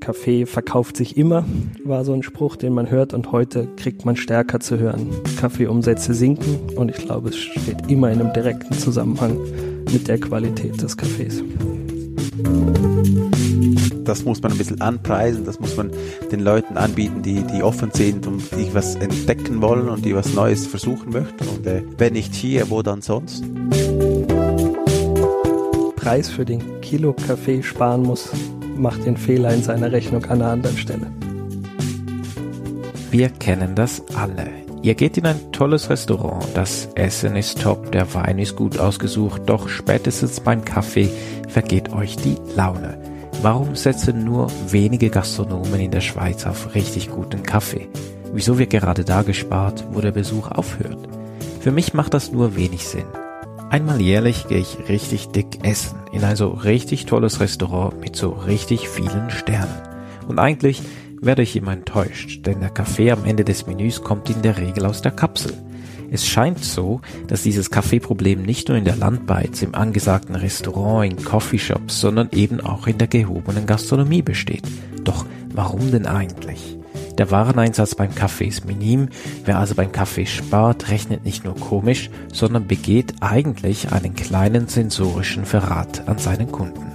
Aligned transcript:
Kaffee 0.00 0.46
verkauft 0.46 0.96
sich 0.96 1.16
immer, 1.16 1.44
war 1.84 2.04
so 2.04 2.12
ein 2.12 2.22
Spruch, 2.22 2.54
den 2.56 2.72
man 2.72 2.90
hört 2.90 3.14
und 3.14 3.32
heute 3.32 3.66
kriegt 3.76 4.04
man 4.04 4.14
stärker 4.14 4.60
zu 4.60 4.78
hören. 4.78 5.10
Kaffeeumsätze 5.40 6.14
sinken 6.14 6.76
und 6.76 6.90
ich 6.90 6.98
glaube, 6.98 7.30
es 7.30 7.36
steht 7.36 7.90
immer 7.90 8.12
in 8.12 8.20
einem 8.20 8.32
direkten 8.32 8.74
Zusammenhang 8.74 9.38
mit 9.92 10.06
der 10.06 10.20
Qualität 10.20 10.80
des 10.80 10.96
Kaffees. 10.96 11.42
Das 14.04 14.24
muss 14.24 14.42
man 14.42 14.52
ein 14.52 14.58
bisschen 14.58 14.80
anpreisen, 14.80 15.44
das 15.44 15.58
muss 15.58 15.76
man 15.76 15.90
den 16.30 16.40
Leuten 16.40 16.76
anbieten, 16.76 17.22
die, 17.22 17.42
die 17.42 17.62
offen 17.62 17.90
sind 17.92 18.26
und 18.26 18.42
die 18.52 18.72
was 18.72 18.96
entdecken 18.96 19.62
wollen 19.62 19.88
und 19.88 20.04
die 20.04 20.14
was 20.14 20.34
Neues 20.34 20.66
versuchen 20.66 21.12
möchten. 21.12 21.48
Und 21.48 21.66
äh, 21.66 21.82
wenn 21.98 22.12
nicht 22.12 22.34
hier, 22.34 22.70
wo 22.70 22.82
dann 22.82 23.02
sonst? 23.02 23.44
Preis 26.02 26.28
für 26.28 26.44
den 26.44 26.80
Kilo 26.80 27.12
Kaffee 27.12 27.62
sparen 27.62 28.02
muss, 28.02 28.28
macht 28.76 29.06
den 29.06 29.16
Fehler 29.16 29.54
in 29.54 29.62
seiner 29.62 29.92
Rechnung 29.92 30.24
an 30.24 30.42
einer 30.42 30.50
anderen 30.50 30.76
Stelle. 30.76 31.06
Wir 33.12 33.28
kennen 33.28 33.76
das 33.76 34.02
alle. 34.16 34.48
Ihr 34.82 34.96
geht 34.96 35.16
in 35.16 35.26
ein 35.26 35.52
tolles 35.52 35.90
Restaurant, 35.90 36.44
das 36.54 36.88
Essen 36.96 37.36
ist 37.36 37.62
top, 37.62 37.92
der 37.92 38.12
Wein 38.14 38.40
ist 38.40 38.56
gut 38.56 38.78
ausgesucht, 38.78 39.42
doch 39.46 39.68
spätestens 39.68 40.40
beim 40.40 40.64
Kaffee 40.64 41.08
vergeht 41.48 41.92
euch 41.92 42.16
die 42.16 42.36
Laune. 42.56 42.98
Warum 43.40 43.76
setzen 43.76 44.24
nur 44.24 44.50
wenige 44.68 45.08
Gastronomen 45.08 45.78
in 45.78 45.92
der 45.92 46.00
Schweiz 46.00 46.46
auf 46.46 46.74
richtig 46.74 47.10
guten 47.10 47.44
Kaffee? 47.44 47.88
Wieso 48.32 48.58
wird 48.58 48.70
gerade 48.70 49.04
da 49.04 49.22
gespart, 49.22 49.84
wo 49.92 50.00
der 50.00 50.12
Besuch 50.12 50.50
aufhört? 50.50 51.08
Für 51.60 51.70
mich 51.70 51.94
macht 51.94 52.12
das 52.12 52.32
nur 52.32 52.56
wenig 52.56 52.88
Sinn. 52.88 53.04
Einmal 53.72 54.02
jährlich 54.02 54.48
gehe 54.48 54.58
ich 54.58 54.90
richtig 54.90 55.28
dick 55.28 55.60
essen 55.62 55.98
in 56.12 56.24
ein 56.24 56.36
so 56.36 56.48
richtig 56.48 57.06
tolles 57.06 57.40
Restaurant 57.40 57.98
mit 58.02 58.14
so 58.14 58.28
richtig 58.28 58.86
vielen 58.86 59.30
Sternen. 59.30 59.80
Und 60.28 60.38
eigentlich 60.38 60.82
werde 61.22 61.40
ich 61.40 61.56
immer 61.56 61.72
enttäuscht, 61.72 62.44
denn 62.44 62.60
der 62.60 62.68
Kaffee 62.68 63.10
am 63.10 63.24
Ende 63.24 63.44
des 63.44 63.66
Menüs 63.66 64.02
kommt 64.02 64.28
in 64.28 64.42
der 64.42 64.58
Regel 64.58 64.84
aus 64.84 65.00
der 65.00 65.12
Kapsel. 65.12 65.54
Es 66.10 66.26
scheint 66.26 66.62
so, 66.62 67.00
dass 67.28 67.44
dieses 67.44 67.70
Kaffeeproblem 67.70 68.42
nicht 68.42 68.68
nur 68.68 68.76
in 68.76 68.84
der 68.84 68.96
Landbeiz, 68.96 69.62
im 69.62 69.74
angesagten 69.74 70.34
Restaurant, 70.34 71.10
in 71.10 71.24
Coffeeshops, 71.24 71.98
sondern 71.98 72.28
eben 72.32 72.60
auch 72.60 72.86
in 72.86 72.98
der 72.98 73.08
gehobenen 73.08 73.64
Gastronomie 73.64 74.20
besteht. 74.20 74.64
Doch 75.02 75.24
warum 75.54 75.90
denn 75.90 76.04
eigentlich? 76.04 76.76
Der 77.18 77.30
Wareneinsatz 77.30 77.94
beim 77.94 78.14
Kaffee 78.14 78.46
ist 78.46 78.64
minim. 78.64 79.08
Wer 79.44 79.58
also 79.58 79.74
beim 79.74 79.92
Kaffee 79.92 80.26
spart, 80.26 80.90
rechnet 80.90 81.24
nicht 81.24 81.44
nur 81.44 81.54
komisch, 81.54 82.10
sondern 82.32 82.66
begeht 82.66 83.14
eigentlich 83.20 83.92
einen 83.92 84.14
kleinen 84.14 84.68
sensorischen 84.68 85.44
Verrat 85.44 86.08
an 86.08 86.18
seinen 86.18 86.50
Kunden. 86.50 86.92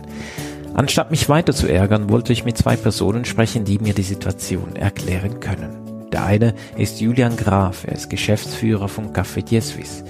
Anstatt 0.73 1.11
mich 1.11 1.29
weiter 1.29 1.53
zu 1.53 1.67
ärgern, 1.67 2.09
wollte 2.09 2.33
ich 2.33 2.45
mit 2.45 2.57
zwei 2.57 2.75
Personen 2.75 3.25
sprechen, 3.25 3.65
die 3.65 3.79
mir 3.79 3.93
die 3.93 4.03
Situation 4.03 4.75
erklären 4.75 5.39
können. 5.39 6.09
Der 6.11 6.23
eine 6.23 6.53
ist 6.77 7.01
Julian 7.01 7.35
Graf, 7.35 7.83
er 7.85 7.93
ist 7.93 8.09
Geschäftsführer 8.09 8.87
von 8.87 9.11
Cafetier 9.11 9.61
Suisse. 9.61 10.03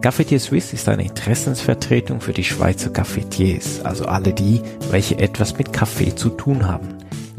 Cafetier 0.00 0.40
Suisse 0.40 0.74
ist 0.74 0.88
eine 0.88 1.04
Interessensvertretung 1.04 2.20
für 2.20 2.32
die 2.32 2.44
Schweizer 2.44 2.90
Cafetiers, 2.90 3.80
also 3.84 4.06
alle 4.06 4.32
die, 4.32 4.62
welche 4.90 5.18
etwas 5.18 5.58
mit 5.58 5.72
Kaffee 5.72 6.14
zu 6.14 6.30
tun 6.30 6.66
haben. 6.66 6.88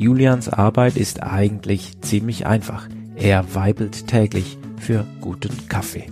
Julians 0.02 0.50
Arbeit 0.50 0.98
ist 0.98 1.22
eigentlich 1.22 2.02
ziemlich 2.02 2.48
einfach. 2.48 2.90
Er 3.16 3.54
weibelt 3.54 4.08
täglich 4.08 4.58
für 4.78 5.06
guten 5.22 5.68
Kaffee. 5.70 6.08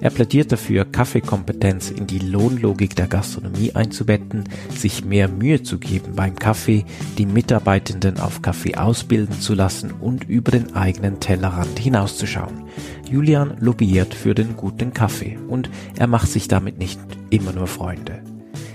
Er 0.00 0.08
plädiert 0.08 0.50
dafür, 0.50 0.86
Kaffeekompetenz 0.86 1.90
in 1.90 2.06
die 2.06 2.20
Lohnlogik 2.20 2.96
der 2.96 3.06
Gastronomie 3.06 3.72
einzubetten, 3.74 4.44
sich 4.74 5.04
mehr 5.04 5.28
Mühe 5.28 5.62
zu 5.62 5.76
geben 5.78 6.14
beim 6.16 6.36
Kaffee, 6.36 6.86
die 7.18 7.26
Mitarbeitenden 7.26 8.18
auf 8.18 8.40
Kaffee 8.40 8.76
ausbilden 8.76 9.38
zu 9.38 9.52
lassen 9.52 9.92
und 9.92 10.24
über 10.24 10.50
den 10.50 10.74
eigenen 10.74 11.20
Tellerrand 11.20 11.78
hinauszuschauen. 11.78 12.64
Julian 13.10 13.58
lobbyiert 13.60 14.14
für 14.14 14.34
den 14.34 14.56
guten 14.56 14.94
Kaffee 14.94 15.36
und 15.48 15.68
er 15.98 16.06
macht 16.06 16.28
sich 16.28 16.48
damit 16.48 16.78
nicht 16.78 16.98
immer 17.28 17.52
nur 17.52 17.66
Freunde. 17.66 18.22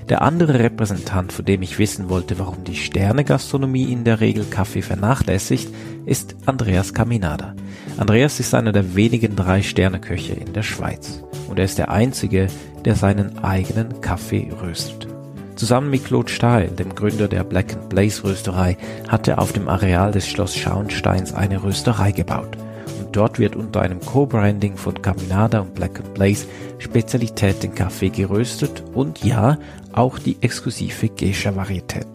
Der 0.09 0.23
andere 0.23 0.57
Repräsentant, 0.57 1.31
von 1.31 1.45
dem 1.45 1.61
ich 1.61 1.77
wissen 1.77 2.09
wollte, 2.09 2.39
warum 2.39 2.63
die 2.63 2.75
Sterne-Gastronomie 2.75 3.91
in 3.91 4.03
der 4.03 4.19
Regel 4.19 4.43
Kaffee 4.43 4.81
vernachlässigt, 4.81 5.69
ist 6.07 6.35
Andreas 6.47 6.95
Caminada. 6.95 7.53
Andreas 7.97 8.39
ist 8.39 8.55
einer 8.55 8.71
der 8.71 8.95
wenigen 8.95 9.35
drei 9.35 9.61
Sterneköche 9.61 10.33
in 10.33 10.53
der 10.53 10.63
Schweiz 10.63 11.23
und 11.47 11.59
er 11.59 11.65
ist 11.65 11.77
der 11.77 11.91
einzige, 11.91 12.47
der 12.85 12.95
seinen 12.95 13.43
eigenen 13.43 14.01
Kaffee 14.01 14.51
röstet. 14.63 15.07
Zusammen 15.55 15.91
mit 15.91 16.05
Claude 16.05 16.31
Stahl, 16.31 16.69
dem 16.69 16.95
Gründer 16.95 17.27
der 17.27 17.43
Black 17.43 17.73
and 17.73 17.89
Blaze 17.89 18.23
Rösterei, 18.23 18.77
hat 19.07 19.27
er 19.27 19.39
auf 19.39 19.53
dem 19.53 19.67
Areal 19.67 20.11
des 20.11 20.27
Schloss 20.27 20.55
Schauensteins 20.55 21.33
eine 21.33 21.61
Rösterei 21.61 22.13
gebaut. 22.13 22.57
Und 22.99 23.15
dort 23.15 23.37
wird 23.37 23.55
unter 23.55 23.81
einem 23.81 23.99
Co-Branding 23.99 24.77
von 24.77 25.01
Caminada 25.01 25.59
und 25.59 25.75
Black 25.75 25.99
and 25.99 26.13
Blaze 26.13 26.47
Kaffee 27.75 28.09
geröstet 28.09 28.83
und 28.93 29.23
ja, 29.23 29.57
auch 29.99 30.17
die 30.17 30.37
exklusive 30.41 31.09
Geisha-Varietät. 31.09 32.07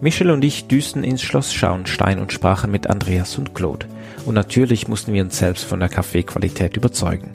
Michel 0.00 0.30
und 0.30 0.44
ich 0.44 0.66
düsten 0.66 1.04
ins 1.04 1.22
Schloss 1.22 1.54
Schauenstein 1.54 2.18
und 2.18 2.32
sprachen 2.32 2.70
mit 2.70 2.88
Andreas 2.88 3.38
und 3.38 3.54
Claude. 3.54 3.86
Und 4.26 4.34
natürlich 4.34 4.88
mussten 4.88 5.12
wir 5.14 5.22
uns 5.22 5.38
selbst 5.38 5.64
von 5.64 5.78
der 5.78 5.88
Kaffeequalität 5.88 6.76
überzeugen. 6.76 7.30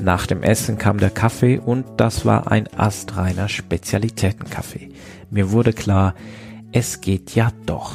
Nach 0.00 0.26
dem 0.26 0.42
Essen 0.42 0.78
kam 0.78 0.98
der 0.98 1.10
Kaffee 1.10 1.58
und 1.58 1.84
das 1.96 2.24
war 2.24 2.52
ein 2.52 2.68
astreiner 2.76 3.48
Spezialitätenkaffee. 3.48 4.90
Mir 5.30 5.50
wurde 5.50 5.72
klar, 5.72 6.14
es 6.70 7.00
geht 7.00 7.34
ja 7.34 7.50
doch. 7.66 7.94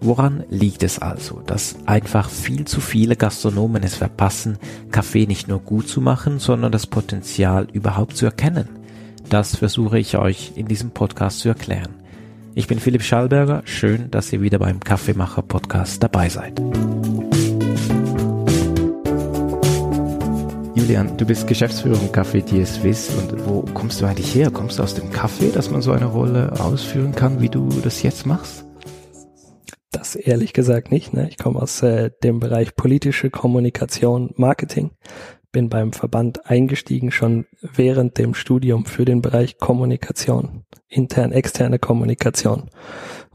Woran 0.00 0.42
liegt 0.50 0.82
es 0.82 0.98
also, 0.98 1.40
dass 1.46 1.76
einfach 1.86 2.28
viel 2.28 2.64
zu 2.64 2.80
viele 2.80 3.14
Gastronomen 3.14 3.84
es 3.84 3.94
verpassen, 3.94 4.58
Kaffee 4.90 5.26
nicht 5.26 5.46
nur 5.46 5.60
gut 5.60 5.86
zu 5.88 6.00
machen, 6.00 6.40
sondern 6.40 6.72
das 6.72 6.88
Potenzial 6.88 7.68
überhaupt 7.72 8.16
zu 8.16 8.26
erkennen? 8.26 8.81
Das 9.28 9.56
versuche 9.56 9.98
ich 9.98 10.16
euch 10.18 10.52
in 10.56 10.66
diesem 10.66 10.90
Podcast 10.90 11.40
zu 11.40 11.48
erklären. 11.48 11.94
Ich 12.54 12.66
bin 12.66 12.78
Philipp 12.78 13.02
Schallberger, 13.02 13.62
schön, 13.64 14.10
dass 14.10 14.32
ihr 14.32 14.42
wieder 14.42 14.58
beim 14.58 14.80
Kaffeemacher 14.80 15.42
Podcast 15.42 16.02
dabei 16.02 16.28
seid. 16.28 16.60
Julian, 20.74 21.16
du 21.16 21.24
bist 21.24 21.46
Geschäftsführer 21.46 21.94
von 21.94 22.08
Café 22.10 22.42
Dies 22.42 22.74
Suisse 22.74 23.12
und 23.16 23.46
wo 23.46 23.62
kommst 23.72 24.00
du 24.00 24.06
eigentlich 24.06 24.34
her? 24.34 24.50
Kommst 24.50 24.78
du 24.78 24.82
aus 24.82 24.94
dem 24.94 25.10
Kaffee, 25.10 25.50
dass 25.50 25.70
man 25.70 25.80
so 25.80 25.92
eine 25.92 26.06
Rolle 26.06 26.52
ausführen 26.60 27.14
kann, 27.14 27.40
wie 27.40 27.48
du 27.48 27.68
das 27.82 28.02
jetzt 28.02 28.26
machst? 28.26 28.66
Das 29.92 30.16
ehrlich 30.16 30.52
gesagt 30.52 30.90
nicht. 30.90 31.14
Ne? 31.14 31.28
Ich 31.28 31.38
komme 31.38 31.60
aus 31.60 31.82
äh, 31.82 32.10
dem 32.22 32.40
Bereich 32.40 32.74
politische 32.74 33.30
Kommunikation, 33.30 34.34
Marketing 34.36 34.90
bin 35.52 35.68
beim 35.68 35.92
Verband 35.92 36.46
eingestiegen, 36.46 37.10
schon 37.10 37.46
während 37.60 38.18
dem 38.18 38.34
Studium 38.34 38.86
für 38.86 39.04
den 39.04 39.22
Bereich 39.22 39.58
Kommunikation, 39.58 40.64
intern, 40.88 41.32
externe 41.32 41.78
Kommunikation 41.78 42.70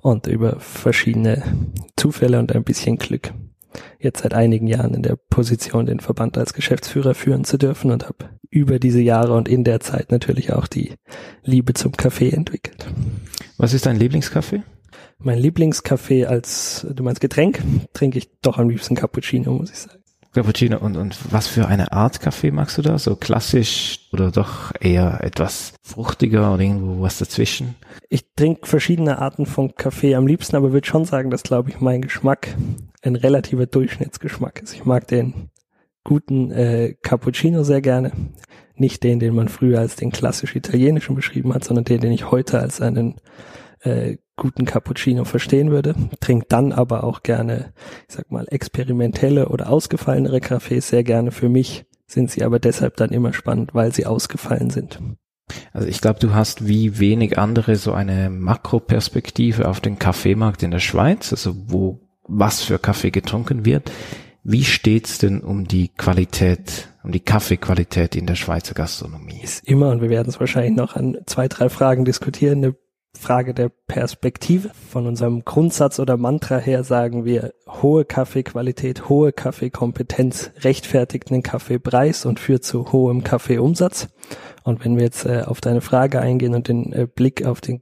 und 0.01 0.27
über 0.27 0.59
verschiedene 0.59 1.43
Zufälle 1.95 2.39
und 2.39 2.53
ein 2.53 2.63
bisschen 2.63 2.97
Glück 2.97 3.31
jetzt 3.99 4.21
seit 4.21 4.33
einigen 4.33 4.67
Jahren 4.67 4.93
in 4.93 5.03
der 5.03 5.15
Position, 5.15 5.85
den 5.85 5.99
Verband 5.99 6.37
als 6.37 6.53
Geschäftsführer 6.53 7.13
führen 7.13 7.43
zu 7.43 7.57
dürfen 7.57 7.91
und 7.91 8.05
habe 8.05 8.29
über 8.49 8.79
diese 8.79 9.01
Jahre 9.01 9.33
und 9.33 9.47
in 9.47 9.63
der 9.63 9.79
Zeit 9.79 10.11
natürlich 10.11 10.53
auch 10.53 10.67
die 10.67 10.93
Liebe 11.43 11.73
zum 11.73 11.91
Kaffee 11.91 12.29
entwickelt. 12.29 12.87
Was 13.57 13.73
ist 13.73 13.85
dein 13.85 13.97
Lieblingskaffee? 13.97 14.63
Mein 15.19 15.39
Lieblingskaffee 15.39 16.25
als, 16.25 16.85
du 16.89 17.03
meinst 17.03 17.21
Getränk, 17.21 17.61
trinke 17.93 18.19
ich 18.19 18.29
doch 18.41 18.57
am 18.57 18.69
liebsten 18.69 18.95
Cappuccino, 18.95 19.51
muss 19.51 19.71
ich 19.71 19.77
sagen. 19.79 20.03
Cappuccino 20.33 20.77
und, 20.77 20.97
und 20.97 21.17
was 21.31 21.47
für 21.47 21.67
eine 21.67 21.91
Art 21.91 22.21
Kaffee 22.21 22.51
magst 22.51 22.77
du 22.77 22.81
da? 22.81 22.97
So 22.99 23.15
klassisch 23.15 24.07
oder 24.11 24.31
doch 24.31 24.71
eher 24.79 25.23
etwas 25.23 25.73
fruchtiger 25.81 26.53
oder 26.53 26.63
irgendwo 26.63 27.01
was 27.01 27.17
dazwischen? 27.17 27.75
Ich 28.09 28.33
trinke 28.35 28.67
verschiedene 28.67 29.19
Arten 29.19 29.45
von 29.45 29.75
Kaffee 29.75 30.15
am 30.15 30.27
liebsten, 30.27 30.55
aber 30.55 30.73
würde 30.73 30.87
schon 30.87 31.05
sagen, 31.05 31.29
dass 31.29 31.43
glaube 31.43 31.69
ich 31.69 31.79
mein 31.79 32.01
Geschmack 32.01 32.55
ein 33.01 33.15
relativer 33.15 33.65
Durchschnittsgeschmack 33.65 34.61
ist. 34.61 34.73
Ich 34.73 34.85
mag 34.85 35.07
den 35.07 35.49
guten 36.03 36.51
äh, 36.51 36.95
Cappuccino 37.01 37.63
sehr 37.63 37.81
gerne. 37.81 38.11
Nicht 38.75 39.03
den, 39.03 39.19
den 39.19 39.33
man 39.33 39.49
früher 39.49 39.79
als 39.79 39.95
den 39.95 40.11
klassisch 40.11 40.55
italienischen 40.55 41.15
beschrieben 41.15 41.53
hat, 41.53 41.63
sondern 41.63 41.85
den, 41.85 41.99
den 41.99 42.11
ich 42.11 42.31
heute 42.31 42.59
als 42.59 42.79
einen 42.79 43.15
äh, 43.81 44.17
guten 44.37 44.65
Cappuccino 44.65 45.25
verstehen 45.25 45.71
würde. 45.71 45.95
Trinkt 46.19 46.53
dann 46.53 46.71
aber 46.71 47.03
auch 47.03 47.23
gerne, 47.23 47.73
ich 48.07 48.15
sag 48.15 48.31
mal, 48.31 48.45
experimentelle 48.49 49.49
oder 49.49 49.69
ausgefallenere 49.69 50.39
Kaffees 50.39 50.87
sehr 50.87 51.03
gerne. 51.03 51.31
Für 51.31 51.49
mich 51.49 51.85
sind 52.05 52.31
sie 52.31 52.43
aber 52.43 52.59
deshalb 52.59 52.95
dann 52.95 53.09
immer 53.09 53.33
spannend, 53.33 53.73
weil 53.73 53.93
sie 53.93 54.05
ausgefallen 54.05 54.69
sind. 54.69 54.99
Also 55.73 55.87
ich 55.87 56.01
glaube, 56.01 56.19
du 56.19 56.33
hast 56.33 56.67
wie 56.67 56.99
wenig 56.99 57.37
andere 57.37 57.75
so 57.75 57.93
eine 57.93 58.29
Makroperspektive 58.29 59.67
auf 59.67 59.79
den 59.79 59.99
Kaffeemarkt 59.99 60.63
in 60.63 60.71
der 60.71 60.79
Schweiz, 60.79 61.31
also 61.31 61.53
wo 61.67 61.99
was 62.27 62.61
für 62.61 62.79
Kaffee 62.79 63.11
getrunken 63.11 63.65
wird. 63.65 63.91
Wie 64.43 64.63
steht's 64.63 65.17
denn 65.17 65.41
um 65.41 65.67
die 65.67 65.89
Qualität, 65.89 66.89
um 67.03 67.11
die 67.11 67.19
Kaffeequalität 67.19 68.15
in 68.15 68.25
der 68.25 68.35
Schweizer 68.35 68.73
Gastronomie? 68.73 69.41
Ist 69.43 69.67
immer, 69.67 69.89
und 69.89 70.01
wir 70.01 70.09
werden 70.09 70.29
es 70.29 70.39
wahrscheinlich 70.39 70.75
noch 70.75 70.95
an 70.95 71.17
zwei, 71.25 71.47
drei 71.47 71.69
Fragen 71.69 72.05
diskutieren, 72.05 72.59
eine 72.63 72.75
Frage 73.17 73.53
der 73.53 73.69
Perspektive. 73.69 74.71
Von 74.89 75.07
unserem 75.07 75.43
Grundsatz 75.43 75.99
oder 75.99 76.17
Mantra 76.17 76.57
her 76.57 76.83
sagen 76.83 77.25
wir, 77.25 77.53
hohe 77.67 78.05
Kaffeequalität, 78.05 79.09
hohe 79.09 79.33
Kaffeekompetenz 79.33 80.51
rechtfertigt 80.61 81.31
einen 81.31 81.43
Kaffeepreis 81.43 82.25
und 82.25 82.39
führt 82.39 82.63
zu 82.63 82.91
hohem 82.91 83.23
Kaffeeumsatz. 83.23 84.09
Und 84.63 84.83
wenn 84.85 84.95
wir 84.95 85.03
jetzt 85.03 85.25
äh, 85.25 85.43
auf 85.45 85.61
deine 85.61 85.81
Frage 85.81 86.21
eingehen 86.21 86.55
und 86.55 86.67
den 86.67 86.93
äh, 86.93 87.07
Blick 87.07 87.45
auf 87.45 87.61
den 87.61 87.81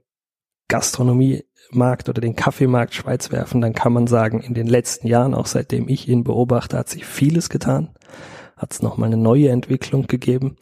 Gastronomiemarkt 0.68 2.08
oder 2.08 2.20
den 2.20 2.34
Kaffeemarkt 2.34 2.94
Schweiz 2.94 3.30
werfen, 3.30 3.60
dann 3.60 3.72
kann 3.72 3.92
man 3.92 4.06
sagen, 4.06 4.40
in 4.40 4.54
den 4.54 4.66
letzten 4.66 5.06
Jahren, 5.06 5.34
auch 5.34 5.46
seitdem 5.46 5.88
ich 5.88 6.08
ihn 6.08 6.24
beobachte, 6.24 6.76
hat 6.76 6.88
sich 6.88 7.04
vieles 7.04 7.48
getan. 7.48 7.90
Hat 8.56 8.72
es 8.72 8.82
nochmal 8.82 9.08
eine 9.08 9.16
neue 9.16 9.50
Entwicklung 9.50 10.06
gegeben. 10.06 10.56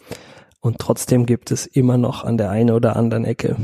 Und 0.61 0.79
trotzdem 0.79 1.27
gibt 1.27 1.51
es 1.51 1.67
immer 1.67 1.97
noch 1.97 2.25
an 2.25 2.39
der 2.39 2.51
einen 2.51 2.71
oder 2.71 2.97
anderen 2.97 3.25
Ecke 3.25 3.57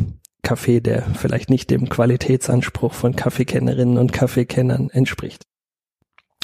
Kaffee, 0.51 0.81
der 0.81 1.03
vielleicht 1.15 1.49
nicht 1.49 1.71
dem 1.71 1.89
Qualitätsanspruch 1.89 2.93
von 2.93 3.15
Kaffeekennerinnen 3.15 3.99
und 3.99 4.13
Kaffeekennern 4.13 4.91
entspricht. 4.91 5.45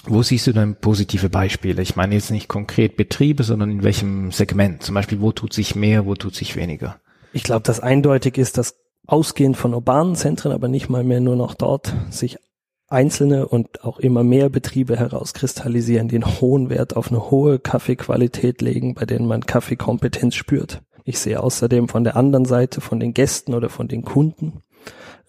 Wo 0.04 0.22
siehst 0.22 0.46
du 0.46 0.52
denn 0.52 0.76
positive 0.76 1.28
Beispiele? 1.28 1.82
Ich 1.82 1.96
meine 1.96 2.14
jetzt 2.14 2.30
nicht 2.30 2.46
konkret 2.46 2.96
Betriebe, 2.96 3.42
sondern 3.42 3.68
in 3.68 3.82
welchem 3.82 4.30
Segment? 4.30 4.84
Zum 4.84 4.94
Beispiel, 4.94 5.20
wo 5.20 5.32
tut 5.32 5.52
sich 5.52 5.74
mehr, 5.74 6.06
wo 6.06 6.14
tut 6.14 6.36
sich 6.36 6.54
weniger? 6.54 7.00
Ich 7.32 7.42
glaube, 7.42 7.64
das 7.64 7.80
eindeutig 7.80 8.38
ist, 8.38 8.58
dass 8.58 8.76
ausgehend 9.08 9.56
von 9.56 9.74
urbanen 9.74 10.14
Zentren, 10.14 10.52
aber 10.52 10.68
nicht 10.68 10.88
mal 10.88 11.02
mehr 11.02 11.20
nur 11.20 11.34
noch 11.34 11.54
dort, 11.54 11.92
sich 12.08 12.38
einzelne 12.86 13.48
und 13.48 13.82
auch 13.82 13.98
immer 13.98 14.22
mehr 14.22 14.50
Betriebe 14.50 14.96
herauskristallisieren, 14.96 16.06
die 16.06 16.14
einen 16.14 16.40
hohen 16.40 16.70
Wert 16.70 16.94
auf 16.94 17.10
eine 17.10 17.28
hohe 17.32 17.58
Kaffeequalität 17.58 18.62
legen, 18.62 18.94
bei 18.94 19.04
denen 19.04 19.26
man 19.26 19.46
Kaffeekompetenz 19.46 20.36
spürt. 20.36 20.80
Ich 21.08 21.20
sehe 21.20 21.40
außerdem 21.40 21.88
von 21.88 22.02
der 22.02 22.16
anderen 22.16 22.46
Seite, 22.46 22.80
von 22.80 22.98
den 22.98 23.14
Gästen 23.14 23.54
oder 23.54 23.68
von 23.68 23.86
den 23.86 24.02
Kunden 24.02 24.64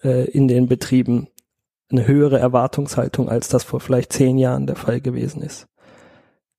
äh, 0.02 0.28
in 0.28 0.48
den 0.48 0.66
Betrieben 0.66 1.28
eine 1.90 2.04
höhere 2.04 2.40
Erwartungshaltung, 2.40 3.28
als 3.28 3.48
das 3.48 3.62
vor 3.62 3.78
vielleicht 3.78 4.12
zehn 4.12 4.38
Jahren 4.38 4.66
der 4.66 4.74
Fall 4.74 5.00
gewesen 5.00 5.40
ist. 5.40 5.68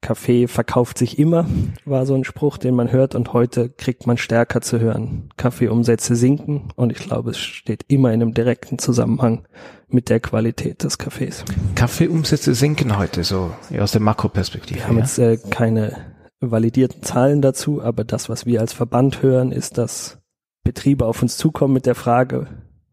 Kaffee 0.02 0.48
verkauft 0.48 0.98
sich 0.98 1.20
immer, 1.20 1.46
war 1.84 2.06
so 2.06 2.16
ein 2.16 2.24
Spruch, 2.24 2.58
den 2.58 2.76
man 2.76 2.94
hört 2.94 3.14
und 3.14 3.34
heute 3.34 3.70
kriegt 3.70 4.08
man 4.08 4.18
stärker 4.18 4.62
zu 4.62 4.80
hören. 4.80 5.30
Kaffeeumsätze 5.36 6.16
sinken 6.16 6.70
und 6.78 6.94
ich 6.94 7.00
glaube, 7.00 7.32
es 7.32 7.40
steht 7.40 7.84
immer 7.90 8.14
in 8.14 8.22
einem 8.22 8.34
direkten 8.34 8.80
Zusammenhang 8.80 9.46
mit 9.90 10.10
der 10.10 10.22
Qualität 10.22 10.86
des 10.86 10.98
Kaffees. 10.98 11.44
Kaffeeumsätze 11.76 12.56
sinken 12.56 12.98
heute 12.98 13.26
so 13.26 13.52
aus 13.78 13.92
der 13.92 14.00
Makroperspektive. 14.00 14.80
Wir 14.80 14.88
haben 14.88 14.96
ja? 14.96 15.02
jetzt 15.02 15.20
äh, 15.20 15.38
keine 15.50 16.09
validierten 16.42 17.04
Zahlen 17.04 17.42
dazu, 17.42 17.82
aber 17.82 18.04
das, 18.04 18.30
was 18.30 18.46
wir 18.46 18.62
als 18.62 18.74
Verband 18.74 19.22
hören, 19.22 19.52
ist, 19.52 19.78
dass 19.78 20.20
Betriebe 20.64 21.06
auf 21.06 21.22
uns 21.22 21.38
zukommen 21.38 21.74
mit 21.74 21.86
der 21.86 21.96
Frage, 21.96 22.48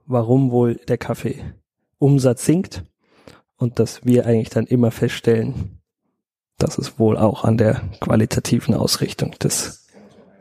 warum 0.06 0.50
wohl 0.50 0.76
der 0.88 0.98
Kaffeeumsatz 0.98 2.44
sinkt 2.44 2.84
und 3.56 3.78
dass 3.78 4.04
wir 4.04 4.26
eigentlich 4.26 4.50
dann 4.50 4.66
immer 4.66 4.90
feststellen, 4.90 5.80
dass 6.58 6.78
es 6.78 6.98
wohl 6.98 7.16
auch 7.16 7.44
an 7.44 7.58
der 7.58 7.82
qualitativen 8.00 8.74
Ausrichtung 8.74 9.32
des 9.32 9.86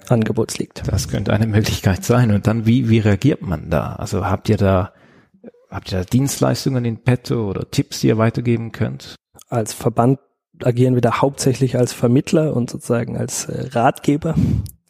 Angebots 0.08 0.58
liegt. 0.58 0.88
Das 0.88 1.08
könnte 1.08 1.34
eine 1.34 1.48
Möglichkeit 1.48 2.04
sein. 2.06 2.32
Und 2.32 2.48
dann, 2.48 2.66
wie, 2.66 2.90
wie 2.90 3.00
reagiert 3.00 3.42
man 3.42 3.70
da? 3.70 3.94
Also 3.94 4.26
habt 4.26 4.50
ihr 4.50 4.58
da, 4.58 4.94
habt 5.70 5.92
ihr 5.92 6.00
da 6.00 6.04
Dienstleistungen 6.04 6.86
in 6.86 7.04
petto 7.04 7.50
oder 7.50 7.70
Tipps, 7.70 8.02
die 8.02 8.08
ihr 8.08 8.18
weitergeben 8.18 8.72
könnt? 8.72 9.16
Als 9.50 9.74
Verband 9.74 10.20
agieren 10.64 10.96
wir 10.96 11.02
da 11.02 11.22
hauptsächlich 11.22 11.78
als 11.78 11.94
Vermittler 11.94 12.56
und 12.56 12.70
sozusagen 12.70 13.18
als 13.18 13.46
äh, 13.46 13.70
Ratgeber 13.72 14.36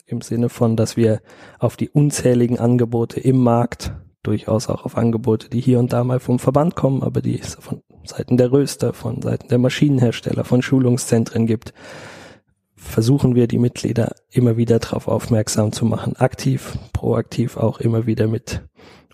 im 0.06 0.22
Sinne 0.22 0.50
von, 0.50 0.76
dass 0.76 0.98
wir 0.98 1.22
auf 1.60 1.78
die 1.78 1.90
unzähligen 1.90 2.60
Angebote 2.60 3.20
im 3.20 3.38
Markt, 3.38 3.94
durchaus 4.24 4.70
auch 4.70 4.86
auf 4.86 4.98
Angebote, 4.98 5.50
die 5.50 5.62
hier 5.62 5.80
und 5.80 5.94
da 5.94 6.04
mal 6.04 6.20
vom 6.20 6.40
Verband 6.40 6.76
kommen, 6.76 7.04
aber 7.04 7.22
die 7.22 7.40
es 7.40 7.56
von 7.56 7.82
Seiten 8.04 8.38
der 8.38 8.52
Röster, 8.52 8.94
von 8.94 9.22
Seiten 9.22 9.48
der 9.50 9.58
Maschinenhersteller, 9.58 10.44
von 10.44 10.62
Schulungszentren 10.62 11.48
gibt, 11.48 11.74
versuchen 12.76 13.36
wir 13.36 13.48
die 13.48 13.58
Mitglieder 13.58 14.16
immer 14.32 14.58
wieder 14.58 14.80
darauf 14.80 15.08
aufmerksam 15.08 15.72
zu 15.72 15.86
machen, 15.86 16.16
aktiv, 16.16 16.78
proaktiv 16.94 17.58
auch 17.58 17.80
immer 17.80 18.06
wieder 18.06 18.28
mit 18.28 18.62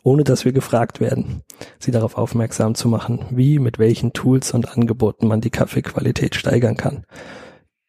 ohne 0.04 0.24
dass 0.24 0.46
wir 0.46 0.52
gefragt 0.52 1.00
werden, 1.00 1.44
sie 1.80 1.92
darauf 1.92 2.18
aufmerksam 2.18 2.76
zu 2.76 2.88
machen, 2.88 3.26
wie, 3.30 3.60
mit 3.60 3.80
welchen 3.80 4.14
Tools 4.14 4.54
und 4.54 4.76
Angeboten 4.76 5.28
man 5.28 5.42
die 5.42 5.50
Kaffeequalität 5.50 6.36
steigern 6.36 6.78
kann. 6.78 7.06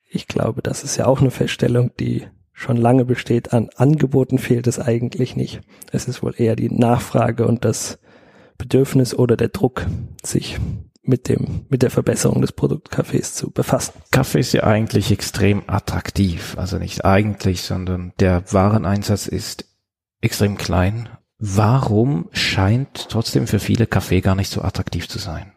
Ich 0.08 0.28
glaube, 0.28 0.62
das 0.62 0.84
ist 0.84 0.96
ja 0.96 1.06
auch 1.06 1.20
eine 1.20 1.30
Feststellung, 1.30 1.90
die 1.98 2.26
schon 2.52 2.76
lange 2.76 3.04
besteht. 3.04 3.52
An 3.52 3.70
Angeboten 3.76 4.38
fehlt 4.38 4.66
es 4.66 4.78
eigentlich 4.78 5.36
nicht. 5.36 5.62
Es 5.90 6.06
ist 6.06 6.22
wohl 6.22 6.34
eher 6.36 6.54
die 6.54 6.70
Nachfrage 6.70 7.46
und 7.46 7.64
das 7.64 7.98
Bedürfnis 8.58 9.14
oder 9.14 9.36
der 9.36 9.48
Druck, 9.48 9.86
sich 10.22 10.58
mit 11.02 11.28
dem, 11.28 11.66
mit 11.68 11.82
der 11.82 11.90
Verbesserung 11.90 12.42
des 12.42 12.52
Produktkaffees 12.52 13.34
zu 13.34 13.50
befassen. 13.50 13.94
Kaffee 14.10 14.40
ist 14.40 14.52
ja 14.52 14.64
eigentlich 14.64 15.10
extrem 15.10 15.62
attraktiv. 15.66 16.56
Also 16.58 16.78
nicht 16.78 17.04
eigentlich, 17.04 17.62
sondern 17.62 18.12
der 18.20 18.44
Wareneinsatz 18.52 19.26
ist 19.26 19.64
extrem 20.20 20.56
klein 20.56 21.08
Warum 21.44 22.28
scheint 22.30 23.08
trotzdem 23.08 23.48
für 23.48 23.58
viele 23.58 23.88
Kaffee 23.88 24.20
gar 24.20 24.36
nicht 24.36 24.48
so 24.48 24.62
attraktiv 24.62 25.08
zu 25.08 25.18
sein? 25.18 25.52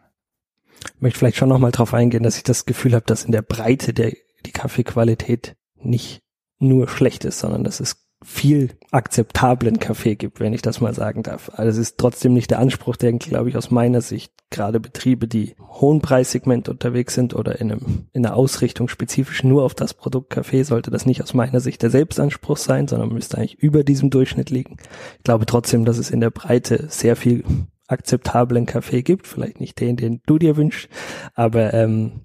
Ich 0.96 1.00
möchte 1.00 1.20
vielleicht 1.20 1.36
schon 1.36 1.48
nochmal 1.48 1.70
drauf 1.70 1.94
eingehen, 1.94 2.24
dass 2.24 2.36
ich 2.36 2.42
das 2.42 2.66
Gefühl 2.66 2.92
habe, 2.92 3.06
dass 3.06 3.24
in 3.24 3.30
der 3.30 3.42
Breite 3.42 3.94
der, 3.94 4.12
die 4.44 4.50
Kaffeequalität 4.50 5.54
nicht 5.76 6.24
nur 6.58 6.88
schlecht 6.88 7.24
ist, 7.24 7.38
sondern 7.38 7.62
dass 7.62 7.78
es 7.78 8.05
viel 8.24 8.70
akzeptablen 8.90 9.78
Kaffee 9.78 10.16
gibt, 10.16 10.40
wenn 10.40 10.52
ich 10.52 10.62
das 10.62 10.80
mal 10.80 10.94
sagen 10.94 11.22
darf. 11.22 11.50
Also 11.54 11.70
es 11.70 11.88
ist 11.88 11.98
trotzdem 11.98 12.32
nicht 12.32 12.50
der 12.50 12.58
Anspruch, 12.58 12.96
der, 12.96 13.12
glaube 13.12 13.50
ich, 13.50 13.56
aus 13.56 13.70
meiner 13.70 14.00
Sicht 14.00 14.32
gerade 14.50 14.80
Betriebe, 14.80 15.28
die 15.28 15.54
hohen 15.60 16.00
Preissegment 16.00 16.68
unterwegs 16.68 17.14
sind 17.14 17.34
oder 17.34 17.60
in, 17.60 17.72
einem, 17.72 18.08
in 18.12 18.24
einer 18.24 18.34
Ausrichtung 18.34 18.88
spezifisch 18.88 19.44
nur 19.44 19.64
auf 19.64 19.74
das 19.74 19.92
Produkt 19.92 20.30
Kaffee, 20.30 20.62
sollte 20.62 20.90
das 20.90 21.04
nicht 21.04 21.22
aus 21.22 21.34
meiner 21.34 21.60
Sicht 21.60 21.82
der 21.82 21.90
Selbstanspruch 21.90 22.56
sein, 22.56 22.88
sondern 22.88 23.10
müsste 23.10 23.36
eigentlich 23.36 23.58
über 23.58 23.84
diesem 23.84 24.10
Durchschnitt 24.10 24.50
liegen. 24.50 24.76
Ich 25.18 25.24
glaube 25.24 25.46
trotzdem, 25.46 25.84
dass 25.84 25.98
es 25.98 26.10
in 26.10 26.20
der 26.20 26.30
Breite 26.30 26.86
sehr 26.88 27.16
viel 27.16 27.44
akzeptablen 27.86 28.66
Kaffee 28.66 29.02
gibt, 29.02 29.26
vielleicht 29.26 29.60
nicht 29.60 29.78
den, 29.78 29.96
den 29.96 30.20
du 30.26 30.38
dir 30.38 30.56
wünschst, 30.56 30.88
aber 31.34 31.74
ähm, 31.74 32.22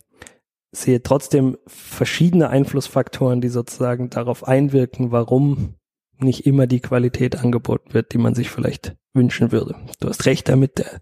sehe 0.71 1.03
trotzdem 1.03 1.57
verschiedene 1.67 2.49
Einflussfaktoren, 2.49 3.41
die 3.41 3.49
sozusagen 3.49 4.09
darauf 4.09 4.47
einwirken, 4.47 5.11
warum 5.11 5.75
nicht 6.23 6.45
immer 6.45 6.67
die 6.67 6.79
Qualität 6.79 7.37
angeboten 7.37 7.93
wird, 7.93 8.13
die 8.13 8.17
man 8.17 8.35
sich 8.35 8.49
vielleicht 8.49 8.95
wünschen 9.13 9.51
würde. 9.51 9.75
Du 9.99 10.09
hast 10.09 10.25
recht 10.25 10.49
damit, 10.49 10.77
der 10.77 11.01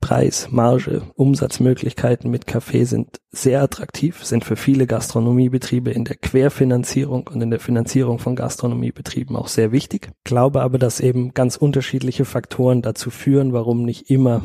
Preis, 0.00 0.48
Marge, 0.50 1.02
Umsatzmöglichkeiten 1.14 2.30
mit 2.30 2.46
Kaffee 2.46 2.84
sind 2.84 3.20
sehr 3.30 3.62
attraktiv, 3.62 4.24
sind 4.24 4.44
für 4.44 4.56
viele 4.56 4.86
Gastronomiebetriebe 4.86 5.90
in 5.90 6.04
der 6.04 6.16
Querfinanzierung 6.16 7.28
und 7.32 7.42
in 7.42 7.50
der 7.50 7.60
Finanzierung 7.60 8.18
von 8.18 8.36
Gastronomiebetrieben 8.36 9.36
auch 9.36 9.48
sehr 9.48 9.72
wichtig. 9.72 10.10
Glaube 10.24 10.62
aber, 10.62 10.78
dass 10.78 11.00
eben 11.00 11.34
ganz 11.34 11.56
unterschiedliche 11.56 12.24
Faktoren 12.24 12.82
dazu 12.82 13.10
führen, 13.10 13.52
warum 13.52 13.84
nicht 13.84 14.10
immer 14.10 14.42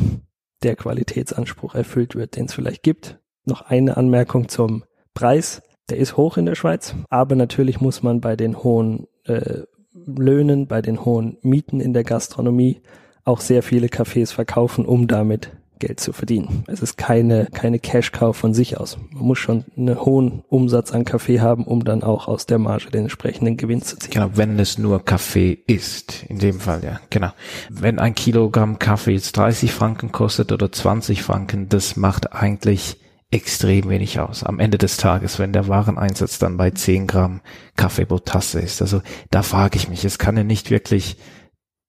der 0.63 0.75
Qualitätsanspruch 0.75 1.75
erfüllt 1.75 2.15
wird, 2.15 2.35
den 2.35 2.45
es 2.45 2.53
vielleicht 2.53 2.83
gibt. 2.83 3.19
Noch 3.45 3.61
eine 3.61 3.97
Anmerkung 3.97 4.47
zum 4.47 4.83
Preis. 5.13 5.61
Der 5.89 5.97
ist 5.97 6.15
hoch 6.15 6.37
in 6.37 6.45
der 6.45 6.55
Schweiz, 6.55 6.95
aber 7.09 7.35
natürlich 7.35 7.81
muss 7.81 8.03
man 8.03 8.21
bei 8.21 8.35
den 8.35 8.63
hohen 8.63 9.07
äh, 9.25 9.63
Löhnen, 9.93 10.67
bei 10.67 10.81
den 10.81 11.03
hohen 11.05 11.37
Mieten 11.41 11.81
in 11.81 11.93
der 11.93 12.03
Gastronomie 12.03 12.81
auch 13.23 13.41
sehr 13.41 13.63
viele 13.63 13.87
Cafés 13.87 14.33
verkaufen, 14.33 14.85
um 14.85 15.07
damit 15.07 15.51
Geld 15.81 15.99
zu 15.99 16.13
verdienen. 16.13 16.63
Es 16.67 16.81
ist 16.81 16.97
keine, 16.97 17.47
keine 17.51 17.79
Cash-Cow 17.79 18.37
von 18.37 18.53
sich 18.53 18.79
aus. 18.79 18.97
Man 19.11 19.23
muss 19.23 19.39
schon 19.39 19.65
einen 19.75 19.99
hohen 19.99 20.43
Umsatz 20.47 20.91
an 20.91 21.05
Kaffee 21.05 21.41
haben, 21.41 21.65
um 21.65 21.83
dann 21.83 22.03
auch 22.03 22.27
aus 22.27 22.45
der 22.45 22.59
Marge 22.59 22.91
den 22.91 23.03
entsprechenden 23.03 23.57
Gewinn 23.57 23.81
zu 23.81 23.97
ziehen. 23.97 24.11
Genau, 24.11 24.29
wenn 24.35 24.57
es 24.59 24.77
nur 24.77 25.03
Kaffee 25.03 25.57
ist, 25.67 26.23
in 26.29 26.37
dem 26.37 26.59
Fall, 26.59 26.83
ja, 26.83 26.99
genau. 27.09 27.31
Wenn 27.69 27.99
ein 27.99 28.13
Kilogramm 28.13 28.79
Kaffee 28.79 29.13
jetzt 29.13 29.35
30 29.35 29.73
Franken 29.73 30.11
kostet 30.11 30.51
oder 30.51 30.71
20 30.71 31.23
Franken, 31.23 31.67
das 31.67 31.97
macht 31.97 32.31
eigentlich 32.31 33.00
extrem 33.31 33.89
wenig 33.89 34.19
aus. 34.19 34.43
Am 34.43 34.59
Ende 34.59 34.77
des 34.77 34.97
Tages, 34.97 35.39
wenn 35.39 35.53
der 35.53 35.67
Wareneinsatz 35.67 36.37
dann 36.37 36.57
bei 36.57 36.71
10 36.71 37.07
Gramm 37.07 37.41
Kaffee 37.75 38.05
pro 38.05 38.19
Tasse 38.19 38.59
ist. 38.59 38.81
Also 38.81 39.01
da 39.29 39.41
frage 39.41 39.77
ich 39.77 39.87
mich, 39.87 40.03
es 40.03 40.19
kann 40.19 40.37
ja 40.37 40.43
nicht 40.43 40.69
wirklich 40.69 41.17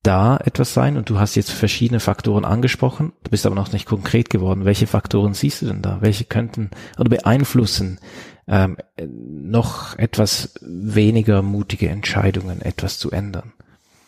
da 0.03 0.37
etwas 0.37 0.75
sein 0.75 0.97
und 0.97 1.11
du 1.11 1.19
hast 1.19 1.37
jetzt 1.37 1.51
verschiedene 1.51 2.01
Faktoren 2.01 2.45
angesprochen, 2.45 3.13
du 3.23 3.31
bist 3.31 3.47
aber 3.47 3.55
noch 3.55 3.73
nicht 3.73 3.87
konkret 3.87 4.31
geworden. 4.31 4.65
Welche 4.65 4.87
Faktoren 4.87 5.35
siehst 5.35 5.63
du 5.63 5.67
denn 5.67 5.83
da? 5.83 5.99
Welche 6.01 6.25
könnten 6.25 6.71
oder 6.99 7.09
beeinflussen 7.09 8.01
ähm, 8.49 8.77
noch 9.01 9.97
etwas 9.99 10.55
weniger 10.61 11.43
mutige 11.43 11.89
Entscheidungen, 11.89 12.63
etwas 12.63 12.99
zu 12.99 13.11
ändern? 13.11 13.53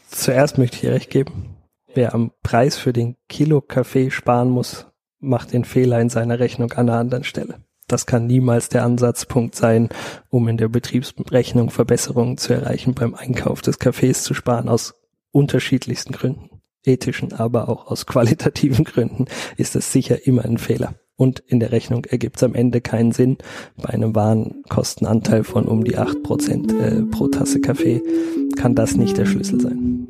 Zuerst 0.08 0.58
möchte 0.58 0.78
ich 0.78 0.86
recht 0.86 1.10
geben. 1.10 1.56
Wer 1.94 2.14
am 2.14 2.32
Preis 2.42 2.76
für 2.76 2.92
den 2.92 3.16
Kilo 3.28 3.60
Kaffee 3.60 4.10
sparen 4.10 4.50
muss, 4.50 4.86
macht 5.24 5.52
den 5.52 5.64
Fehler 5.64 6.00
in 6.00 6.08
seiner 6.08 6.38
Rechnung 6.38 6.72
an 6.72 6.88
einer 6.88 6.98
anderen 6.98 7.24
Stelle. 7.24 7.56
Das 7.86 8.06
kann 8.06 8.26
niemals 8.26 8.68
der 8.68 8.84
Ansatzpunkt 8.84 9.54
sein, 9.54 9.90
um 10.30 10.48
in 10.48 10.56
der 10.56 10.68
Betriebsrechnung 10.68 11.70
Verbesserungen 11.70 12.38
zu 12.38 12.54
erreichen 12.54 12.94
beim 12.94 13.14
Einkauf 13.14 13.60
des 13.60 13.78
Kaffees 13.78 14.22
zu 14.22 14.32
sparen, 14.32 14.68
aus 14.68 14.94
unterschiedlichsten 15.32 16.12
Gründen. 16.12 16.50
ethischen, 16.86 17.32
aber 17.32 17.68
auch 17.68 17.86
aus 17.86 18.06
qualitativen 18.06 18.84
Gründen 18.84 19.26
ist 19.56 19.74
es 19.74 19.90
sicher 19.92 20.26
immer 20.26 20.44
ein 20.44 20.58
Fehler. 20.58 20.94
Und 21.16 21.40
in 21.46 21.60
der 21.60 21.72
Rechnung 21.72 22.04
ergibt 22.04 22.36
es 22.36 22.42
am 22.42 22.54
Ende 22.54 22.80
keinen 22.80 23.12
Sinn. 23.12 23.38
Bei 23.76 23.90
einem 23.90 24.14
Warenkostenanteil 24.14 25.44
von 25.44 25.66
um 25.66 25.84
die 25.84 25.96
acht 25.96 26.22
Prozent 26.22 26.72
äh, 26.72 27.02
pro 27.02 27.28
Tasse 27.28 27.60
Kaffee 27.60 28.02
kann 28.56 28.74
das 28.74 28.96
nicht 28.96 29.16
der 29.16 29.26
Schlüssel 29.26 29.60
sein. 29.60 30.08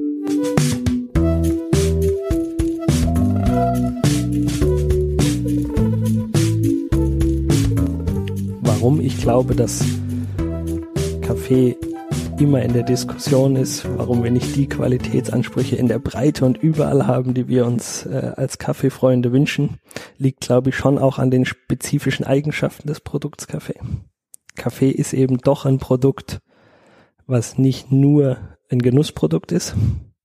Warum 8.85 9.01
ich 9.01 9.17
glaube, 9.17 9.55
dass 9.55 9.83
Kaffee 11.23 11.75
immer 12.39 12.61
in 12.61 12.75
der 12.75 12.83
Diskussion 12.83 13.57
ist, 13.57 13.87
warum 13.97 14.23
wir 14.23 14.31
nicht 14.31 14.55
die 14.57 14.69
Qualitätsansprüche 14.69 15.75
in 15.77 15.89
der 15.89 15.99
Breite 15.99 16.45
und 16.45 16.59
überall 16.59 17.07
haben, 17.07 17.33
die 17.33 17.49
wir 17.49 17.65
uns 17.65 18.05
äh, 18.05 18.33
als 18.37 18.59
Kaffeefreunde 18.59 19.33
wünschen, 19.33 19.79
liegt, 20.19 20.41
glaube 20.41 20.69
ich, 20.69 20.77
schon 20.77 20.99
auch 20.99 21.19
an 21.19 21.31
den 21.31 21.47
spezifischen 21.47 22.27
Eigenschaften 22.27 22.87
des 22.87 23.01
Produkts 23.01 23.47
Kaffee. 23.47 23.81
Kaffee 24.55 24.91
ist 24.91 25.15
eben 25.15 25.39
doch 25.39 25.65
ein 25.65 25.79
Produkt, 25.79 26.41
was 27.27 27.57
nicht 27.57 27.91
nur 27.91 28.37
ein 28.69 28.81
Genussprodukt 28.81 29.51
ist, 29.51 29.75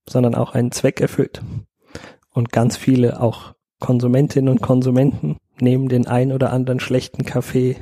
sondern 0.06 0.34
auch 0.34 0.52
einen 0.52 0.70
Zweck 0.70 1.00
erfüllt. 1.00 1.40
Und 2.28 2.52
ganz 2.52 2.76
viele 2.76 3.22
auch 3.22 3.54
Konsumentinnen 3.78 4.50
und 4.50 4.60
Konsumenten 4.60 5.38
nehmen 5.62 5.88
den 5.88 6.06
ein 6.06 6.30
oder 6.30 6.52
anderen 6.52 6.78
schlechten 6.78 7.24
Kaffee 7.24 7.76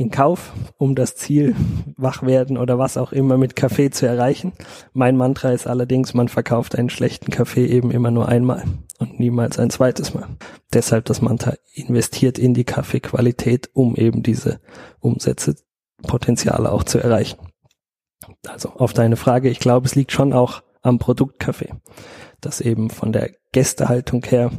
in 0.00 0.10
Kauf, 0.10 0.54
um 0.78 0.94
das 0.94 1.14
Ziel 1.14 1.54
wach 1.98 2.22
werden 2.22 2.56
oder 2.56 2.78
was 2.78 2.96
auch 2.96 3.12
immer 3.12 3.36
mit 3.36 3.54
Kaffee 3.54 3.90
zu 3.90 4.06
erreichen. 4.06 4.54
Mein 4.94 5.14
Mantra 5.14 5.50
ist 5.50 5.66
allerdings, 5.66 6.14
man 6.14 6.28
verkauft 6.28 6.74
einen 6.74 6.88
schlechten 6.88 7.30
Kaffee 7.30 7.66
eben 7.66 7.90
immer 7.90 8.10
nur 8.10 8.26
einmal 8.26 8.64
und 8.98 9.20
niemals 9.20 9.58
ein 9.58 9.68
zweites 9.68 10.14
Mal. 10.14 10.26
Deshalb 10.72 11.04
das 11.04 11.20
Mantra 11.20 11.52
investiert 11.74 12.38
in 12.38 12.54
die 12.54 12.64
Kaffeequalität, 12.64 13.68
um 13.74 13.94
eben 13.94 14.22
diese 14.22 14.60
Umsätze, 15.00 15.56
Potenziale 16.06 16.72
auch 16.72 16.84
zu 16.84 16.98
erreichen. 16.98 17.38
Also 18.48 18.70
auf 18.70 18.94
deine 18.94 19.16
Frage, 19.16 19.50
ich 19.50 19.60
glaube, 19.60 19.86
es 19.86 19.96
liegt 19.96 20.12
schon 20.12 20.32
auch 20.32 20.62
am 20.80 20.98
Produkt 20.98 21.40
Kaffee, 21.40 21.74
dass 22.40 22.62
eben 22.62 22.88
von 22.88 23.12
der 23.12 23.32
Gästehaltung 23.52 24.24
her 24.24 24.50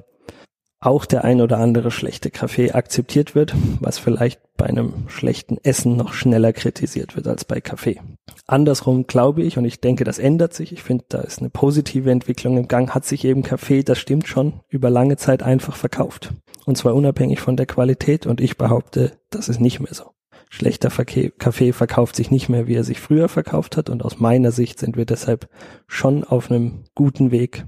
auch 0.82 1.06
der 1.06 1.24
ein 1.24 1.42
oder 1.42 1.60
andere 1.60 1.92
schlechte 1.92 2.32
Kaffee 2.32 2.72
akzeptiert 2.72 3.36
wird, 3.36 3.54
was 3.80 4.00
vielleicht 4.00 4.42
bei 4.58 4.66
einem 4.66 5.08
schlechten 5.08 5.58
Essen 5.64 5.96
noch 5.96 6.14
schneller 6.14 6.54
kritisiert 6.54 7.16
wird 7.16 7.28
als 7.28 7.46
bei 7.46 7.62
Kaffee. 7.62 8.02
Andersrum 8.48 9.06
glaube 9.06 9.44
ich, 9.44 9.58
und 9.60 9.66
ich 9.66 9.80
denke, 9.80 10.04
das 10.04 10.18
ändert 10.18 10.54
sich, 10.54 10.74
ich 10.74 10.82
finde, 10.82 11.06
da 11.10 11.20
ist 11.20 11.40
eine 11.40 11.52
positive 11.52 12.10
Entwicklung 12.10 12.58
im 12.58 12.68
Gang, 12.68 12.94
hat 12.94 13.06
sich 13.06 13.24
eben 13.26 13.44
Kaffee, 13.44 13.84
das 13.84 14.00
stimmt 14.00 14.28
schon, 14.28 14.60
über 14.70 14.90
lange 14.90 15.18
Zeit 15.18 15.44
einfach 15.44 15.76
verkauft. 15.76 16.34
Und 16.66 16.78
zwar 16.78 16.96
unabhängig 16.96 17.40
von 17.40 17.58
der 17.58 17.68
Qualität, 17.68 18.26
und 18.26 18.42
ich 18.42 18.58
behaupte, 18.58 19.14
das 19.30 19.50
ist 19.50 19.60
nicht 19.60 19.80
mehr 19.80 19.94
so. 19.94 20.06
Schlechter 20.50 20.90
Kaffee 20.90 21.72
verkauft 21.74 22.16
sich 22.16 22.30
nicht 22.30 22.50
mehr, 22.50 22.68
wie 22.68 22.76
er 22.76 22.84
sich 22.84 23.00
früher 23.00 23.30
verkauft 23.30 23.78
hat, 23.78 23.90
und 23.90 24.04
aus 24.04 24.20
meiner 24.20 24.52
Sicht 24.52 24.80
sind 24.80 24.98
wir 24.98 25.06
deshalb 25.06 25.48
schon 25.88 26.24
auf 26.24 26.52
einem 26.52 26.86
guten 26.96 27.32
Weg, 27.32 27.66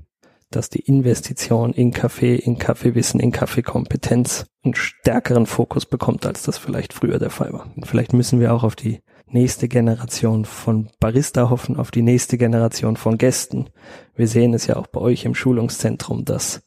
dass 0.56 0.70
die 0.70 0.82
Investition 0.82 1.74
in 1.74 1.92
Kaffee, 1.92 2.36
in 2.36 2.58
Kaffeewissen, 2.58 3.20
in 3.20 3.32
Kaffeekompetenz 3.32 4.46
einen 4.64 4.76
stärkeren 4.76 5.46
Fokus 5.46 5.86
bekommt, 5.86 6.26
als 6.26 6.44
das 6.44 6.58
vielleicht 6.58 6.94
früher 6.94 7.20
der 7.20 7.30
Fall 7.30 7.54
war. 7.54 7.68
Und 7.76 7.88
vielleicht 7.88 8.14
müssen 8.14 8.40
wir 8.40 8.54
auch 8.54 8.64
auf 8.64 8.76
die 8.76 9.00
nächste 9.28 9.68
Generation 9.68 10.46
von 10.46 10.90
Barista 11.00 11.50
hoffen, 11.50 11.78
auf 11.78 11.92
die 11.92 12.02
nächste 12.02 12.38
Generation 12.38 12.98
von 12.98 13.18
Gästen. 13.18 13.70
Wir 14.16 14.28
sehen 14.28 14.54
es 14.54 14.68
ja 14.68 14.76
auch 14.76 14.88
bei 14.88 15.02
euch 15.02 15.26
im 15.26 15.36
Schulungszentrum, 15.36 16.24
dass 16.24 16.64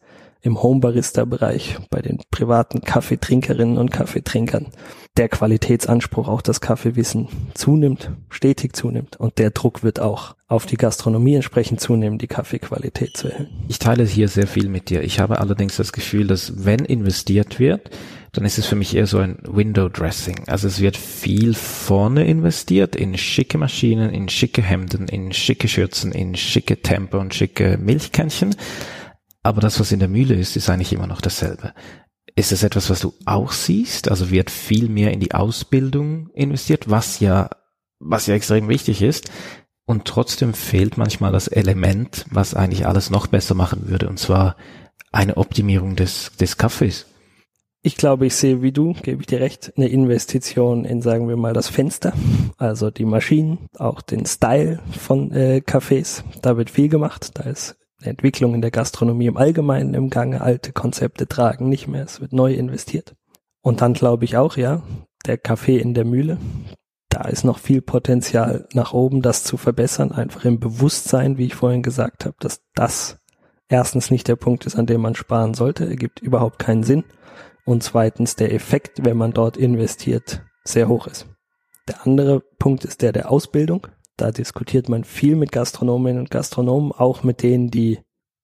im 0.47 0.63
Home-Barista-Bereich 0.63 1.77
bei 1.91 2.01
den 2.01 2.21
privaten 2.31 2.81
Kaffeetrinkerinnen 2.81 3.79
und 3.79 3.91
Kaffeetrinkern 3.91 4.69
der 5.17 5.29
Qualitätsanspruch, 5.29 6.29
auch 6.29 6.43
das 6.43 6.61
Kaffeewissen 6.61 7.29
zunimmt, 7.55 8.13
stetig 8.31 8.77
zunimmt 8.77 9.17
und 9.17 9.39
der 9.39 9.51
Druck 9.51 9.83
wird 9.83 9.99
auch 9.99 10.37
auf 10.47 10.67
die 10.67 10.77
Gastronomie 10.77 11.35
entsprechend 11.35 11.81
zunehmen, 11.81 12.19
die 12.19 12.29
Kaffeequalität 12.29 13.17
zu 13.17 13.29
erhöhen. 13.29 13.49
Ich 13.67 13.79
teile 13.79 14.05
hier 14.05 14.29
sehr 14.29 14.47
viel 14.47 14.69
mit 14.69 14.91
dir. 14.91 15.03
Ich 15.03 15.19
habe 15.19 15.41
allerdings 15.41 15.77
das 15.77 15.93
Gefühl, 15.93 16.27
dass 16.27 16.65
wenn 16.65 16.81
investiert 16.81 17.59
wird, 17.59 17.91
dann 18.33 18.45
ist 18.45 18.59
es 18.59 18.67
für 18.67 18.77
mich 18.77 18.95
eher 18.95 19.07
so 19.07 19.19
ein 19.19 19.39
Window 19.49 19.89
Dressing. 19.89 20.45
Also 20.47 20.69
es 20.69 20.81
wird 20.81 20.97
viel 20.97 21.55
vorne 21.55 22.27
investiert 22.27 22.95
in 22.95 23.17
schicke 23.17 23.59
Maschinen, 23.59 24.11
in 24.11 24.29
schicke 24.29 24.63
Hemden, 24.63 25.09
in 25.09 25.33
schicke 25.33 25.67
Schürzen, 25.67 26.13
in 26.13 26.37
schicke 26.37 26.83
Tempo 26.83 27.19
und 27.19 27.35
schicke 27.35 27.79
Milchkännchen. 27.79 28.55
Aber 29.47 29.61
das, 29.61 29.79
was 29.79 29.93
in 29.93 30.01
der 30.01 30.09
Mühle 30.09 30.35
ist, 30.35 30.57
ist 30.57 30.69
eigentlich 30.69 30.93
immer 30.93 31.07
noch 31.07 31.21
dasselbe. 31.21 31.73
Ist 32.35 32.51
es 32.51 32.65
etwas, 32.65 32.91
was 32.91 32.99
du 32.99 33.15
auch 33.27 33.53
siehst? 33.53 34.11
Also 34.11 34.33
wird 34.33 34.51
viel 34.51 34.89
mehr 34.89 35.13
in 35.13 35.21
die 35.21 35.35
Ausbildung 35.35 36.31
investiert, 36.31 36.91
was 36.91 37.21
ja, 37.21 37.51
was 38.01 38.27
ja 38.27 38.35
extrem 38.35 38.69
wichtig 38.69 39.03
ist. 39.03 39.31
Und 39.85 40.05
trotzdem 40.05 40.53
fehlt 40.53 40.97
manchmal 40.97 41.31
das 41.31 41.47
Element, 41.47 42.27
was 42.29 42.55
eigentlich 42.55 42.89
alles 42.89 43.09
noch 43.09 43.29
besser 43.29 43.55
machen 43.55 43.89
würde, 43.89 44.09
und 44.09 44.19
zwar 44.19 44.57
eine 45.13 45.37
Optimierung 45.37 45.95
des, 45.95 46.33
des 46.41 46.57
Kaffees. 46.57 47.07
Ich 47.83 47.97
glaube, 47.97 48.27
ich 48.27 48.35
sehe 48.35 48.63
wie 48.63 48.73
du, 48.73 48.95
gebe 48.95 49.21
ich 49.21 49.29
dir 49.29 49.39
recht, 49.39 49.75
eine 49.77 49.87
Investition 49.87 50.85
in, 50.85 51.03
sagen 51.03 51.29
wir 51.29 51.37
mal, 51.37 51.53
das 51.53 51.69
Fenster, 51.69 52.15
also 52.59 52.91
die 52.91 53.05
Maschinen, 53.05 53.59
auch 53.79 54.03
den 54.03 54.27
Style 54.27 54.81
von 54.99 55.31
äh, 55.31 55.63
Cafés. 55.65 56.25
Da 56.43 56.57
wird 56.57 56.69
viel 56.69 56.89
gemacht. 56.89 57.31
Da 57.35 57.45
ist 57.45 57.77
Entwicklung 58.11 58.55
in 58.55 58.61
der 58.61 58.71
Gastronomie 58.71 59.27
im 59.27 59.37
Allgemeinen 59.37 59.95
im 59.95 60.11
Gange. 60.11 60.41
Alte 60.41 60.73
Konzepte 60.73 61.27
tragen 61.27 61.69
nicht 61.69 61.89
mehr. 61.89 62.05
Es 62.05 62.21
wird 62.21 62.33
neu 62.33 62.55
investiert. 62.55 63.15
Und 63.63 63.81
dann 63.81 63.95
glaube 63.95 64.25
ich 64.25 64.37
auch, 64.37 64.57
ja, 64.57 64.83
der 65.27 65.39
Kaffee 65.39 65.79
in 65.79 65.95
der 65.95 66.05
Mühle. 66.05 66.39
Da 67.09 67.23
ist 67.23 67.45
noch 67.45 67.59
viel 67.59 67.83
Potenzial 67.83 68.69
nach 68.73 68.93
oben, 68.93 69.23
das 69.23 69.45
zu 69.45 69.57
verbessern. 69.57 70.13
Einfach 70.13 70.45
im 70.45 70.61
Bewusstsein, 70.61 71.39
wie 71.39 71.47
ich 71.47 71.55
vorhin 71.55 71.83
gesagt 71.83 72.25
habe, 72.25 72.37
dass 72.41 72.61
das 72.75 73.19
erstens 73.69 74.11
nicht 74.11 74.29
der 74.29 74.37
Punkt 74.37 74.67
ist, 74.67 74.77
an 74.77 74.87
dem 74.87 75.01
man 75.01 75.15
sparen 75.15 75.55
sollte. 75.55 75.89
Ergibt 75.89 76.21
überhaupt 76.21 76.59
keinen 76.59 76.83
Sinn. 76.83 77.05
Und 77.65 77.83
zweitens 77.83 78.37
der 78.37 78.53
Effekt, 78.53 79.05
wenn 79.05 79.17
man 79.17 79.33
dort 79.33 79.57
investiert, 79.57 80.43
sehr 80.63 80.89
hoch 80.89 81.07
ist. 81.07 81.27
Der 81.89 82.07
andere 82.07 82.43
Punkt 82.59 82.85
ist 82.85 83.03
der 83.03 83.13
der 83.13 83.31
Ausbildung. 83.31 83.87
Da 84.17 84.31
diskutiert 84.31 84.89
man 84.89 85.05
viel 85.05 85.37
mit 85.37 85.53
Gastronominnen 85.53 86.21
und 86.21 86.31
Gastronomen, 86.31 86.93
auch 86.93 87.23
mit 87.23 87.43
denen, 87.43 87.71
die 87.71 87.99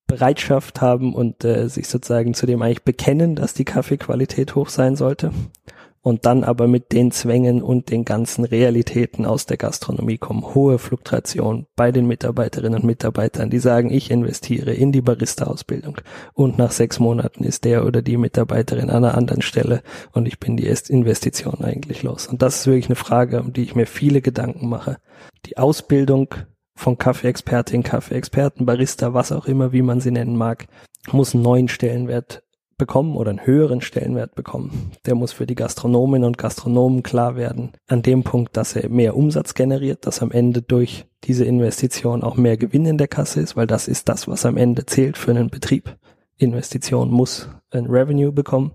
Bereitschaft 0.07 0.81
haben 0.81 1.15
und 1.15 1.45
äh, 1.45 1.69
sich 1.69 1.89
sozusagen 1.89 2.35
zu 2.35 2.45
dem 2.45 2.61
eigentlich 2.61 2.85
bekennen, 2.85 3.35
dass 3.35 3.55
die 3.55 3.65
Kaffeequalität 3.65 4.55
hoch 4.55 4.69
sein 4.69 4.97
sollte 4.97 5.33
und 6.03 6.27
dann 6.27 6.43
aber 6.43 6.67
mit 6.67 6.93
den 6.93 7.13
Zwängen 7.13 7.63
und 7.63 7.91
den 7.91 8.05
ganzen 8.05 8.45
Realitäten 8.45 9.25
aus 9.25 9.47
der 9.47 9.57
Gastronomie 9.57 10.19
kommen. 10.19 10.55
Hohe 10.55 10.79
Fluktuation 10.79 11.67
bei 11.77 11.93
den 11.93 12.07
Mitarbeiterinnen 12.07 12.81
und 12.81 12.85
Mitarbeitern, 12.85 13.51
die 13.51 13.61
sagen, 13.61 13.91
ich 13.91 14.11
investiere 14.11 14.75
in 14.75 14.91
die 14.91 15.01
Barista-Ausbildung 15.01 16.01
und 16.35 16.59
nach 16.59 16.73
sechs 16.73 16.99
Monaten 16.99 17.45
ist 17.45 17.65
der 17.65 17.87
oder 17.87 18.03
die 18.03 18.17
Mitarbeiterin 18.17 18.91
an 18.91 19.05
einer 19.05 19.17
anderen 19.17 19.43
Stelle 19.43 19.83
und 20.13 20.27
ich 20.27 20.41
bin 20.41 20.57
die 20.57 20.67
Investition 20.67 21.63
eigentlich 21.63 22.03
los. 22.03 22.27
Und 22.27 22.43
das 22.43 22.61
ist 22.61 22.67
wirklich 22.67 22.87
eine 22.87 22.97
Frage, 22.97 23.41
um 23.41 23.53
die 23.53 23.63
ich 23.63 23.77
mir 23.77 23.87
viele 23.87 24.21
Gedanken 24.21 24.69
mache. 24.69 24.99
Die 25.47 25.57
Ausbildung 25.57 26.35
von 26.75 26.99
Kaffeeexpertin, 26.99 27.85
Kaffeeexperten, 27.85 28.67
Barista, 28.67 29.15
was 29.15 29.31
auch 29.31 29.47
immer, 29.47 29.73
wie 29.73 29.83
man 29.83 30.01
sie 30.01 30.11
nennen 30.11 30.37
mag, 30.37 30.67
muss 31.13 31.35
einen 31.35 31.45
neuen 31.45 31.69
Stellenwert 31.69 32.43
bekommen 32.83 33.15
oder 33.15 33.31
einen 33.31 33.47
höheren 33.47 33.81
Stellenwert 33.81 34.35
bekommen. 34.35 34.91
Der 35.07 35.15
muss 35.15 35.31
für 35.31 35.47
die 35.47 35.55
Gastronominnen 35.55 36.27
und 36.27 36.37
Gastronomen 36.37 37.05
klar 37.05 37.37
werden, 37.37 37.71
an 37.87 38.03
dem 38.03 38.25
Punkt, 38.25 38.57
dass 38.57 38.75
er 38.75 38.89
mehr 38.89 39.17
Umsatz 39.17 39.55
generiert, 39.55 40.05
dass 40.05 40.21
am 40.21 40.33
Ende 40.33 40.63
durch 40.63 41.07
diese 41.23 41.45
Investition 41.45 42.25
auch 42.25 42.37
mehr 42.37 42.57
Gewinn 42.57 42.85
in 42.87 42.99
der 42.99 43.07
Kasse 43.07 43.41
ist, 43.41 43.55
weil 43.57 43.69
das 43.69 43.87
ist 43.87 44.09
das, 44.09 44.27
was 44.27 44.45
am 44.45 44.57
Ende 44.57 44.85
zählt 44.85 45.17
für 45.17 45.31
einen 45.31 45.49
Betrieb. 45.49 45.97
Investition 46.39 47.13
muss 47.13 47.49
ein 47.71 47.87
Revenue 47.87 48.33
bekommen. 48.33 48.73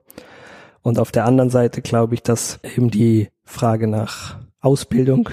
Und 0.82 1.00
auf 1.00 1.12
der 1.12 1.26
anderen 1.26 1.50
Seite 1.50 1.82
glaube 1.82 2.14
ich, 2.14 2.24
dass 2.24 2.62
eben 2.64 2.90
die 2.90 3.28
Frage 3.44 3.88
nach 3.88 4.40
Ausbildung 4.62 5.30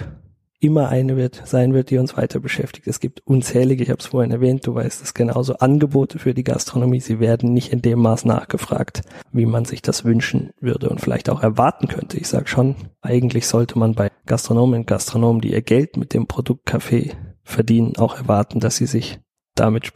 immer 0.64 0.88
eine 0.88 1.16
wird, 1.16 1.42
sein 1.44 1.74
wird, 1.74 1.90
die 1.90 1.98
uns 1.98 2.16
weiter 2.16 2.40
beschäftigt. 2.40 2.86
Es 2.86 3.00
gibt 3.00 3.22
unzählige, 3.26 3.82
ich 3.82 3.90
habe 3.90 4.00
es 4.00 4.06
vorhin 4.06 4.32
erwähnt, 4.32 4.66
du 4.66 4.74
weißt 4.74 5.02
es 5.02 5.14
genauso, 5.14 5.56
Angebote 5.56 6.18
für 6.18 6.34
die 6.34 6.44
Gastronomie. 6.44 7.00
Sie 7.00 7.20
werden 7.20 7.52
nicht 7.52 7.72
in 7.72 7.82
dem 7.82 8.00
Maß 8.00 8.24
nachgefragt, 8.24 9.02
wie 9.32 9.46
man 9.46 9.64
sich 9.64 9.82
das 9.82 10.04
wünschen 10.04 10.50
würde 10.60 10.88
und 10.88 11.00
vielleicht 11.00 11.28
auch 11.28 11.42
erwarten 11.42 11.88
könnte. 11.88 12.18
Ich 12.18 12.28
sage 12.28 12.48
schon, 12.48 12.76
eigentlich 13.02 13.46
sollte 13.46 13.78
man 13.78 13.94
bei 13.94 14.10
Gastronomen 14.26 14.80
und 14.80 14.86
Gastronomen, 14.86 15.40
die 15.40 15.52
ihr 15.52 15.62
Geld 15.62 15.96
mit 15.96 16.14
dem 16.14 16.26
Produkt 16.26 16.66
Kaffee 16.66 17.12
verdienen, 17.42 17.96
auch 17.96 18.16
erwarten, 18.16 18.60
dass 18.60 18.76
sie 18.76 18.86
sich 18.86 19.20
damit 19.54 19.86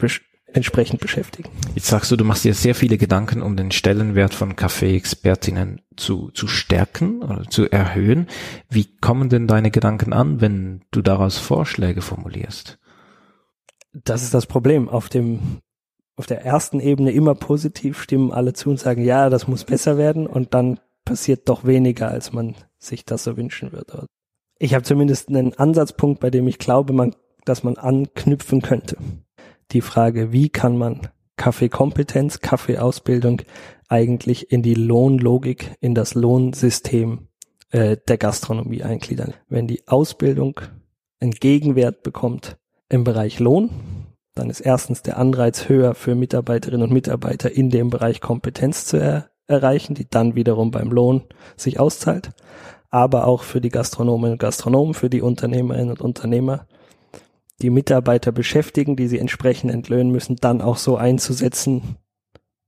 entsprechend 0.52 1.00
beschäftigen. 1.00 1.50
Jetzt 1.74 1.88
sagst 1.88 2.10
du, 2.10 2.16
du 2.16 2.24
machst 2.24 2.44
dir 2.44 2.54
sehr 2.54 2.74
viele 2.74 2.98
Gedanken, 2.98 3.42
um 3.42 3.56
den 3.56 3.70
Stellenwert 3.70 4.34
von 4.34 4.56
Kaffee-Expertinnen 4.56 5.82
zu, 5.96 6.30
zu 6.30 6.46
stärken 6.46 7.22
oder 7.22 7.44
zu 7.48 7.70
erhöhen. 7.70 8.26
Wie 8.68 8.96
kommen 9.00 9.28
denn 9.28 9.46
deine 9.46 9.70
Gedanken 9.70 10.12
an, 10.12 10.40
wenn 10.40 10.84
du 10.90 11.02
daraus 11.02 11.38
Vorschläge 11.38 12.00
formulierst? 12.00 12.78
Das 13.92 14.22
ist 14.22 14.34
das 14.34 14.46
Problem. 14.46 14.88
Auf 14.88 15.08
dem 15.08 15.60
auf 16.16 16.26
der 16.26 16.44
ersten 16.44 16.80
Ebene 16.80 17.12
immer 17.12 17.36
positiv 17.36 18.02
stimmen 18.02 18.32
alle 18.32 18.52
zu 18.52 18.70
und 18.70 18.80
sagen, 18.80 19.04
ja, 19.04 19.30
das 19.30 19.46
muss 19.46 19.64
besser 19.64 19.96
werden 19.98 20.26
und 20.26 20.52
dann 20.52 20.80
passiert 21.04 21.48
doch 21.48 21.64
weniger, 21.64 22.08
als 22.08 22.32
man 22.32 22.56
sich 22.76 23.04
das 23.04 23.22
so 23.22 23.36
wünschen 23.36 23.70
würde. 23.72 24.06
Ich 24.58 24.74
habe 24.74 24.82
zumindest 24.82 25.28
einen 25.28 25.54
Ansatzpunkt, 25.54 26.18
bei 26.18 26.30
dem 26.30 26.48
ich 26.48 26.58
glaube, 26.58 26.92
man, 26.92 27.14
dass 27.44 27.62
man 27.62 27.76
anknüpfen 27.76 28.62
könnte. 28.62 28.96
Die 29.72 29.80
Frage, 29.80 30.32
wie 30.32 30.48
kann 30.48 30.76
man 30.78 31.08
Kaffeekompetenz, 31.36 32.40
Kaffeeausbildung 32.40 33.42
eigentlich 33.88 34.50
in 34.50 34.62
die 34.62 34.74
Lohnlogik, 34.74 35.76
in 35.80 35.94
das 35.94 36.14
Lohnsystem 36.14 37.28
äh, 37.70 37.96
der 38.08 38.18
Gastronomie 38.18 38.82
eingliedern. 38.82 39.34
Wenn 39.48 39.66
die 39.66 39.86
Ausbildung 39.86 40.60
einen 41.20 41.32
Gegenwert 41.32 42.02
bekommt 42.02 42.56
im 42.88 43.04
Bereich 43.04 43.40
Lohn, 43.40 43.70
dann 44.34 44.50
ist 44.50 44.60
erstens 44.60 45.02
der 45.02 45.18
Anreiz 45.18 45.68
höher 45.68 45.94
für 45.94 46.14
Mitarbeiterinnen 46.14 46.86
und 46.88 46.92
Mitarbeiter 46.92 47.50
in 47.50 47.70
dem 47.70 47.90
Bereich 47.90 48.20
Kompetenz 48.20 48.86
zu 48.86 48.98
er 48.98 49.30
erreichen, 49.46 49.94
die 49.94 50.08
dann 50.08 50.34
wiederum 50.34 50.70
beim 50.70 50.90
Lohn 50.90 51.24
sich 51.56 51.80
auszahlt, 51.80 52.30
aber 52.90 53.26
auch 53.26 53.42
für 53.42 53.60
die 53.60 53.70
Gastronomen 53.70 54.32
und 54.32 54.38
Gastronomen, 54.38 54.94
für 54.94 55.10
die 55.10 55.22
Unternehmerinnen 55.22 55.90
und 55.90 56.00
Unternehmer, 56.00 56.66
die 57.60 57.70
Mitarbeiter 57.70 58.32
beschäftigen, 58.32 58.96
die 58.96 59.08
sie 59.08 59.18
entsprechend 59.18 59.72
entlöhnen 59.72 60.12
müssen, 60.12 60.36
dann 60.36 60.60
auch 60.60 60.76
so 60.76 60.96
einzusetzen, 60.96 61.96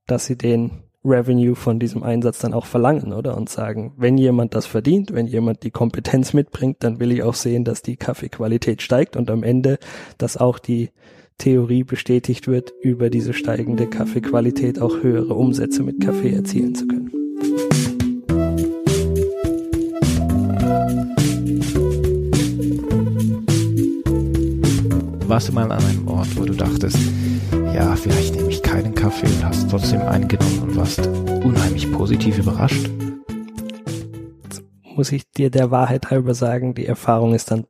dass 0.07 0.27
sie 0.27 0.37
den 0.37 0.83
Revenue 1.05 1.55
von 1.55 1.79
diesem 1.79 2.03
Einsatz 2.03 2.41
dann 2.41 2.53
auch 2.53 2.67
verlangen, 2.67 3.13
oder? 3.13 3.37
Und 3.37 3.49
sagen, 3.49 3.95
wenn 3.97 4.19
jemand 4.19 4.55
das 4.55 4.67
verdient, 4.67 5.15
wenn 5.15 5.27
jemand 5.27 5.63
die 5.63 5.71
Kompetenz 5.71 6.35
mitbringt, 6.35 6.79
dann 6.81 7.01
will 7.01 7.11
ich 7.13 7.23
auch 7.23 7.35
sehen, 7.35 7.65
dass 7.65 7.83
die 7.83 7.97
Kaffeequalität 7.97 8.83
steigt 8.83 9.17
und 9.17 9.31
am 9.31 9.43
Ende, 9.43 9.79
dass 10.19 10.37
auch 10.37 10.59
die 10.59 10.91
Theorie 11.39 11.85
bestätigt 11.85 12.49
wird, 12.49 12.75
über 12.83 13.09
diese 13.09 13.33
steigende 13.33 13.87
Kaffeequalität 13.87 14.79
auch 14.79 15.03
höhere 15.03 15.33
Umsätze 15.35 15.83
mit 15.83 16.01
Kaffee 16.05 16.35
erzielen 16.35 16.75
zu 16.75 16.87
können. 16.87 17.90
Warst 25.31 25.47
du 25.47 25.53
mal 25.53 25.71
an 25.71 25.81
einem 25.85 26.09
Ort, 26.09 26.37
wo 26.37 26.45
du 26.45 26.55
dachtest, 26.55 26.99
ja, 27.73 27.95
vielleicht 27.95 28.35
nehme 28.35 28.49
ich 28.49 28.65
keinen 28.65 28.97
Kaffee 28.97 29.29
und 29.29 29.45
hast 29.45 29.71
trotzdem 29.71 30.01
einen 30.01 30.27
genommen 30.27 30.59
und 30.59 30.77
warst 30.77 31.07
unheimlich 31.07 31.89
positiv 31.93 32.39
überrascht? 32.39 32.91
Jetzt 34.43 34.65
muss 34.83 35.13
ich 35.13 35.31
dir 35.31 35.51
der 35.51 35.71
Wahrheit 35.71 36.11
halber 36.11 36.35
sagen, 36.35 36.75
die 36.75 36.85
Erfahrung 36.85 37.33
ist 37.33 37.53
dann 37.53 37.69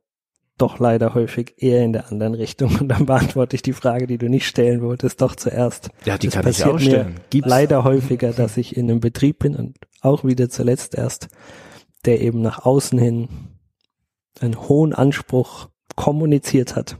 doch 0.57 0.79
leider 0.79 1.13
häufig 1.13 1.53
eher 1.57 1.83
in 1.83 1.93
der 1.93 2.11
anderen 2.11 2.33
Richtung. 2.33 2.77
Und 2.79 2.87
dann 2.87 3.05
beantworte 3.05 3.55
ich 3.55 3.61
die 3.61 3.73
Frage, 3.73 4.07
die 4.07 4.17
du 4.17 4.27
nicht 4.27 4.47
stellen 4.47 4.81
wolltest, 4.81 5.21
doch 5.21 5.35
zuerst. 5.35 5.91
Ja, 6.03 6.17
die 6.17 6.29
das 6.29 6.33
kann 6.33 6.47
ich 6.47 6.65
auch 6.65 6.79
stellen. 6.79 7.19
Gibt's 7.29 7.47
leider 7.47 7.83
häufiger, 7.83 8.33
dass 8.33 8.57
ich 8.57 8.75
in 8.75 8.89
einem 8.89 9.01
Betrieb 9.01 9.37
bin 9.37 9.55
und 9.55 9.77
auch 10.01 10.23
wieder 10.23 10.49
zuletzt 10.49 10.95
erst, 10.95 11.27
der 12.05 12.21
eben 12.21 12.41
nach 12.41 12.65
außen 12.65 12.97
hin 12.97 13.29
einen 14.39 14.59
hohen 14.67 14.93
Anspruch 14.93 15.69
kommuniziert 15.95 16.75
hat, 16.75 16.97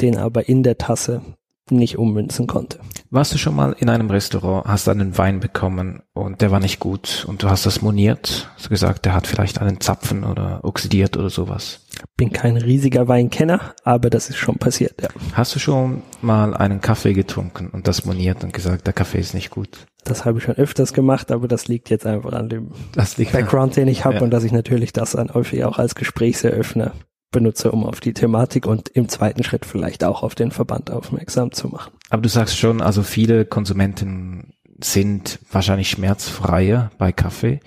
den 0.00 0.16
aber 0.16 0.48
in 0.48 0.62
der 0.62 0.78
Tasse 0.78 1.22
nicht 1.70 1.98
ummünzen 1.98 2.46
konnte. 2.46 2.78
Warst 3.10 3.34
du 3.34 3.38
schon 3.38 3.54
mal 3.54 3.74
in 3.78 3.88
einem 3.88 4.10
Restaurant, 4.10 4.66
hast 4.66 4.88
einen 4.88 5.16
Wein 5.18 5.40
bekommen 5.40 6.02
und 6.14 6.40
der 6.40 6.50
war 6.50 6.60
nicht 6.60 6.78
gut 6.80 7.24
und 7.28 7.42
du 7.42 7.50
hast 7.50 7.66
das 7.66 7.82
moniert, 7.82 8.50
hast 8.56 8.68
gesagt, 8.70 9.04
der 9.04 9.14
hat 9.14 9.26
vielleicht 9.26 9.60
einen 9.60 9.80
Zapfen 9.80 10.24
oder 10.24 10.60
oxidiert 10.62 11.16
oder 11.16 11.30
sowas? 11.30 11.86
Bin 12.16 12.32
kein 12.32 12.56
riesiger 12.56 13.08
Weinkenner, 13.08 13.74
aber 13.84 14.08
das 14.08 14.30
ist 14.30 14.36
schon 14.36 14.56
passiert, 14.56 15.02
ja. 15.02 15.08
Hast 15.32 15.54
du 15.54 15.58
schon 15.58 16.02
mal 16.22 16.54
einen 16.54 16.80
Kaffee 16.80 17.12
getrunken 17.12 17.68
und 17.68 17.88
das 17.88 18.04
moniert 18.04 18.44
und 18.44 18.52
gesagt, 18.52 18.86
der 18.86 18.92
Kaffee 18.94 19.18
ist 19.18 19.34
nicht 19.34 19.50
gut? 19.50 19.86
Das 20.04 20.24
habe 20.24 20.38
ich 20.38 20.44
schon 20.44 20.54
öfters 20.54 20.92
gemacht, 20.92 21.30
aber 21.32 21.48
das 21.48 21.68
liegt 21.68 21.90
jetzt 21.90 22.06
einfach 22.06 22.32
an 22.32 22.48
dem 22.48 22.70
liegt 23.16 23.32
Background, 23.32 23.76
den 23.76 23.88
ich 23.88 24.04
habe 24.04 24.16
Ja. 24.16 24.22
und 24.22 24.30
dass 24.30 24.44
ich 24.44 24.52
natürlich 24.52 24.92
das 24.92 25.12
dann 25.12 25.34
häufig 25.34 25.64
auch 25.64 25.78
als 25.78 25.94
Gesprächseröffner 25.94 26.92
benutze, 27.30 27.72
um 27.72 27.84
auf 27.84 28.00
die 28.00 28.14
Thematik 28.14 28.66
und 28.66 28.88
im 28.88 29.08
zweiten 29.08 29.42
Schritt 29.42 29.66
vielleicht 29.66 30.04
auch 30.04 30.22
auf 30.22 30.34
den 30.34 30.50
Verband 30.50 30.90
aufmerksam 30.90 31.52
zu 31.52 31.68
machen. 31.68 31.92
Aber 32.10 32.22
du 32.22 32.28
sagst 32.28 32.56
schon, 32.56 32.80
also 32.80 33.02
viele 33.02 33.44
Konsumenten 33.44 34.54
sind 34.82 35.40
wahrscheinlich 35.50 35.90
schmerzfreier 35.90 36.90
bei 36.98 37.12
Kaffee. 37.12 37.60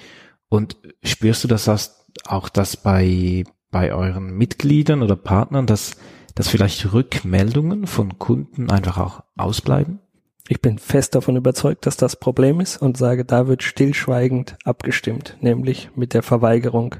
Und 0.50 0.78
spürst 1.04 1.44
du 1.44 1.48
das 1.48 1.70
auch, 2.26 2.50
dass 2.50 2.78
bei, 2.78 3.44
bei 3.70 3.94
euren 3.94 4.32
Mitgliedern 4.32 5.02
oder 5.02 5.16
Partnern, 5.16 5.66
dass, 5.66 5.92
dass 6.36 6.48
vielleicht 6.48 6.94
Rückmeldungen 6.94 7.88
von 7.88 8.18
Kunden 8.20 8.70
einfach 8.70 8.98
auch 8.98 9.24
ausbleiben? 9.38 10.00
Ich 10.48 10.62
bin 10.62 10.80
fest 10.80 11.16
davon 11.16 11.38
überzeugt, 11.38 11.86
dass 11.86 11.96
das 11.96 12.18
Problem 12.18 12.60
ist 12.60 12.82
und 12.82 12.98
sage, 12.98 13.24
da 13.24 13.48
wird 13.48 13.64
stillschweigend 13.64 14.58
abgestimmt, 14.66 15.38
nämlich 15.40 15.90
mit 15.96 16.14
der 16.14 16.24
Verweigerung, 16.24 16.96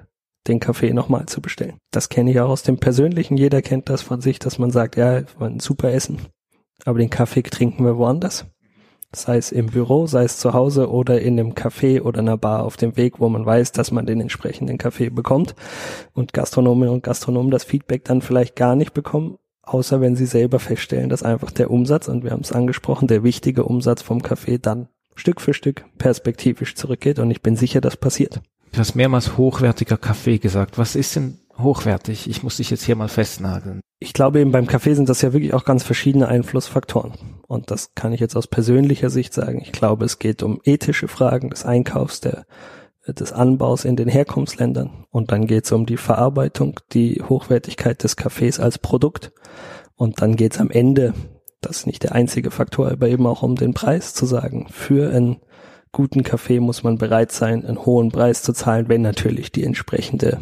den 0.48 0.60
Kaffee 0.60 0.94
nochmal 0.94 1.28
zu 1.28 1.42
bestellen. 1.42 1.78
Das 1.92 2.10
kenne 2.10 2.32
ich 2.32 2.40
auch 2.40 2.50
aus 2.50 2.64
dem 2.64 2.78
Persönlichen. 2.78 3.38
Jeder 3.38 3.62
kennt 3.62 3.90
das 3.90 4.02
von 4.02 4.22
sich, 4.22 4.40
dass 4.40 4.60
man 4.60 4.72
sagt, 4.72 4.98
ja, 4.98 5.22
ein 5.40 5.60
super 5.60 5.92
Essen, 5.92 6.20
aber 6.86 7.00
den 7.00 7.10
Kaffee 7.10 7.44
trinken 7.44 7.86
wir 7.86 7.98
woanders. 7.98 8.46
Sei 9.14 9.36
es 9.36 9.52
im 9.52 9.68
Büro, 9.68 10.08
sei 10.08 10.24
es 10.24 10.38
zu 10.38 10.54
Hause 10.54 10.90
oder 10.90 11.20
in 11.20 11.38
einem 11.38 11.52
Café 11.52 12.02
oder 12.02 12.20
einer 12.20 12.38
Bar 12.38 12.64
auf 12.64 12.78
dem 12.78 12.96
Weg, 12.96 13.20
wo 13.20 13.28
man 13.28 13.46
weiß, 13.46 13.74
dass 13.74 13.92
man 13.92 14.06
den 14.06 14.22
entsprechenden 14.22 14.78
Kaffee 14.78 15.10
bekommt 15.10 15.54
und 16.14 16.32
Gastronominnen 16.32 16.94
und 16.94 17.04
Gastronomen 17.04 17.52
das 17.52 17.66
Feedback 17.66 18.06
dann 18.06 18.22
vielleicht 18.22 18.56
gar 18.56 18.78
nicht 18.78 18.94
bekommen, 18.94 19.38
außer 19.64 20.00
wenn 20.00 20.16
sie 20.16 20.26
selber 20.26 20.60
feststellen, 20.60 21.10
dass 21.10 21.24
einfach 21.24 21.52
der 21.52 21.72
Umsatz, 21.72 22.08
und 22.08 22.24
wir 22.24 22.32
haben 22.32 22.42
es 22.42 22.54
angesprochen, 22.54 23.10
der 23.10 23.24
wichtige 23.24 23.66
Umsatz 23.66 24.02
vom 24.02 24.22
Kaffee 24.22 24.60
dann 24.60 24.88
Stück 25.16 25.42
für 25.42 25.54
Stück 25.54 25.84
perspektivisch 25.98 26.76
zurückgeht 26.76 27.20
und 27.20 27.32
ich 27.32 27.42
bin 27.42 27.58
sicher, 27.58 27.82
das 27.82 27.98
passiert. 27.98 28.42
Du 28.72 28.80
hast 28.80 28.96
mehrmals 28.96 29.38
hochwertiger 29.38 29.98
Kaffee 29.98 30.38
gesagt. 30.38 30.78
Was 30.78 30.96
ist 30.96 31.16
denn 31.16 31.40
hochwertig? 31.58 32.30
Ich 32.30 32.42
muss 32.42 32.58
dich 32.58 32.70
jetzt 32.70 32.84
hier 32.84 32.96
mal 32.96 33.10
festnageln. 33.10 33.82
Ich 34.00 34.14
glaube 34.14 34.40
eben 34.40 34.52
beim 34.52 34.66
Kaffee 34.66 34.94
sind 34.94 35.10
das 35.10 35.22
ja 35.22 35.34
wirklich 35.34 35.54
auch 35.54 35.66
ganz 35.66 35.84
verschiedene 35.84 36.28
Einflussfaktoren. 36.30 37.14
Und 37.48 37.70
das 37.70 37.94
kann 37.96 38.14
ich 38.14 38.22
jetzt 38.22 38.38
aus 38.38 38.48
persönlicher 38.48 39.10
Sicht 39.10 39.34
sagen. 39.34 39.62
Ich 39.62 39.74
glaube, 39.74 40.06
es 40.06 40.20
geht 40.20 40.42
um 40.42 40.62
ethische 40.64 41.10
Fragen 41.10 41.50
des 41.50 41.66
Einkaufs, 41.66 42.22
der, 42.22 42.46
des 43.06 43.34
Anbaus 43.34 43.84
in 43.84 43.98
den 43.98 44.08
Herkunftsländern. 44.08 45.06
Und 45.10 45.32
dann 45.32 45.48
geht 45.48 45.66
es 45.66 45.72
um 45.74 45.86
die 45.86 45.98
Verarbeitung, 45.98 46.80
die 46.94 47.22
Hochwertigkeit 47.28 48.02
des 48.04 48.16
Kaffees 48.16 48.60
als 48.60 48.80
Produkt. 48.80 49.34
Und 49.96 50.22
dann 50.22 50.38
geht 50.38 50.54
es 50.54 50.60
am 50.62 50.72
Ende, 50.72 51.14
das 51.60 51.80
ist 51.80 51.88
nicht 51.88 52.04
der 52.04 52.14
einzige 52.14 52.52
Faktor, 52.52 52.90
aber 52.90 53.10
eben 53.10 53.28
auch 53.28 53.44
um 53.44 53.56
den 53.56 53.74
Preis 53.74 54.14
zu 54.14 54.26
sagen. 54.26 54.68
Für 54.72 55.14
einen 55.14 55.42
guten 55.92 56.24
Kaffee 56.24 56.60
muss 56.60 56.84
man 56.84 56.98
bereit 56.98 57.32
sein, 57.32 57.66
einen 57.66 57.86
hohen 57.86 58.12
Preis 58.12 58.44
zu 58.44 58.54
zahlen, 58.54 58.90
wenn 58.90 59.02
natürlich 59.02 59.52
die 59.52 59.64
entsprechende 59.64 60.40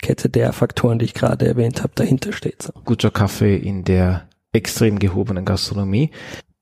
Kette 0.00 0.28
der 0.28 0.52
Faktoren, 0.52 0.98
die 0.98 1.04
ich 1.06 1.14
gerade 1.14 1.46
erwähnt 1.46 1.82
habe, 1.82 1.92
dahinter 1.94 2.32
steht. 2.32 2.72
Guter 2.84 3.10
Kaffee 3.10 3.56
in 3.56 3.84
der 3.84 4.28
extrem 4.52 4.98
gehobenen 4.98 5.44
Gastronomie. 5.44 6.10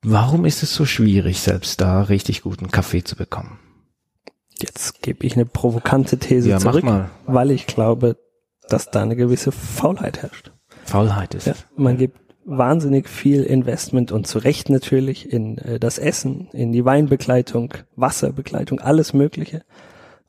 Warum 0.02 0.44
ist 0.44 0.62
es 0.62 0.74
so 0.74 0.84
schwierig, 0.86 1.40
selbst 1.40 1.80
da 1.80 2.02
richtig 2.02 2.42
guten 2.42 2.70
Kaffee 2.70 3.04
zu 3.04 3.16
bekommen? 3.16 3.58
Jetzt 4.58 5.02
gebe 5.02 5.26
ich 5.26 5.34
eine 5.34 5.46
provokante 5.46 6.18
These 6.18 6.50
Ja, 6.50 6.58
zurück, 6.58 6.84
weil 7.26 7.50
ich 7.50 7.66
glaube, 7.66 8.16
dass 8.68 8.90
da 8.90 9.02
eine 9.02 9.16
gewisse 9.16 9.52
Faulheit 9.52 10.22
herrscht. 10.22 10.52
Faulheit 10.84 11.34
ist 11.34 11.46
Ja, 11.46 11.54
man 11.76 11.96
gibt 11.96 12.18
wahnsinnig 12.44 13.08
viel 13.08 13.42
Investment 13.42 14.12
und 14.12 14.26
zu 14.26 14.38
Recht 14.38 14.70
natürlich 14.70 15.32
in 15.32 15.58
äh, 15.58 15.78
das 15.78 15.98
Essen, 15.98 16.48
in 16.52 16.72
die 16.72 16.84
Weinbegleitung, 16.84 17.74
Wasserbegleitung, 17.96 18.80
alles 18.80 19.12
Mögliche 19.12 19.62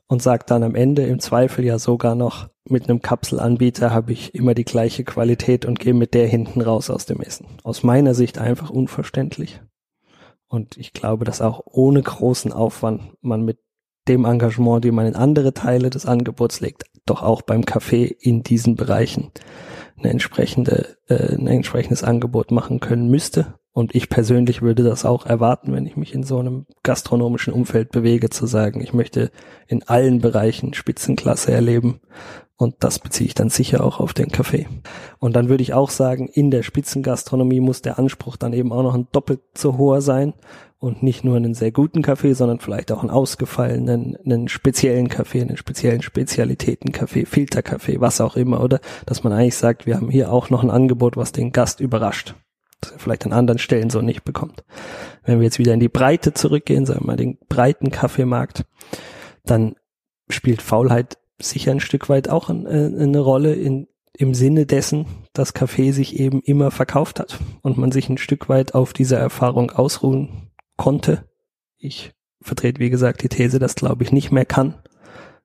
und 0.06 0.22
sagt 0.22 0.50
dann 0.50 0.62
am 0.62 0.74
Ende 0.74 1.06
im 1.06 1.20
Zweifel 1.20 1.64
ja 1.64 1.78
sogar 1.78 2.14
noch, 2.14 2.48
mit 2.68 2.88
einem 2.88 3.02
Kapselanbieter 3.02 3.92
habe 3.92 4.12
ich 4.12 4.34
immer 4.34 4.54
die 4.54 4.64
gleiche 4.64 5.04
Qualität 5.04 5.64
und 5.64 5.80
gehe 5.80 5.94
mit 5.94 6.14
der 6.14 6.28
hinten 6.28 6.60
raus 6.60 6.90
aus 6.90 7.06
dem 7.06 7.20
Essen. 7.20 7.46
Aus 7.64 7.82
meiner 7.82 8.14
Sicht 8.14 8.38
einfach 8.38 8.70
unverständlich. 8.70 9.60
Und 10.48 10.76
ich 10.76 10.92
glaube, 10.92 11.24
dass 11.24 11.40
auch 11.40 11.62
ohne 11.64 12.02
großen 12.02 12.52
Aufwand 12.52 13.02
man 13.20 13.42
mit 13.44 13.58
dem 14.06 14.24
Engagement, 14.24 14.84
die 14.84 14.90
man 14.90 15.06
in 15.06 15.16
andere 15.16 15.54
Teile 15.54 15.90
des 15.90 16.06
Angebots 16.06 16.60
legt, 16.60 16.84
doch 17.06 17.22
auch 17.22 17.42
beim 17.42 17.64
Kaffee 17.64 18.04
in 18.04 18.42
diesen 18.42 18.76
Bereichen 18.76 19.30
eine 19.98 20.10
entsprechende, 20.10 20.96
äh, 21.08 21.34
ein 21.34 21.46
entsprechendes 21.46 22.04
Angebot 22.04 22.50
machen 22.50 22.80
können 22.80 23.08
müsste. 23.08 23.54
Und 23.74 23.94
ich 23.94 24.10
persönlich 24.10 24.60
würde 24.60 24.82
das 24.82 25.06
auch 25.06 25.24
erwarten, 25.24 25.72
wenn 25.72 25.86
ich 25.86 25.96
mich 25.96 26.14
in 26.14 26.24
so 26.24 26.38
einem 26.38 26.66
gastronomischen 26.82 27.54
Umfeld 27.54 27.90
bewege, 27.90 28.28
zu 28.28 28.46
sagen, 28.46 28.82
ich 28.82 28.92
möchte 28.92 29.30
in 29.66 29.82
allen 29.84 30.20
Bereichen 30.20 30.74
Spitzenklasse 30.74 31.52
erleben. 31.52 32.00
Und 32.56 32.76
das 32.80 32.98
beziehe 32.98 33.26
ich 33.26 33.34
dann 33.34 33.48
sicher 33.48 33.82
auch 33.82 33.98
auf 33.98 34.12
den 34.12 34.28
Kaffee. 34.28 34.68
Und 35.18 35.34
dann 35.34 35.48
würde 35.48 35.62
ich 35.62 35.72
auch 35.72 35.90
sagen, 35.90 36.28
in 36.28 36.50
der 36.50 36.62
Spitzengastronomie 36.62 37.60
muss 37.60 37.80
der 37.82 37.98
Anspruch 37.98 38.36
dann 38.36 38.52
eben 38.52 38.72
auch 38.72 38.82
noch 38.82 38.94
ein 38.94 39.08
doppelt 39.10 39.40
so 39.56 39.78
hoher 39.78 40.02
sein 40.02 40.34
und 40.82 41.00
nicht 41.00 41.22
nur 41.22 41.36
einen 41.36 41.54
sehr 41.54 41.70
guten 41.70 42.02
Kaffee, 42.02 42.32
sondern 42.32 42.58
vielleicht 42.58 42.90
auch 42.90 43.02
einen 43.02 43.10
ausgefallenen, 43.10 44.16
einen 44.24 44.48
speziellen 44.48 45.08
Kaffee, 45.08 45.40
einen 45.40 45.56
speziellen 45.56 46.02
Spezialitätenkaffee, 46.02 47.24
Filterkaffee, 47.24 48.00
was 48.00 48.20
auch 48.20 48.34
immer, 48.34 48.60
oder? 48.60 48.80
Dass 49.06 49.22
man 49.22 49.32
eigentlich 49.32 49.54
sagt, 49.54 49.86
wir 49.86 49.94
haben 49.94 50.10
hier 50.10 50.32
auch 50.32 50.50
noch 50.50 50.64
ein 50.64 50.70
Angebot, 50.70 51.16
was 51.16 51.30
den 51.30 51.52
Gast 51.52 51.78
überrascht. 51.78 52.34
das 52.80 52.90
er 52.90 52.98
vielleicht 52.98 53.24
an 53.24 53.32
anderen 53.32 53.60
Stellen 53.60 53.90
so 53.90 54.02
nicht 54.02 54.24
bekommt. 54.24 54.64
Wenn 55.24 55.38
wir 55.38 55.44
jetzt 55.44 55.60
wieder 55.60 55.72
in 55.72 55.78
die 55.78 55.88
Breite 55.88 56.34
zurückgehen, 56.34 56.84
sagen 56.84 57.02
wir 57.02 57.06
mal 57.06 57.16
den 57.16 57.38
breiten 57.48 57.92
Kaffeemarkt, 57.92 58.64
dann 59.44 59.76
spielt 60.28 60.62
Faulheit 60.62 61.16
sicher 61.40 61.70
ein 61.70 61.78
Stück 61.78 62.08
weit 62.08 62.28
auch 62.28 62.50
äh, 62.50 62.52
eine 62.52 63.20
Rolle 63.20 63.54
in, 63.54 63.86
im 64.14 64.34
Sinne 64.34 64.66
dessen, 64.66 65.06
dass 65.32 65.54
Kaffee 65.54 65.92
sich 65.92 66.18
eben 66.18 66.40
immer 66.40 66.72
verkauft 66.72 67.20
hat 67.20 67.38
und 67.62 67.78
man 67.78 67.92
sich 67.92 68.08
ein 68.08 68.18
Stück 68.18 68.48
weit 68.48 68.74
auf 68.74 68.92
dieser 68.92 69.18
Erfahrung 69.18 69.70
ausruhen 69.70 70.48
konnte. 70.82 71.28
Ich 71.78 72.12
vertrete, 72.40 72.80
wie 72.80 72.90
gesagt, 72.90 73.22
die 73.22 73.28
These, 73.28 73.60
dass 73.60 73.76
glaube 73.76 74.02
ich 74.02 74.10
nicht 74.10 74.32
mehr 74.32 74.44
kann 74.44 74.74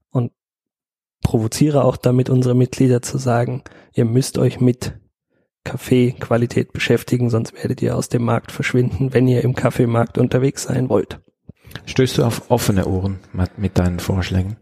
und 0.10 0.32
provoziere 1.22 1.84
auch 1.84 1.96
damit 1.96 2.32
unsere 2.32 2.56
Mitglieder 2.56 3.04
zu 3.04 3.20
sagen, 3.20 3.64
ihr 3.94 4.06
müsst 4.06 4.40
euch 4.40 4.60
mit 4.60 5.00
Kaffeequalität 5.64 6.74
beschäftigen, 6.74 7.30
sonst 7.30 7.54
werdet 7.54 7.84
ihr 7.84 7.96
aus 7.96 8.10
dem 8.10 8.24
Markt 8.24 8.52
verschwinden, 8.52 9.14
wenn 9.14 9.28
ihr 9.28 9.44
im 9.44 9.54
Kaffeemarkt 9.54 10.18
unterwegs 10.18 10.64
sein 10.64 10.90
wollt. 10.90 11.20
Stößt 11.86 12.18
du 12.18 12.24
auf 12.24 12.50
offene 12.50 12.88
Ohren 12.88 13.20
mit 13.58 13.78
deinen 13.78 14.00
Vorschlägen? 14.00 14.58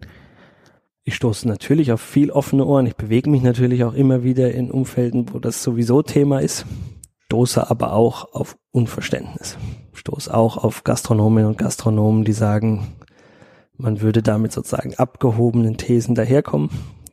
Ich 1.06 1.16
stoße 1.16 1.48
natürlich 1.48 1.94
auf 1.94 2.02
viel 2.02 2.32
offene 2.32 2.66
Ohren. 2.66 2.86
Ich 2.86 2.98
bewege 2.98 3.30
mich 3.30 3.44
natürlich 3.44 3.86
auch 3.86 3.94
immer 3.94 4.24
wieder 4.24 4.52
in 4.52 4.72
Umfelden, 4.72 5.32
wo 5.32 5.40
das 5.40 5.64
sowieso 5.64 6.02
Thema 6.02 6.40
ist. 6.40 6.66
Stoße 7.36 7.70
aber 7.70 7.92
auch 7.92 8.34
auf 8.34 8.56
Unverständnis. 8.72 9.58
Stoße 9.92 10.34
auch 10.34 10.56
auf 10.56 10.86
Gastronominnen 10.86 11.50
und 11.50 11.58
Gastronomen, 11.58 12.24
die 12.24 12.32
sagen, 12.32 12.96
man 13.76 14.00
würde 14.00 14.24
damit 14.24 14.54
sozusagen 14.54 14.96
abgehobenen 14.96 15.76
Thesen 15.76 16.16
daherkommen, 16.16 16.70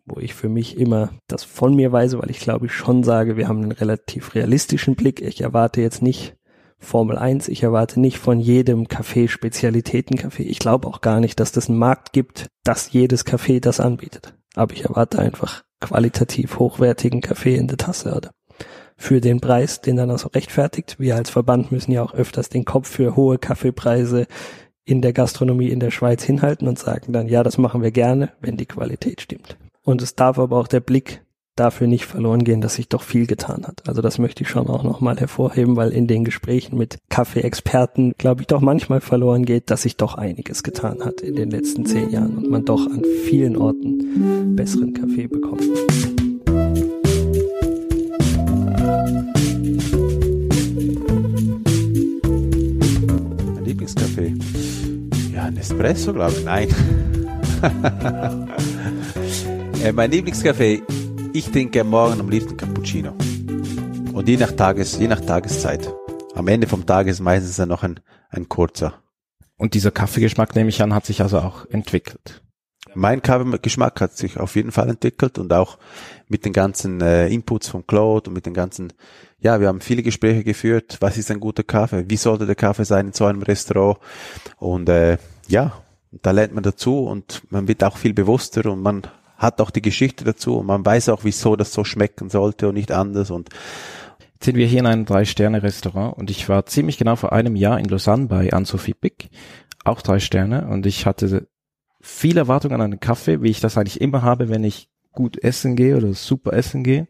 wo 0.06 0.20
ich 0.20 0.35
für 0.35 0.48
mich 0.48 0.78
immer 0.78 1.11
das 1.26 1.42
von 1.42 1.74
mir 1.74 1.90
weise, 1.90 2.20
weil 2.20 2.30
ich 2.30 2.38
glaube 2.38 2.66
ich 2.66 2.72
schon 2.72 3.02
sage, 3.02 3.37
wir 3.37 3.48
haben 3.48 3.62
einen 3.62 3.72
relativ 3.72 4.37
realistischen 4.37 4.94
Blick. 4.94 5.20
Ich 5.20 5.40
erwarte 5.40 5.80
jetzt 5.80 6.02
nicht 6.02 6.37
Formel 6.78 7.18
1. 7.18 7.48
Ich 7.48 7.64
erwarte 7.64 7.98
nicht 7.98 8.18
von 8.18 8.38
jedem 8.38 8.85
Café 8.85 9.28
Spezialitätencafé. 9.28 10.42
Ich 10.42 10.61
glaube 10.61 10.87
auch 10.87 11.00
gar 11.00 11.18
nicht, 11.18 11.40
dass 11.40 11.50
das 11.50 11.68
einen 11.68 11.80
Markt 11.80 12.12
gibt, 12.12 12.46
dass 12.62 12.92
jedes 12.92 13.26
Café 13.26 13.58
das 13.58 13.80
anbietet. 13.80 14.35
Aber 14.54 14.72
ich 14.72 14.85
erwarte 14.85 15.18
einfach 15.18 15.64
qualitativ 15.80 16.61
hochwertigen 16.61 17.22
Kaffee 17.22 17.56
in 17.56 17.66
der 17.66 17.76
Tasse 17.76 18.14
oder 18.14 18.30
für 19.02 19.20
den 19.20 19.40
Preis, 19.40 19.80
den 19.80 19.96
dann 19.96 20.12
auch 20.12 20.32
rechtfertigt. 20.32 20.94
Wir 21.00 21.16
als 21.16 21.28
Verband 21.28 21.72
müssen 21.72 21.90
ja 21.90 22.04
auch 22.04 22.14
öfters 22.14 22.48
den 22.48 22.64
Kopf 22.64 22.88
für 22.88 23.16
hohe 23.16 23.36
Kaffeepreise 23.36 24.26
in 24.84 25.02
der 25.02 25.12
Gastronomie 25.12 25.70
in 25.70 25.80
der 25.80 25.90
Schweiz 25.90 26.22
hinhalten 26.22 26.68
und 26.68 26.78
sagen 26.78 27.12
dann, 27.12 27.26
ja, 27.26 27.42
das 27.42 27.58
machen 27.58 27.82
wir 27.82 27.90
gerne, 27.90 28.30
wenn 28.40 28.56
die 28.56 28.66
Qualität 28.66 29.20
stimmt. 29.20 29.56
Und 29.82 30.02
es 30.02 30.14
darf 30.14 30.38
aber 30.38 30.56
auch 30.56 30.68
der 30.68 30.78
Blick 30.78 31.22
dafür 31.56 31.88
nicht 31.88 32.06
verloren 32.06 32.44
gehen, 32.44 32.60
dass 32.60 32.76
sich 32.76 32.88
doch 32.88 33.02
viel 33.02 33.26
getan 33.26 33.66
hat. 33.66 33.88
Also 33.88 34.02
das 34.02 34.18
möchte 34.18 34.44
ich 34.44 34.48
schon 34.48 34.68
auch 34.68 34.84
nochmal 34.84 35.18
hervorheben, 35.18 35.74
weil 35.74 35.90
in 35.90 36.06
den 36.06 36.24
Gesprächen 36.24 36.78
mit 36.78 36.98
Kaffee-Experten, 37.10 38.14
glaube 38.16 38.42
ich, 38.42 38.46
doch 38.46 38.60
manchmal 38.60 39.00
verloren 39.00 39.44
geht, 39.44 39.70
dass 39.70 39.82
sich 39.82 39.96
doch 39.96 40.14
einiges 40.14 40.62
getan 40.62 41.04
hat 41.04 41.20
in 41.20 41.34
den 41.34 41.50
letzten 41.50 41.84
zehn 41.86 42.08
Jahren 42.10 42.38
und 42.38 42.50
man 42.50 42.64
doch 42.64 42.86
an 42.86 43.02
vielen 43.24 43.56
Orten 43.56 44.54
besseren 44.54 44.94
Kaffee 44.94 45.26
bekommt. 45.26 45.62
Lieblingskaffee? 54.02 55.34
Ja, 55.34 55.44
ein 55.44 55.56
Espresso, 55.56 56.12
glaube 56.12 56.32
ich. 56.32 56.44
Nein. 56.44 56.68
äh, 59.82 59.92
mein 59.92 60.10
Lieblingskaffee 60.10 60.82
ich 61.34 61.50
trinke 61.50 61.82
morgen 61.82 62.20
am 62.20 62.28
liebsten 62.28 62.58
Cappuccino. 62.58 63.12
Und 64.12 64.28
je 64.28 64.36
nach 64.36 64.52
Tages, 64.52 64.98
je 64.98 65.08
nach 65.08 65.20
Tageszeit. 65.20 65.90
Am 66.34 66.46
Ende 66.46 66.66
vom 66.66 66.84
Tag 66.84 67.06
ist 67.06 67.20
meistens 67.20 67.56
dann 67.56 67.70
noch 67.70 67.82
ein, 67.82 68.00
ein 68.28 68.50
kurzer. 68.50 69.02
Und 69.56 69.72
dieser 69.72 69.90
Kaffeegeschmack, 69.90 70.54
nehme 70.54 70.68
ich 70.68 70.82
an, 70.82 70.94
hat 70.94 71.06
sich 71.06 71.22
also 71.22 71.38
auch 71.38 71.64
entwickelt. 71.70 72.42
Mein 72.94 73.22
Kaffeegeschmack 73.22 73.98
hat 74.02 74.14
sich 74.14 74.38
auf 74.38 74.56
jeden 74.56 74.72
Fall 74.72 74.90
entwickelt 74.90 75.38
und 75.38 75.52
auch 75.54 75.78
mit 76.28 76.44
den 76.44 76.52
ganzen 76.52 77.00
äh, 77.00 77.28
Inputs 77.28 77.68
von 77.68 77.86
Claude 77.86 78.28
und 78.28 78.34
mit 78.34 78.44
den 78.44 78.52
ganzen, 78.54 78.92
ja, 79.42 79.61
wir 79.61 79.68
haben 79.68 79.81
viele 79.81 80.02
Gespräche 80.02 80.44
geführt. 80.44 80.98
Was 81.00 81.18
ist 81.18 81.31
ein 81.31 81.40
guter 81.40 81.64
Kaffee? 81.64 82.05
Wie 82.09 82.16
sollte 82.16 82.46
der 82.46 82.55
Kaffee 82.55 82.85
sein 82.85 83.09
in 83.09 83.12
so 83.12 83.26
einem 83.26 83.42
Restaurant? 83.42 83.98
Und 84.59 84.88
äh, 84.88 85.18
ja, 85.48 85.72
da 86.12 86.31
lernt 86.31 86.55
man 86.55 86.62
dazu 86.62 87.00
und 87.00 87.42
man 87.50 87.66
wird 87.66 87.83
auch 87.83 87.96
viel 87.96 88.14
bewusster 88.14 88.70
und 88.70 88.83
man 88.83 89.02
hat 89.37 89.61
auch 89.61 89.70
die 89.70 89.83
Geschichte 89.83 90.24
dazu 90.24 90.59
und 90.59 90.66
man 90.66 90.87
weiß 90.87 91.09
auch, 91.09 91.24
wieso 91.24 91.57
das 91.57 91.72
so 91.72 91.83
schmecken 91.83 92.31
sollte 92.31 92.68
und 92.68 92.74
nicht 92.74 92.92
anders 92.92 93.31
und 93.31 93.50
Jetzt 94.35 94.46
sind 94.46 94.57
wir 94.57 94.66
hier 94.66 94.81
in 94.81 94.87
einem 94.87 95.05
Drei-Sterne-Restaurant 95.05 96.18
und 96.18 96.28
ich 96.28 96.48
war 96.48 96.66
ziemlich 96.66 96.98
genau 96.98 97.14
vor 97.14 97.33
einem 97.33 97.55
Jahr 97.55 97.78
in 97.78 97.85
Lausanne 97.85 98.26
bei 98.26 98.52
Anne-Sophie 98.52 98.94
Pick, 98.94 99.31
auch 99.85 100.02
drei 100.02 100.18
Sterne 100.18 100.66
und 100.66 100.85
ich 100.85 101.07
hatte 101.07 101.46
viel 102.00 102.37
Erwartung 102.37 102.72
an 102.72 102.81
einen 102.81 102.98
Kaffee, 102.98 103.40
wie 103.42 103.50
ich 103.50 103.61
das 103.61 103.78
eigentlich 103.78 104.00
immer 104.00 104.22
habe, 104.22 104.48
wenn 104.48 104.64
ich 104.64 104.88
gut 105.12 105.40
essen 105.44 105.76
gehe 105.76 105.96
oder 105.96 106.12
super 106.14 106.55
essen 106.55 106.83
gehe 106.83 107.07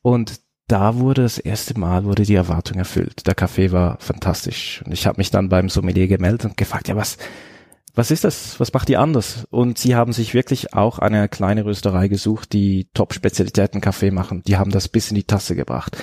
und 0.00 0.40
da 0.72 0.96
wurde 0.96 1.22
das 1.22 1.38
erste 1.38 1.78
Mal 1.78 2.04
wurde 2.04 2.22
die 2.22 2.34
Erwartung 2.34 2.78
erfüllt. 2.78 3.26
Der 3.26 3.34
Kaffee 3.34 3.72
war 3.72 3.98
fantastisch 4.00 4.82
und 4.86 4.92
ich 4.92 5.06
habe 5.06 5.18
mich 5.18 5.30
dann 5.30 5.50
beim 5.50 5.68
Sommelier 5.68 6.08
gemeldet 6.08 6.46
und 6.46 6.56
gefragt, 6.56 6.88
ja 6.88 6.96
was 6.96 7.18
was 7.94 8.10
ist 8.10 8.24
das? 8.24 8.58
Was 8.58 8.72
macht 8.72 8.88
ihr 8.88 9.00
anders? 9.00 9.46
Und 9.50 9.76
sie 9.76 9.94
haben 9.94 10.14
sich 10.14 10.32
wirklich 10.32 10.72
auch 10.72 10.98
eine 10.98 11.28
kleine 11.28 11.66
Rösterei 11.66 12.08
gesucht, 12.08 12.54
die 12.54 12.88
Top-Spezialitäten 12.94 13.82
Kaffee 13.82 14.10
machen. 14.10 14.42
Die 14.46 14.56
haben 14.56 14.70
das 14.70 14.88
bis 14.88 15.10
in 15.10 15.14
die 15.14 15.24
Tasse 15.24 15.54
gebracht. 15.54 15.98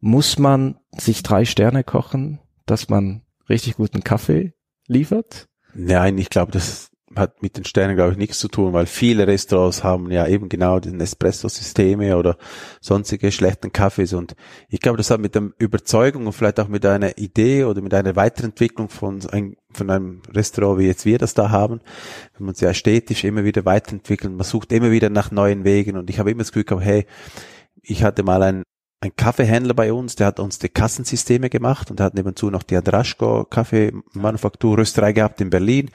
Muss 0.00 0.38
man 0.38 0.78
sich 0.96 1.22
drei 1.22 1.44
Sterne 1.44 1.84
kochen, 1.84 2.40
dass 2.64 2.88
man 2.88 3.20
richtig 3.50 3.76
guten 3.76 4.02
Kaffee 4.02 4.54
liefert? 4.86 5.46
Nein, 5.74 6.16
ich 6.16 6.30
glaube, 6.30 6.52
das 6.52 6.88
hat 7.14 7.40
mit 7.40 7.56
den 7.56 7.64
Sternen, 7.64 7.94
glaube 7.94 8.12
ich, 8.12 8.18
nichts 8.18 8.38
zu 8.38 8.48
tun, 8.48 8.72
weil 8.72 8.86
viele 8.86 9.26
Restaurants 9.28 9.84
haben 9.84 10.10
ja 10.10 10.26
eben 10.26 10.48
genau 10.48 10.80
den 10.80 11.00
Espresso-Systeme 11.00 12.16
oder 12.16 12.36
sonstige 12.80 13.30
schlechten 13.30 13.72
Kaffees. 13.72 14.12
Und 14.12 14.34
ich 14.68 14.80
glaube, 14.80 14.98
das 14.98 15.10
hat 15.10 15.20
mit 15.20 15.36
der 15.36 15.50
Überzeugung 15.58 16.26
und 16.26 16.32
vielleicht 16.32 16.58
auch 16.58 16.66
mit 16.66 16.84
einer 16.84 17.16
Idee 17.16 17.64
oder 17.64 17.80
mit 17.80 17.94
einer 17.94 18.16
Weiterentwicklung 18.16 18.88
von, 18.88 19.20
ein, 19.30 19.56
von 19.72 19.88
einem 19.90 20.22
Restaurant, 20.32 20.80
wie 20.80 20.86
jetzt 20.86 21.06
wir 21.06 21.18
das 21.18 21.34
da 21.34 21.50
haben, 21.50 21.80
wenn 22.36 22.46
man 22.46 22.54
sich 22.56 22.66
ästhetisch 22.66 23.22
immer 23.22 23.44
wieder 23.44 23.64
weiterentwickelt, 23.64 24.32
man 24.32 24.44
sucht 24.44 24.72
immer 24.72 24.90
wieder 24.90 25.08
nach 25.08 25.30
neuen 25.30 25.64
Wegen. 25.64 25.96
Und 25.96 26.10
ich 26.10 26.18
habe 26.18 26.32
immer 26.32 26.40
das 26.40 26.48
Gefühl 26.48 26.64
gehabt, 26.64 26.84
hey, 26.84 27.06
ich 27.82 28.02
hatte 28.02 28.24
mal 28.24 28.42
ein 28.42 28.64
ein 29.00 29.14
Kaffeehändler 29.14 29.74
bei 29.74 29.92
uns, 29.92 30.16
der 30.16 30.28
hat 30.28 30.40
uns 30.40 30.58
die 30.58 30.70
Kassensysteme 30.70 31.50
gemacht 31.50 31.90
und 31.90 32.00
hat 32.00 32.14
nebenzu 32.14 32.50
noch 32.50 32.62
die 32.62 32.76
Adraschko 32.76 33.44
Kaffeemanufaktur 33.44 34.78
Rösterei 34.78 35.12
gehabt 35.12 35.40
in 35.42 35.50
Berlin 35.50 35.90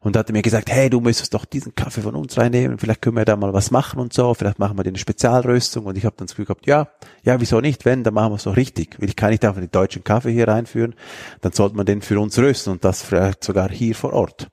und 0.00 0.16
hat 0.16 0.30
mir 0.30 0.42
gesagt, 0.42 0.68
hey, 0.70 0.90
du 0.90 1.00
müsstest 1.00 1.34
doch 1.34 1.44
diesen 1.44 1.76
Kaffee 1.76 2.00
von 2.00 2.16
uns 2.16 2.36
reinnehmen, 2.36 2.78
vielleicht 2.78 3.00
können 3.00 3.16
wir 3.16 3.24
da 3.24 3.36
mal 3.36 3.52
was 3.52 3.70
machen 3.70 4.00
und 4.00 4.12
so, 4.12 4.34
vielleicht 4.34 4.58
machen 4.58 4.76
wir 4.76 4.84
eine 4.84 4.98
Spezialröstung 4.98 5.86
und 5.86 5.96
ich 5.96 6.04
habe 6.04 6.16
dann 6.16 6.26
das 6.26 6.32
Gefühl 6.32 6.46
gehabt, 6.46 6.66
ja, 6.66 6.88
ja, 7.22 7.40
wieso 7.40 7.60
nicht, 7.60 7.84
wenn, 7.84 8.02
dann 8.02 8.14
machen 8.14 8.32
wir 8.32 8.36
es 8.36 8.44
doch 8.44 8.56
richtig, 8.56 9.00
weil 9.00 9.08
ich 9.08 9.16
kann 9.16 9.30
nicht 9.30 9.44
einfach 9.44 9.60
den 9.60 9.70
deutschen 9.70 10.02
Kaffee 10.02 10.32
hier 10.32 10.48
reinführen, 10.48 10.96
dann 11.42 11.52
sollte 11.52 11.76
man 11.76 11.86
den 11.86 12.02
für 12.02 12.18
uns 12.18 12.36
rösten 12.38 12.72
und 12.72 12.84
das 12.84 13.02
vielleicht 13.02 13.44
sogar 13.44 13.70
hier 13.70 13.94
vor 13.94 14.12
Ort. 14.12 14.48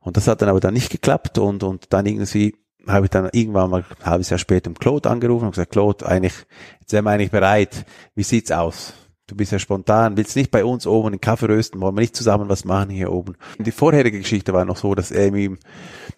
Und 0.00 0.16
das 0.16 0.26
hat 0.26 0.42
dann 0.42 0.48
aber 0.48 0.60
dann 0.60 0.74
nicht 0.74 0.90
geklappt 0.90 1.38
und, 1.38 1.62
und 1.62 1.92
dann 1.92 2.06
irgendwie 2.06 2.56
habe 2.86 3.06
ich 3.06 3.10
dann 3.10 3.28
irgendwann 3.32 3.70
mal 3.70 3.84
ein 4.00 4.06
halbes 4.06 4.30
Jahr 4.30 4.38
später 4.38 4.68
im 4.68 4.78
Claude 4.78 5.10
angerufen 5.10 5.46
und 5.46 5.52
gesagt, 5.52 5.72
Claude, 5.72 6.06
eigentlich, 6.06 6.34
jetzt 6.80 6.92
wären 6.92 7.04
wir 7.04 7.10
eigentlich 7.10 7.30
bereit. 7.30 7.84
Wie 8.14 8.22
sieht's 8.22 8.50
aus? 8.50 8.94
Du 9.30 9.36
bist 9.36 9.52
ja 9.52 9.60
spontan, 9.60 10.16
willst 10.16 10.34
nicht 10.34 10.50
bei 10.50 10.64
uns 10.64 10.88
oben 10.88 11.06
einen 11.06 11.20
Kaffee 11.20 11.46
rösten, 11.46 11.80
wollen 11.80 11.94
wir 11.94 12.00
nicht 12.00 12.16
zusammen 12.16 12.48
was 12.48 12.64
machen 12.64 12.90
hier 12.90 13.12
oben. 13.12 13.36
Die 13.60 13.70
vorherige 13.70 14.18
Geschichte 14.18 14.52
war 14.52 14.64
noch 14.64 14.76
so, 14.76 14.96
dass 14.96 15.12
er 15.12 15.32
ihm 15.32 15.56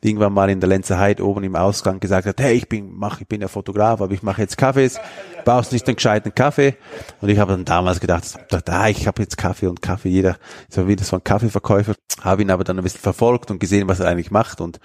irgendwann 0.01 0.33
mal 0.33 0.49
in 0.49 0.61
der 0.61 0.71
Lenzer 0.71 0.99
Heide 0.99 1.23
oben 1.23 1.45
im 1.45 1.55
Ausgang 1.55 2.01
gesagt 2.01 2.27
hat, 2.27 2.41
hey, 2.41 2.55
ich 2.55 2.71
bin, 2.71 2.91
mach, 2.95 3.21
ich 3.21 3.29
bin 3.29 3.43
ja 3.43 3.49
Fotograf, 3.49 4.01
aber 4.01 4.15
ich 4.15 4.23
mache 4.23 4.41
jetzt 4.41 4.57
Kaffees, 4.57 4.99
baust 5.45 5.73
nicht 5.73 5.87
einen 5.89 5.97
gescheiten 5.97 6.35
Kaffee. 6.35 6.75
Und 7.21 7.29
ich 7.29 7.39
habe 7.39 7.53
dann 7.53 7.67
damals 7.67 8.01
gedacht, 8.01 8.25
da, 8.49 8.89
ich 8.89 9.07
habe 9.07 9.21
jetzt 9.21 9.37
Kaffee 9.37 9.67
und 9.67 9.83
Kaffee, 9.83 10.09
jeder 10.09 10.39
ist 10.71 10.89
wieder 10.89 11.05
so 11.05 11.17
ein 11.17 11.25
Kaffeeverkäufer. 11.25 11.95
Habe 12.23 12.41
ihn 12.41 12.51
aber 12.51 12.65
dann 12.65 12.79
ein 12.79 12.83
bisschen 12.83 13.03
verfolgt 13.03 13.51
und 13.51 13.59
gesehen, 13.59 13.89
was 13.89 14.01
er 14.01 14.09
eigentlich 14.09 14.31
macht 14.31 14.63
und 14.63 14.81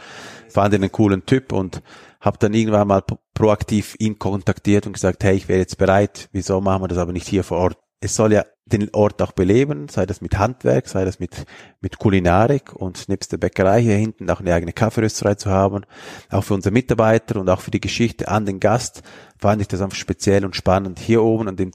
fand 0.49 0.73
ihn 0.73 0.81
einen 0.81 0.91
coolen 0.91 1.25
Typ 1.25 1.53
und 1.53 1.81
habe 2.19 2.39
dann 2.39 2.53
irgendwann 2.53 2.89
mal 2.89 3.03
proaktiv 3.33 3.95
ihn 3.99 4.19
kontaktiert 4.19 4.85
und 4.85 4.91
gesagt, 4.91 5.23
hey, 5.23 5.37
ich 5.37 5.47
wäre 5.47 5.59
jetzt 5.59 5.77
bereit, 5.77 6.27
wieso 6.33 6.59
machen 6.59 6.83
wir 6.83 6.87
das 6.89 6.97
aber 6.97 7.13
nicht 7.13 7.27
hier 7.29 7.45
vor 7.45 7.59
Ort? 7.59 7.77
Es 7.99 8.15
soll 8.15 8.33
ja 8.33 8.45
den 8.65 8.93
Ort 8.93 9.21
auch 9.21 9.31
beleben, 9.31 9.88
sei 9.89 10.05
das 10.05 10.21
mit 10.21 10.38
Handwerk, 10.38 10.88
sei 10.88 11.05
das 11.05 11.19
mit, 11.19 11.45
mit 11.81 11.99
Kulinarik 11.99 12.73
und 12.75 13.07
nebst 13.10 13.31
der 13.31 13.38
Bäckerei 13.38 13.81
hier 13.81 13.95
hinten 13.95 14.29
auch 14.29 14.39
eine 14.39 14.53
eigene 14.53 14.73
Kaffeerösterei 14.73 15.36
zu 15.36 15.49
haben, 15.49 15.83
auch 16.29 16.43
für 16.43 16.53
unsere 16.53 16.73
Mitarbeiter 16.73 17.39
und 17.39 17.49
auch 17.49 17.62
für 17.62 17.71
die 17.71 17.81
Geschichte 17.81 18.27
an 18.27 18.45
den 18.45 18.60
Gast, 18.60 19.03
fand 19.39 19.62
ich 19.62 19.67
das 19.67 19.81
einfach 19.81 19.97
speziell 19.97 20.45
und 20.45 20.55
spannend, 20.55 20.99
hier 20.99 21.23
oben 21.23 21.47
an 21.47 21.55
dem 21.55 21.71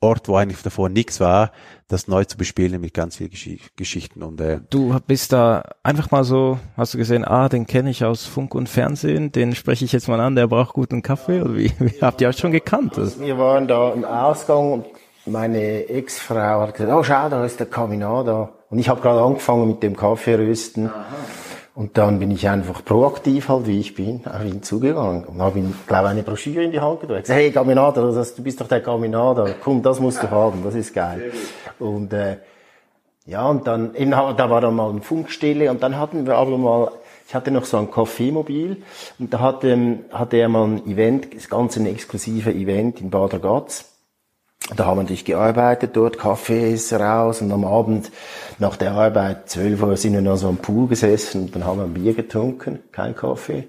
Ort, 0.00 0.28
wo 0.28 0.36
eigentlich 0.36 0.62
davor 0.62 0.90
nichts 0.90 1.20
war, 1.20 1.52
das 1.88 2.06
neu 2.06 2.24
zu 2.24 2.36
bespielen 2.36 2.80
mit 2.80 2.92
ganz 2.92 3.16
vielen 3.16 3.30
Gesch 3.30 3.70
Geschichten. 3.76 4.22
Und 4.22 4.40
äh, 4.40 4.60
du 4.68 4.98
bist 5.06 5.32
da 5.32 5.64
einfach 5.82 6.10
mal 6.10 6.22
so, 6.22 6.58
hast 6.76 6.92
du 6.92 6.98
gesehen, 6.98 7.24
ah, 7.24 7.48
den 7.48 7.66
kenne 7.66 7.90
ich 7.90 8.04
aus 8.04 8.26
Funk 8.26 8.54
und 8.54 8.68
Fernsehen, 8.68 9.32
den 9.32 9.54
spreche 9.54 9.86
ich 9.86 9.92
jetzt 9.92 10.06
mal 10.06 10.20
an, 10.20 10.36
der 10.36 10.48
braucht 10.48 10.74
guten 10.74 11.00
Kaffee 11.00 11.40
oder 11.40 11.56
wie, 11.56 11.72
wie 11.78 12.00
habt 12.02 12.20
ihr 12.20 12.28
euch 12.28 12.36
schon 12.36 12.52
gekannt? 12.52 12.96
Wir 13.18 13.38
waren 13.38 13.66
da 13.66 13.94
im 13.94 14.04
Ausgang 14.04 14.84
meine 15.26 15.88
Ex-Frau 15.88 16.60
hat 16.60 16.74
gesagt, 16.74 16.92
oh 16.92 17.02
schau, 17.02 17.28
da 17.28 17.44
ist 17.44 17.60
der 17.60 17.66
Caminada. 17.66 18.50
Und 18.70 18.78
ich 18.78 18.88
habe 18.88 19.00
gerade 19.00 19.20
angefangen 19.20 19.68
mit 19.68 19.82
dem 19.82 19.96
Kaffeerösten. 19.96 20.90
Und 21.74 21.98
dann 21.98 22.18
bin 22.18 22.30
ich 22.30 22.48
einfach 22.48 22.82
proaktiv 22.84 23.50
halt, 23.50 23.66
wie 23.66 23.78
ich 23.78 23.94
bin, 23.94 24.22
auf 24.26 24.44
ihn 24.44 24.62
zugegangen. 24.62 25.24
Und 25.24 25.42
habe 25.42 25.58
ihm, 25.58 25.74
glaube 25.86 26.08
eine 26.08 26.22
Broschüre 26.22 26.64
in 26.64 26.72
die 26.72 26.80
Hand 26.80 27.00
gedrückt. 27.00 27.24
Gesagt, 27.24 27.38
hey 27.38 27.50
Caminada, 27.52 28.00
du 28.00 28.42
bist 28.42 28.60
doch 28.60 28.68
der 28.68 28.82
Caminada. 28.82 29.46
Komm, 29.62 29.82
das 29.82 30.00
musst 30.00 30.22
du 30.22 30.30
haben, 30.30 30.62
das 30.64 30.74
ist 30.74 30.94
geil. 30.94 31.32
Und 31.78 32.12
äh, 32.12 32.38
ja, 33.26 33.46
und 33.48 33.66
dann, 33.66 33.94
eben, 33.94 34.12
da 34.12 34.50
war 34.50 34.60
dann 34.60 34.74
mal 34.76 34.88
eine 34.88 35.02
Funkstelle 35.02 35.70
und 35.70 35.82
dann 35.82 35.98
hatten 35.98 36.26
wir 36.26 36.36
aber 36.36 36.56
mal, 36.56 36.92
ich 37.26 37.34
hatte 37.34 37.50
noch 37.50 37.64
so 37.64 37.76
ein 37.76 37.90
Kaffeemobil 37.90 38.82
und 39.18 39.34
da 39.34 39.40
hatte, 39.40 39.98
hatte 40.12 40.36
er 40.36 40.48
mal 40.48 40.64
ein 40.64 40.86
Event, 40.86 41.34
das 41.34 41.48
ganze 41.48 41.80
ein 41.80 41.86
exklusive 41.86 42.52
Event 42.52 43.00
in 43.00 43.10
Bad 43.10 43.34
Ragaz. 43.34 43.95
Da 44.74 44.86
haben 44.86 44.98
wir 44.98 45.02
natürlich 45.02 45.24
gearbeitet 45.24 45.90
dort, 45.94 46.18
Kaffee 46.18 46.72
ist 46.72 46.92
raus 46.92 47.40
und 47.40 47.52
am 47.52 47.64
Abend 47.64 48.10
nach 48.58 48.76
der 48.76 48.92
Arbeit, 48.92 49.48
12 49.48 49.82
Uhr, 49.82 49.96
sind 49.96 50.14
wir 50.14 50.22
noch 50.22 50.36
so 50.36 50.48
am 50.48 50.56
Pool 50.56 50.88
gesessen 50.88 51.42
und 51.42 51.54
dann 51.54 51.64
haben 51.64 51.78
wir 51.78 51.84
ein 51.84 51.94
Bier 51.94 52.14
getrunken, 52.14 52.80
kein 52.90 53.14
Kaffee. 53.14 53.68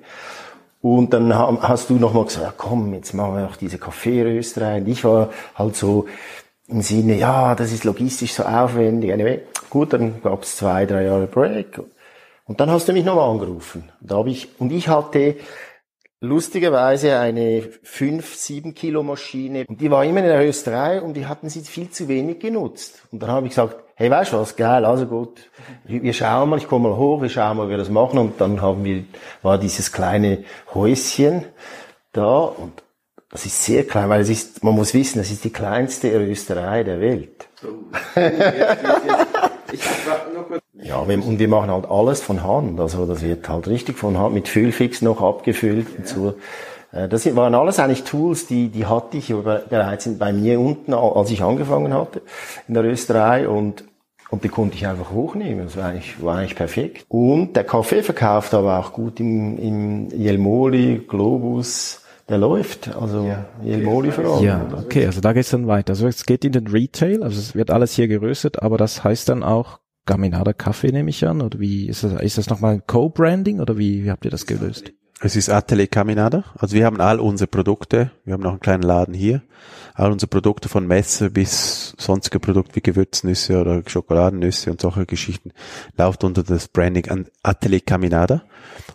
Und 0.81 1.13
dann 1.13 1.33
hast 1.35 1.89
du 1.89 1.95
nochmal 1.95 2.25
gesagt, 2.25 2.45
ja, 2.45 2.53
komm, 2.55 2.93
jetzt 2.93 3.13
machen 3.13 3.35
wir 3.35 3.41
noch 3.41 3.57
diese 3.57 3.77
Kaffeerösterei. 3.77 4.77
Und 4.77 4.87
ich 4.87 5.03
war 5.03 5.29
halt 5.55 5.75
so 5.75 6.05
im 6.67 6.81
Sinne, 6.81 7.17
ja, 7.17 7.55
das 7.55 7.71
ist 7.71 7.83
logistisch 7.83 8.33
so 8.33 8.43
aufwendig. 8.43 9.11
Anyway, 9.11 9.41
gut, 9.69 9.93
dann 9.93 10.21
gab's 10.21 10.57
zwei, 10.57 10.85
drei 10.85 11.03
Jahre 11.03 11.27
Break. 11.27 11.79
Und 12.45 12.59
dann 12.59 12.71
hast 12.71 12.87
du 12.87 12.93
mich 12.93 13.05
nochmal 13.05 13.29
angerufen. 13.29 13.89
Da 13.99 14.17
hab 14.17 14.27
ich, 14.27 14.59
und 14.59 14.71
ich 14.71 14.87
hatte 14.87 15.35
lustigerweise 16.19 17.19
eine 17.19 17.61
5, 17.83 18.35
7 18.35 18.73
Kilo 18.73 19.03
Maschine. 19.03 19.65
Und 19.67 19.81
die 19.81 19.91
war 19.91 20.03
immer 20.03 20.19
in 20.19 20.25
der 20.25 20.47
Österei 20.47 21.01
und 21.01 21.13
die 21.13 21.27
hatten 21.27 21.49
sie 21.49 21.61
viel 21.61 21.89
zu 21.89 22.07
wenig 22.07 22.39
genutzt. 22.39 23.03
Und 23.11 23.21
dann 23.21 23.29
habe 23.29 23.47
ich 23.47 23.51
gesagt, 23.51 23.75
hey, 23.95 24.09
weißt 24.09 24.33
du 24.33 24.37
was, 24.37 24.55
geil, 24.55 24.85
also 24.85 25.05
gut, 25.05 25.49
wir 25.85 26.13
schauen 26.13 26.49
mal, 26.49 26.57
ich 26.57 26.67
komme 26.67 26.89
mal 26.89 26.97
hoch, 26.97 27.21
wir 27.21 27.29
schauen 27.29 27.57
mal, 27.57 27.67
wie 27.67 27.71
wir 27.71 27.77
das 27.77 27.89
machen. 27.89 28.19
Und 28.19 28.41
dann 28.41 28.61
haben 28.61 28.83
wir, 28.83 29.03
war 29.41 29.57
dieses 29.57 29.91
kleine 29.91 30.43
Häuschen 30.73 31.45
da 32.13 32.39
und 32.39 32.83
das 33.29 33.45
ist 33.45 33.63
sehr 33.63 33.85
klein, 33.85 34.09
weil 34.09 34.21
es 34.21 34.29
ist, 34.29 34.63
man 34.63 34.73
muss 34.73 34.93
wissen, 34.93 35.19
das 35.19 35.29
ist 35.31 35.43
die 35.43 35.51
kleinste 35.51 36.17
Rösterei 36.17 36.83
der 36.83 37.01
Welt. 37.01 37.49
Oh. 37.63 37.91
Ja, 40.73 40.97
und 40.97 41.39
wir 41.39 41.47
machen 41.47 41.71
halt 41.71 41.85
alles 41.89 42.21
von 42.21 42.43
Hand. 42.43 42.79
Also 42.79 43.05
das 43.05 43.21
wird 43.21 43.47
halt 43.49 43.67
richtig 43.67 43.97
von 43.97 44.17
Hand 44.17 44.33
mit 44.33 44.47
Füllfix 44.47 45.01
noch 45.01 45.21
abgefüllt 45.21 45.87
ja. 45.89 45.97
und 45.97 46.07
so. 46.07 46.33
Äh, 46.91 47.07
das 47.07 47.35
waren 47.35 47.55
alles 47.55 47.79
eigentlich 47.79 48.03
Tools, 48.03 48.47
die, 48.47 48.69
die 48.69 48.85
hatte 48.85 49.17
ich 49.17 49.27
bereits 49.27 50.09
bei 50.17 50.31
mir 50.31 50.59
unten, 50.59 50.93
als 50.93 51.31
ich 51.31 51.41
angefangen 51.41 51.93
hatte 51.93 52.21
in 52.67 52.73
der 52.73 52.83
Rösterei 52.83 53.47
und 53.47 53.83
und 54.29 54.43
die 54.43 54.49
konnte 54.49 54.75
ich 54.75 54.85
einfach 54.85 55.11
hochnehmen. 55.11 55.65
Das 55.65 55.77
war 55.77 55.85
eigentlich, 55.85 56.21
war 56.21 56.37
eigentlich 56.37 56.55
perfekt. 56.55 57.05
Und 57.07 57.55
der 57.55 57.63
Kaffee 57.63 58.03
verkauft 58.03 58.53
aber 58.53 58.77
auch 58.79 58.91
gut 58.91 59.21
im, 59.21 59.57
im 59.57 60.09
Jelmoli, 60.09 61.05
Globus, 61.07 62.03
der 62.29 62.37
läuft. 62.37 62.95
Also 62.95 63.25
ja. 63.25 63.45
Jelmoli 63.63 64.11
vor 64.11 64.25
allem. 64.25 64.43
Ja, 64.43 64.67
okay, 64.73 65.05
also 65.05 65.21
da 65.21 65.33
geht's 65.33 65.51
dann 65.51 65.67
weiter. 65.67 65.91
Also 65.91 66.07
es 66.07 66.25
geht 66.25 66.43
in 66.45 66.51
den 66.51 66.67
Retail, 66.67 67.23
also 67.23 67.39
es 67.39 67.55
wird 67.55 67.71
alles 67.71 67.93
hier 67.93 68.07
geröstet, 68.07 68.61
aber 68.61 68.77
das 68.77 69.03
heißt 69.03 69.29
dann 69.29 69.43
auch 69.43 69.79
Gaminada 70.05 70.53
Kaffee 70.53 70.91
nehme 70.91 71.09
ich 71.09 71.27
an, 71.27 71.41
oder 71.41 71.59
wie 71.59 71.87
ist 71.87 72.03
das, 72.03 72.21
ist 72.21 72.37
das 72.37 72.49
nochmal 72.49 72.75
ein 72.75 72.83
Co-Branding 72.87 73.59
oder 73.59 73.77
wie, 73.77 74.03
wie 74.05 74.09
habt 74.09 74.25
ihr 74.25 74.31
das 74.31 74.45
gelöst? 74.45 74.93
Es 75.19 75.35
ist 75.35 75.49
Atelier 75.49 75.87
Caminada. 75.87 76.43
Also 76.59 76.75
wir 76.75 76.85
haben 76.85 77.01
all 77.01 77.19
unsere 77.19 77.47
Produkte. 77.47 78.11
Wir 78.23 78.35
haben 78.35 78.43
noch 78.43 78.51
einen 78.51 78.59
kleinen 78.59 78.83
Laden 78.83 79.15
hier. 79.15 79.41
All 79.95 80.11
unsere 80.11 80.29
Produkte 80.29 80.69
von 80.69 80.85
Messer 80.85 81.31
bis 81.31 81.95
sonstige 81.97 82.39
Produkte 82.39 82.75
wie 82.75 82.81
Gewürznüsse 82.81 83.59
oder 83.59 83.81
Schokoladennüsse 83.83 84.69
und 84.69 84.79
solche 84.79 85.07
Geschichten 85.07 85.53
läuft 85.97 86.23
unter 86.23 86.43
das 86.43 86.67
Branding 86.67 87.25
Atelier 87.41 87.79
Caminada. 87.79 88.43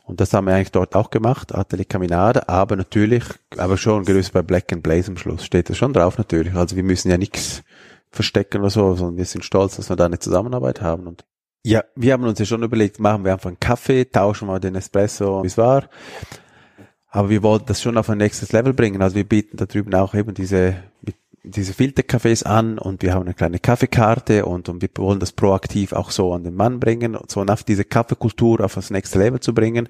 Und 0.04 0.20
das 0.20 0.32
haben 0.32 0.46
wir 0.46 0.54
eigentlich 0.54 0.70
dort 0.70 0.94
auch 0.94 1.10
gemacht. 1.10 1.52
Atelier 1.52 1.86
Caminada. 1.86 2.44
Aber 2.46 2.76
natürlich, 2.76 3.24
aber 3.56 3.76
schon 3.76 4.04
gelöst 4.04 4.32
bei 4.32 4.42
Black 4.42 4.72
and 4.72 4.84
Blaze 4.84 5.10
am 5.10 5.16
Schluss 5.16 5.44
steht 5.44 5.70
das 5.70 5.76
schon 5.76 5.92
drauf 5.92 6.18
natürlich. 6.18 6.54
Also 6.54 6.76
wir 6.76 6.84
müssen 6.84 7.10
ja 7.10 7.18
nichts 7.18 7.64
verstecken 8.12 8.60
oder 8.60 8.70
so, 8.70 8.94
sondern 8.94 9.16
wir 9.16 9.24
sind 9.24 9.44
stolz, 9.44 9.74
dass 9.74 9.90
wir 9.90 9.96
da 9.96 10.06
eine 10.06 10.20
Zusammenarbeit 10.20 10.82
haben. 10.82 11.08
Und 11.08 11.24
ja, 11.64 11.84
wir 11.94 12.12
haben 12.12 12.24
uns 12.24 12.38
ja 12.38 12.44
schon 12.44 12.62
überlegt, 12.62 12.98
machen 12.98 13.24
wir 13.24 13.32
einfach 13.32 13.48
einen 13.48 13.60
Kaffee, 13.60 14.04
tauschen 14.04 14.48
mal 14.48 14.58
den 14.58 14.74
Espresso, 14.74 15.42
wie 15.42 15.46
es 15.46 15.56
war. 15.56 15.88
Aber 17.08 17.30
wir 17.30 17.42
wollten 17.42 17.66
das 17.66 17.82
schon 17.82 17.98
auf 17.98 18.10
ein 18.10 18.18
nächstes 18.18 18.52
Level 18.52 18.72
bringen. 18.72 19.02
Also 19.02 19.16
wir 19.16 19.28
bieten 19.28 19.56
da 19.56 19.66
drüben 19.66 19.94
auch 19.94 20.14
eben 20.14 20.34
diese, 20.34 20.76
diese 21.44 21.72
Filtercafés 21.72 22.44
an 22.44 22.78
und 22.78 23.02
wir 23.02 23.14
haben 23.14 23.22
eine 23.22 23.34
kleine 23.34 23.58
Kaffeekarte 23.58 24.46
und, 24.46 24.68
und 24.68 24.82
wir 24.82 24.88
wollen 24.96 25.20
das 25.20 25.32
proaktiv 25.32 25.92
auch 25.92 26.10
so 26.10 26.32
an 26.32 26.42
den 26.42 26.54
Mann 26.54 26.80
bringen, 26.80 27.16
so 27.28 27.42
auf 27.42 27.64
diese 27.64 27.84
Kaffeekultur 27.84 28.64
auf 28.64 28.74
das 28.74 28.90
nächste 28.90 29.18
Level 29.18 29.40
zu 29.40 29.54
bringen 29.54 29.88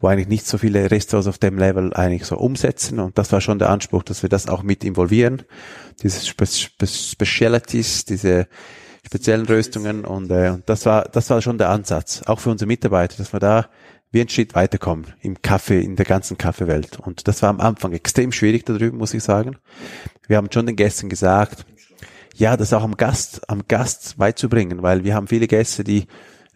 wo 0.00 0.06
eigentlich 0.06 0.28
nicht 0.28 0.46
so 0.46 0.58
viele 0.58 0.90
Restaurants 0.90 1.26
auf 1.26 1.38
dem 1.38 1.58
Level 1.58 1.92
eigentlich 1.92 2.24
so 2.24 2.36
umsetzen. 2.36 3.00
Und 3.00 3.18
das 3.18 3.32
war 3.32 3.40
schon 3.40 3.58
der 3.58 3.70
Anspruch, 3.70 4.04
dass 4.04 4.22
wir 4.22 4.28
das 4.28 4.48
auch 4.48 4.62
mit 4.62 4.84
involvieren. 4.84 5.42
Diese 6.02 6.24
Spe 6.24 6.46
Spe 6.46 6.86
Specialities, 6.86 8.04
diese 8.04 8.46
speziellen 9.06 9.46
Röstungen 9.46 10.04
und, 10.04 10.30
äh, 10.30 10.50
und 10.50 10.68
das 10.68 10.86
war 10.86 11.04
das 11.04 11.30
war 11.30 11.40
schon 11.42 11.58
der 11.58 11.70
Ansatz, 11.70 12.22
auch 12.26 12.40
für 12.40 12.50
unsere 12.50 12.66
Mitarbeiter, 12.66 13.16
dass 13.16 13.32
wir 13.32 13.40
da 13.40 13.68
wie 14.10 14.20
ein 14.20 14.28
Schritt 14.28 14.54
weiterkommen 14.54 15.06
im 15.20 15.42
Kaffee, 15.42 15.80
in 15.80 15.96
der 15.96 16.06
ganzen 16.06 16.38
Kaffeewelt. 16.38 16.98
Und 16.98 17.28
das 17.28 17.42
war 17.42 17.50
am 17.50 17.60
Anfang 17.60 17.92
extrem 17.92 18.32
schwierig 18.32 18.64
da 18.64 18.72
drüben, 18.72 18.98
muss 18.98 19.14
ich 19.14 19.22
sagen. 19.22 19.56
Wir 20.26 20.38
haben 20.38 20.50
schon 20.50 20.66
den 20.66 20.76
Gästen 20.76 21.08
gesagt, 21.08 21.66
ja, 22.34 22.56
das 22.56 22.72
auch 22.72 22.84
am 22.84 22.96
Gast, 22.96 23.48
am 23.50 23.66
Gast 23.68 24.16
beizubringen, 24.16 24.82
weil 24.82 25.04
wir 25.04 25.14
haben 25.14 25.26
viele 25.26 25.46
Gäste, 25.46 25.84
die 25.84 26.06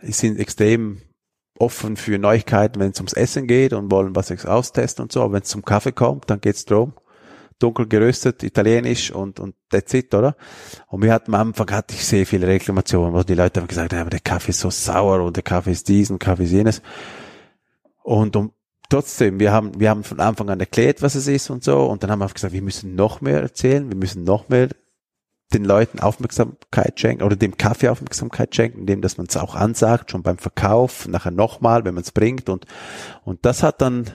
sind 0.01 0.39
extrem 0.39 1.03
offen 1.59 1.97
für 1.97 2.19
Neuigkeiten, 2.19 2.81
wenn 2.81 2.93
es 2.93 2.99
ums 2.99 3.13
Essen 3.13 3.47
geht 3.47 3.73
und 3.73 3.91
wollen 3.91 4.17
was 4.17 4.31
austesten 4.47 5.03
und 5.03 5.13
so. 5.13 5.23
Aber 5.23 5.35
wenn 5.35 5.43
es 5.43 5.49
zum 5.49 5.65
Kaffee 5.65 5.93
kommt, 5.93 6.31
dann 6.31 6.41
geht's 6.41 6.65
drum. 6.65 6.95
Dunkel 7.63 7.87
geröstet, 7.87 8.43
italienisch 8.43 9.11
und, 9.11 9.39
und 9.41 9.55
that's 9.71 9.95
it, 9.95 10.15
oder? 10.15 10.37
Und 10.89 11.03
wir 11.03 11.13
hatten 11.13 11.35
am 11.35 11.49
Anfang 11.49 11.71
hatte 11.71 11.95
ich 11.95 12.05
sehr 12.05 12.27
viele 12.27 12.47
Reklamationen, 12.47 13.15
wo 13.15 13.23
die 13.23 13.35
Leute 13.35 13.61
haben 13.61 13.69
gesagt, 13.69 13.93
ja, 13.93 14.05
der 14.05 14.21
Kaffee 14.21 14.51
ist 14.51 14.61
so 14.61 14.71
sauer 14.71 15.23
und 15.23 15.37
der 15.37 15.43
Kaffee 15.43 15.73
ist 15.73 15.89
dies 15.89 16.11
und 16.11 16.19
Kaffee 16.19 16.45
ist 16.45 16.53
jenes. 16.53 16.83
Und 18.03 18.35
um, 18.37 18.53
trotzdem, 18.89 19.39
wir 19.39 19.53
haben, 19.53 19.79
wir 19.79 19.91
haben 19.91 20.05
von 20.05 20.21
Anfang 20.21 20.51
an 20.51 20.61
erklärt, 20.61 21.03
was 21.03 21.15
es 21.15 21.29
ist 21.29 21.51
und 21.51 21.63
so. 21.63 21.85
Und 21.85 22.03
dann 22.03 22.11
haben 22.11 22.19
wir 22.19 22.29
gesagt, 22.29 22.53
wir 22.53 22.63
müssen 22.63 22.95
noch 22.95 23.21
mehr 23.21 23.41
erzählen, 23.41 23.89
wir 23.89 23.97
müssen 23.97 24.25
noch 24.25 24.49
mehr 24.49 24.69
den 25.55 25.65
Leuten 25.65 26.01
Aufmerksamkeit 26.01 26.99
schenken 26.99 27.23
oder 27.23 27.37
dem 27.37 27.57
Kaffee 27.57 27.89
Aufmerksamkeit 27.89 28.55
schenken, 28.55 28.81
indem 28.81 29.03
dass 29.03 29.19
man 29.19 29.27
es 29.27 29.37
auch 29.37 29.55
ansagt, 29.55 30.11
schon 30.11 30.23
beim 30.23 30.39
Verkauf, 30.39 31.07
nachher 31.07 31.31
nochmal, 31.31 31.85
wenn 31.85 31.95
man 31.95 32.03
es 32.03 32.11
bringt 32.11 32.49
und 32.49 32.67
und 33.25 33.45
das 33.45 33.63
hat 33.63 33.81
dann 33.81 34.11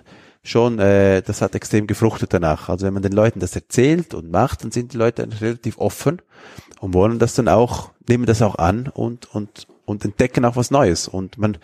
schon, 0.48 0.80
äh, 0.80 1.22
das 1.22 1.42
hat 1.42 1.56
extrem 1.56 1.88
gefruchtet 1.88 2.34
danach. 2.34 2.70
Also 2.70 2.86
wenn 2.86 2.94
man 2.94 3.04
den 3.04 3.12
Leuten 3.12 3.40
das 3.40 3.56
erzählt 3.56 4.14
und 4.14 4.32
macht, 4.32 4.64
dann 4.64 4.72
sind 4.72 4.94
die 4.94 4.98
Leute 4.98 5.28
relativ 5.42 5.78
offen 5.78 6.22
und 6.80 6.94
wollen 6.94 7.20
das 7.20 7.36
dann 7.36 7.48
auch, 7.48 7.92
nehmen 8.08 8.26
das 8.26 8.42
auch 8.42 8.56
an 8.56 8.88
und 8.88 9.34
und 9.34 9.68
und 9.86 10.04
entdecken 10.04 10.46
auch 10.46 10.56
was 10.56 10.72
Neues 10.72 11.08
und 11.08 11.38
man 11.38 11.58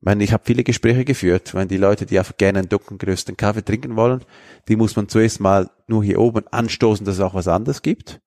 meine, 0.00 0.22
ich 0.22 0.32
habe 0.32 0.44
viele 0.46 0.64
Gespräche 0.64 1.04
geführt, 1.04 1.54
wenn 1.54 1.68
die 1.68 1.76
Leute, 1.76 2.06
die 2.06 2.18
einfach 2.18 2.36
gerne 2.36 2.60
einen 2.60 2.68
dunkelgerösteten 2.68 3.36
Kaffee 3.36 3.64
trinken 3.64 3.96
wollen, 3.96 4.22
die 4.68 4.76
muss 4.76 4.96
man 4.96 5.08
zuerst 5.08 5.40
mal 5.40 5.70
nur 5.86 6.04
hier 6.04 6.20
oben 6.20 6.46
anstoßen, 6.48 7.04
dass 7.04 7.16
es 7.16 7.20
auch 7.20 7.34
was 7.34 7.48
anderes 7.48 7.82
gibt. 7.82 8.20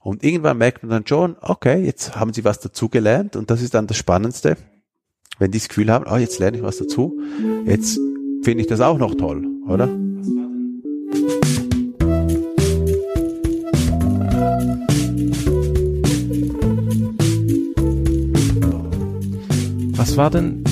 Und 0.00 0.24
irgendwann 0.24 0.58
merkt 0.58 0.82
man 0.82 0.90
dann 0.90 1.06
schon, 1.06 1.36
okay, 1.40 1.84
jetzt 1.84 2.16
haben 2.16 2.32
sie 2.32 2.44
was 2.44 2.60
dazugelernt 2.60 3.36
und 3.36 3.50
das 3.50 3.60
ist 3.60 3.74
dann 3.74 3.86
das 3.86 3.98
Spannendste, 3.98 4.56
wenn 5.38 5.50
die 5.50 5.58
das 5.58 5.68
Gefühl 5.68 5.92
haben, 5.92 6.06
oh, 6.10 6.16
jetzt 6.16 6.38
lerne 6.38 6.56
ich 6.56 6.62
was 6.62 6.78
dazu, 6.78 7.20
jetzt 7.66 8.00
finde 8.42 8.62
ich 8.62 8.66
das 8.66 8.80
auch 8.80 8.98
noch 8.98 9.14
toll, 9.14 9.46
oder? 9.66 9.88
Was 19.96 20.16
war 20.16 20.30
denn 20.30 20.64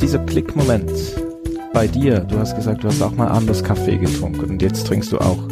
dieser 0.00 0.20
Klickmoment 0.20 0.90
bei 1.72 1.86
dir? 1.86 2.20
Du 2.20 2.38
hast 2.38 2.54
gesagt, 2.54 2.84
du 2.84 2.88
hast 2.88 3.02
auch 3.02 3.12
mal 3.12 3.28
anders 3.28 3.64
Kaffee 3.64 3.98
getrunken 3.98 4.50
und 4.50 4.62
jetzt 4.62 4.86
trinkst 4.86 5.12
du 5.12 5.18
auch 5.18 5.48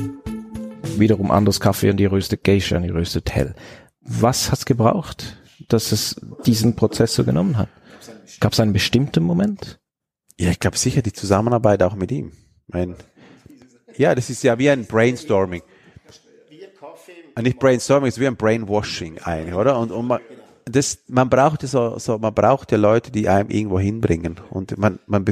wiederum 0.99 1.31
anderes 1.31 1.61
Kaffee 1.61 1.91
und 1.91 1.99
die 1.99 2.07
röstet 2.07 2.45
Geisha 2.45 2.77
und 2.77 2.85
die 2.85 2.91
röstet 2.91 3.35
hell. 3.35 3.55
Was 4.01 4.51
hat's 4.51 4.65
gebraucht, 4.65 5.37
dass 5.69 5.93
es 5.93 6.17
diesen 6.47 6.77
Prozess 6.77 7.15
so 7.15 7.25
genommen 7.25 7.59
hat? 7.59 7.69
Gab 8.41 8.53
es 8.53 8.61
einen 8.61 8.73
bestimmten 8.73 9.25
Moment? 9.25 9.79
Ja, 10.39 10.51
ich 10.51 10.61
glaube 10.61 10.77
sicher 10.77 11.03
die 11.03 11.13
Zusammenarbeit 11.13 11.83
auch 11.83 11.95
mit 11.95 12.13
ihm. 12.13 12.33
Mein, 12.69 12.97
ja, 13.97 14.15
das 14.15 14.29
ist 14.31 14.43
ja 14.43 14.59
wie 14.59 14.71
ein 14.71 14.85
Brainstorming. 14.85 15.63
Nicht 17.41 17.59
Brainstorming, 17.59 18.09
es 18.09 18.17
ist 18.17 18.21
wie 18.21 18.27
ein 18.27 18.37
Brainwashing 18.37 19.19
eigentlich, 19.19 19.55
oder? 19.55 19.79
Und, 19.79 19.93
und 19.93 20.07
man, 20.07 20.21
das, 20.65 20.99
man 21.09 21.29
braucht 21.29 21.63
ja 21.63 21.69
so, 21.69 21.99
so, 21.99 22.19
man 22.19 22.35
braucht 22.35 22.73
ja 22.73 22.79
Leute, 22.79 23.11
die 23.11 23.29
einem 23.29 23.51
irgendwo 23.51 23.79
hinbringen. 23.79 24.41
Und 24.51 24.77
man, 24.79 24.99
man 25.07 25.25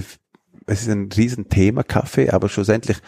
es 0.66 0.83
ist 0.83 0.88
ein 0.88 1.11
Riesenthema 1.14 1.83
Kaffee, 1.83 2.31
aber 2.31 2.48
schlussendlich 2.48 2.98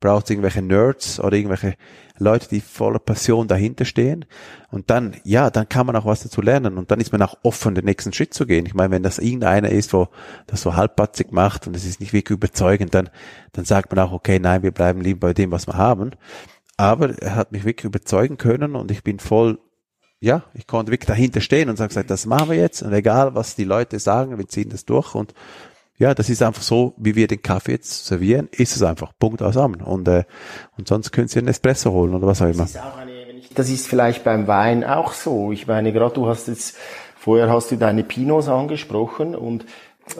braucht 0.00 0.24
es 0.24 0.30
irgendwelche 0.30 0.62
Nerds 0.62 1.20
oder 1.20 1.36
irgendwelche 1.36 1.74
Leute, 2.18 2.48
die 2.48 2.60
voller 2.60 2.98
Passion 2.98 3.48
dahinter 3.48 3.84
stehen. 3.84 4.24
Und 4.70 4.90
dann, 4.90 5.16
ja, 5.24 5.50
dann 5.50 5.68
kann 5.68 5.86
man 5.86 5.96
auch 5.96 6.04
was 6.04 6.22
dazu 6.22 6.42
lernen 6.42 6.78
und 6.78 6.90
dann 6.90 7.00
ist 7.00 7.12
man 7.12 7.22
auch 7.22 7.36
offen, 7.42 7.74
den 7.74 7.84
nächsten 7.84 8.12
Schritt 8.12 8.34
zu 8.34 8.46
gehen. 8.46 8.66
Ich 8.66 8.74
meine, 8.74 8.90
wenn 8.90 9.02
das 9.02 9.18
irgendeiner 9.18 9.70
ist, 9.70 9.92
wo 9.92 10.08
das 10.46 10.62
so 10.62 10.76
halbpatzig 10.76 11.32
macht 11.32 11.66
und 11.66 11.74
es 11.74 11.84
ist 11.84 12.00
nicht 12.00 12.12
wirklich 12.12 12.36
überzeugend, 12.36 12.94
dann, 12.94 13.08
dann 13.52 13.64
sagt 13.64 13.94
man 13.94 14.04
auch, 14.04 14.12
okay, 14.12 14.38
nein, 14.38 14.62
wir 14.62 14.72
bleiben 14.72 15.00
lieber 15.00 15.28
bei 15.28 15.34
dem, 15.34 15.50
was 15.50 15.66
wir 15.66 15.76
haben. 15.76 16.12
Aber 16.76 17.18
er 17.18 17.34
hat 17.34 17.52
mich 17.52 17.64
wirklich 17.64 17.86
überzeugen 17.86 18.36
können 18.36 18.76
und 18.76 18.90
ich 18.90 19.02
bin 19.02 19.18
voll 19.18 19.58
ja, 20.18 20.44
ich 20.54 20.66
konnte 20.66 20.92
wirklich 20.92 21.08
dahinter 21.08 21.42
stehen 21.42 21.68
und 21.68 21.76
sagen, 21.76 22.06
das 22.06 22.24
machen 22.24 22.50
wir 22.50 22.56
jetzt 22.56 22.82
und 22.82 22.92
egal, 22.92 23.34
was 23.34 23.54
die 23.54 23.64
Leute 23.64 23.98
sagen, 23.98 24.38
wir 24.38 24.48
ziehen 24.48 24.70
das 24.70 24.86
durch 24.86 25.14
und 25.14 25.34
ja, 25.98 26.14
das 26.14 26.28
ist 26.28 26.42
einfach 26.42 26.62
so, 26.62 26.94
wie 26.98 27.14
wir 27.14 27.26
den 27.26 27.42
Kaffee 27.42 27.72
jetzt 27.72 28.06
servieren, 28.06 28.48
ist 28.52 28.76
es 28.76 28.82
einfach, 28.82 29.12
Punkt 29.18 29.42
aus 29.42 29.56
an. 29.56 29.76
Und, 29.76 30.08
äh, 30.08 30.24
und 30.76 30.88
sonst 30.88 31.10
können 31.10 31.28
Sie 31.28 31.38
einen 31.38 31.48
Espresso 31.48 31.90
holen 31.90 32.14
oder 32.14 32.26
was 32.26 32.42
auch 32.42 32.48
immer. 32.48 32.66
Das 33.54 33.70
ist, 33.70 33.86
vielleicht 33.86 34.22
beim 34.22 34.46
Wein 34.46 34.84
auch 34.84 35.12
so. 35.12 35.52
Ich 35.52 35.66
meine, 35.66 35.92
gerade 35.92 36.14
du 36.14 36.26
hast 36.26 36.48
jetzt, 36.48 36.76
vorher 37.16 37.48
hast 37.48 37.70
du 37.70 37.76
deine 37.76 38.04
Pinots 38.04 38.48
angesprochen 38.48 39.34
und 39.34 39.64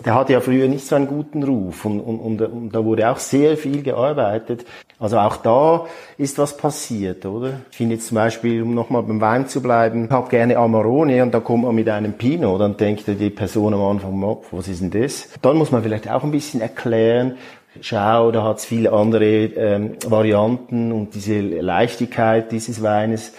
der 0.04 0.14
hatte 0.14 0.32
ja 0.32 0.40
früher 0.40 0.68
nicht 0.68 0.86
so 0.86 0.96
einen 0.96 1.06
guten 1.06 1.42
Ruf 1.42 1.84
und, 1.84 2.00
und, 2.00 2.18
und, 2.18 2.40
und, 2.40 2.74
da 2.74 2.84
wurde 2.84 3.08
auch 3.08 3.18
sehr 3.18 3.56
viel 3.56 3.82
gearbeitet. 3.82 4.66
Also 4.98 5.18
auch 5.18 5.36
da 5.36 5.86
ist 6.18 6.38
was 6.38 6.56
passiert, 6.56 7.24
oder? 7.24 7.60
Ich 7.70 7.76
finde 7.76 7.94
jetzt 7.94 8.08
zum 8.08 8.16
Beispiel, 8.16 8.62
um 8.62 8.74
nochmal 8.74 9.02
beim 9.04 9.20
Wein 9.20 9.46
zu 9.46 9.62
bleiben, 9.62 10.06
ich 10.06 10.10
habe 10.10 10.28
gerne 10.28 10.56
Amarone 10.56 11.22
und 11.22 11.32
da 11.32 11.40
kommt 11.40 11.64
man 11.64 11.74
mit 11.74 11.88
einem 11.88 12.14
Pinot, 12.14 12.60
dann 12.60 12.76
denkt 12.76 13.04
die 13.06 13.30
Person 13.30 13.74
am 13.74 13.82
Anfang, 13.82 14.20
was 14.50 14.68
ist 14.68 14.80
denn 14.80 14.90
das? 14.90 15.28
Dann 15.42 15.56
muss 15.56 15.70
man 15.70 15.82
vielleicht 15.82 16.10
auch 16.10 16.24
ein 16.24 16.30
bisschen 16.32 16.60
erklären, 16.60 17.36
schau, 17.80 18.32
da 18.32 18.42
hat 18.42 18.58
es 18.58 18.64
viele 18.64 18.92
andere 18.92 19.24
ähm, 19.24 19.96
Varianten 20.06 20.92
und 20.92 21.14
diese 21.14 21.40
Leichtigkeit 21.40 22.50
dieses 22.50 22.82
Weines. 22.82 23.32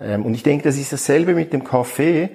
Ähm, 0.00 0.24
und 0.24 0.34
ich 0.34 0.42
denke, 0.42 0.64
das 0.64 0.76
ist 0.76 0.92
dasselbe 0.92 1.34
mit 1.34 1.52
dem 1.52 1.64
Kaffee, 1.64 2.30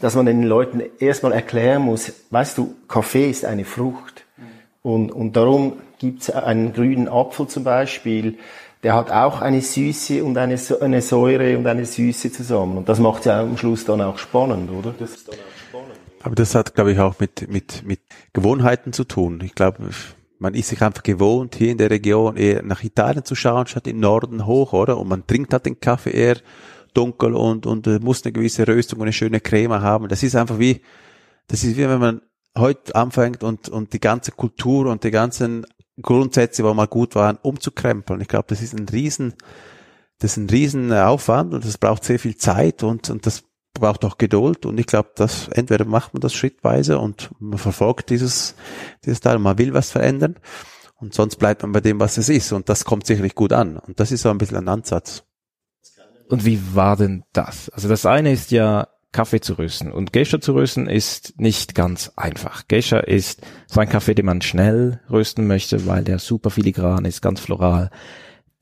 dass 0.00 0.14
man 0.14 0.26
den 0.26 0.42
Leuten 0.42 0.82
erstmal 0.98 1.32
erklären 1.32 1.82
muss, 1.82 2.12
weißt 2.30 2.58
du, 2.58 2.74
Kaffee 2.88 3.28
ist 3.28 3.44
eine 3.44 3.64
Frucht. 3.64 4.24
Und, 4.82 5.12
und 5.12 5.36
darum 5.36 5.74
gibt 5.98 6.22
es 6.22 6.30
einen 6.30 6.72
grünen 6.72 7.08
Apfel 7.08 7.46
zum 7.46 7.64
Beispiel, 7.64 8.38
der 8.82 8.94
hat 8.94 9.10
auch 9.10 9.42
eine 9.42 9.60
Süße 9.60 10.24
und 10.24 10.38
eine, 10.38 10.58
eine 10.80 11.02
Säure 11.02 11.58
und 11.58 11.66
eine 11.66 11.84
Süße 11.84 12.32
zusammen. 12.32 12.78
Und 12.78 12.88
das 12.88 12.98
macht 12.98 13.26
ja 13.26 13.42
am 13.42 13.58
Schluss 13.58 13.84
dann 13.84 14.00
auch 14.00 14.16
spannend, 14.16 14.70
oder? 14.70 14.94
Das 14.98 15.10
ist 15.10 15.28
dann 15.28 15.34
auch 15.34 15.68
spannend. 15.68 16.00
Aber 16.22 16.34
das 16.34 16.54
hat, 16.54 16.74
glaube 16.74 16.92
ich, 16.92 16.98
auch 16.98 17.18
mit, 17.18 17.50
mit, 17.50 17.82
mit 17.84 18.00
Gewohnheiten 18.32 18.94
zu 18.94 19.04
tun. 19.04 19.42
Ich 19.44 19.54
glaube, 19.54 19.90
man 20.38 20.54
ist 20.54 20.68
sich 20.68 20.80
einfach 20.82 21.02
gewohnt, 21.02 21.56
hier 21.56 21.72
in 21.72 21.78
der 21.78 21.90
Region 21.90 22.38
eher 22.38 22.62
nach 22.62 22.82
Italien 22.82 23.26
zu 23.26 23.34
schauen, 23.34 23.66
statt 23.66 23.86
im 23.86 24.00
Norden 24.00 24.46
hoch, 24.46 24.72
oder? 24.72 24.96
Und 24.96 25.08
man 25.08 25.26
trinkt 25.26 25.52
halt 25.52 25.66
den 25.66 25.78
Kaffee 25.78 26.12
eher 26.12 26.36
dunkel 26.92 27.34
und, 27.34 27.66
und 27.66 27.86
äh, 27.86 27.98
muss 27.98 28.24
eine 28.24 28.32
gewisse 28.32 28.66
Röstung 28.66 28.98
und 29.00 29.04
eine 29.04 29.12
schöne 29.12 29.40
Creme 29.40 29.80
haben. 29.80 30.08
Das 30.08 30.22
ist 30.22 30.36
einfach 30.36 30.58
wie, 30.58 30.82
das 31.48 31.64
ist 31.64 31.76
wie 31.76 31.88
wenn 31.88 32.00
man 32.00 32.22
heute 32.56 32.94
anfängt 32.94 33.44
und, 33.44 33.68
und 33.68 33.92
die 33.92 34.00
ganze 34.00 34.32
Kultur 34.32 34.86
und 34.86 35.04
die 35.04 35.10
ganzen 35.10 35.66
Grundsätze, 36.02 36.64
wo 36.64 36.74
mal 36.74 36.86
gut 36.86 37.14
waren, 37.14 37.38
umzukrempeln. 37.42 38.20
Ich 38.20 38.28
glaube, 38.28 38.46
das 38.48 38.62
ist 38.62 38.74
ein 38.74 38.88
riesen, 38.88 39.34
das 40.18 40.32
ist 40.32 40.36
ein 40.38 40.50
riesen 40.50 40.92
Aufwand 40.92 41.54
und 41.54 41.64
das 41.64 41.78
braucht 41.78 42.04
sehr 42.04 42.18
viel 42.18 42.36
Zeit 42.36 42.82
und, 42.82 43.10
und 43.10 43.26
das 43.26 43.44
braucht 43.74 44.04
auch 44.04 44.18
Geduld 44.18 44.66
und 44.66 44.78
ich 44.78 44.86
glaube, 44.86 45.10
dass 45.14 45.48
entweder 45.48 45.84
macht 45.84 46.12
man 46.12 46.20
das 46.20 46.34
schrittweise 46.34 46.98
und 46.98 47.30
man 47.38 47.58
verfolgt 47.58 48.10
dieses, 48.10 48.54
dieses 49.04 49.20
Teil, 49.20 49.38
man 49.38 49.58
will 49.58 49.72
was 49.74 49.90
verändern 49.90 50.36
und 50.96 51.14
sonst 51.14 51.36
bleibt 51.36 51.62
man 51.62 51.72
bei 51.72 51.80
dem, 51.80 52.00
was 52.00 52.18
es 52.18 52.28
ist 52.28 52.52
und 52.52 52.68
das 52.68 52.84
kommt 52.84 53.06
sicherlich 53.06 53.34
gut 53.34 53.52
an 53.52 53.76
und 53.78 54.00
das 54.00 54.12
ist 54.12 54.22
so 54.22 54.30
ein 54.30 54.38
bisschen 54.38 54.58
ein 54.58 54.68
Ansatz. 54.68 55.24
Und 56.30 56.44
wie 56.44 56.60
war 56.74 56.96
denn 56.96 57.24
das? 57.32 57.70
Also 57.70 57.88
das 57.88 58.06
eine 58.06 58.32
ist 58.32 58.52
ja 58.52 58.86
Kaffee 59.12 59.40
zu 59.40 59.54
rösten 59.54 59.90
und 59.90 60.12
Geisha 60.12 60.40
zu 60.40 60.54
rösten 60.54 60.86
ist 60.86 61.40
nicht 61.40 61.74
ganz 61.74 62.12
einfach. 62.14 62.68
Geisha 62.68 62.98
ist 63.00 63.42
so 63.66 63.80
ein 63.80 63.88
Kaffee, 63.88 64.14
den 64.14 64.26
man 64.26 64.40
schnell 64.40 65.00
rösten 65.10 65.48
möchte, 65.48 65.86
weil 65.86 66.04
der 66.04 66.20
super 66.20 66.50
filigran 66.50 67.04
ist, 67.04 67.20
ganz 67.20 67.40
floral. 67.40 67.90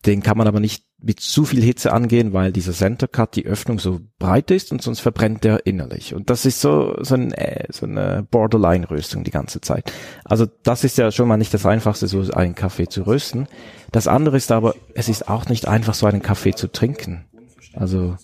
Den 0.06 0.22
kann 0.22 0.38
man 0.38 0.48
aber 0.48 0.60
nicht 0.60 0.84
mit 1.00 1.20
zu 1.20 1.44
viel 1.44 1.62
Hitze 1.62 1.92
angehen, 1.92 2.32
weil 2.32 2.50
dieser 2.50 2.72
Center 2.72 3.06
Cut, 3.06 3.36
die 3.36 3.46
Öffnung 3.46 3.78
so 3.78 4.00
breit 4.18 4.50
ist 4.50 4.72
und 4.72 4.82
sonst 4.82 5.00
verbrennt 5.00 5.44
der 5.44 5.66
innerlich. 5.66 6.14
Und 6.14 6.30
das 6.30 6.46
ist 6.46 6.60
so, 6.60 6.96
so, 7.02 7.14
ein, 7.14 7.32
äh, 7.32 7.66
so 7.70 7.86
eine 7.86 8.26
Borderline-Röstung 8.28 9.22
die 9.22 9.30
ganze 9.30 9.60
Zeit. 9.60 9.92
Also 10.24 10.46
das 10.64 10.82
ist 10.82 10.98
ja 10.98 11.12
schon 11.12 11.28
mal 11.28 11.36
nicht 11.36 11.54
das 11.54 11.66
Einfachste, 11.66 12.08
so 12.08 12.20
einen 12.32 12.54
Kaffee 12.54 12.88
zu 12.88 13.02
rösten. 13.02 13.46
Das 13.92 14.08
andere 14.08 14.36
ist 14.36 14.50
aber, 14.50 14.74
es 14.94 15.08
ist 15.08 15.28
auch 15.28 15.46
nicht 15.46 15.68
einfach, 15.68 15.94
so 15.94 16.06
einen 16.06 16.22
Kaffee 16.22 16.54
zu 16.54 16.66
trinken. 16.68 17.27
Also 17.78 18.16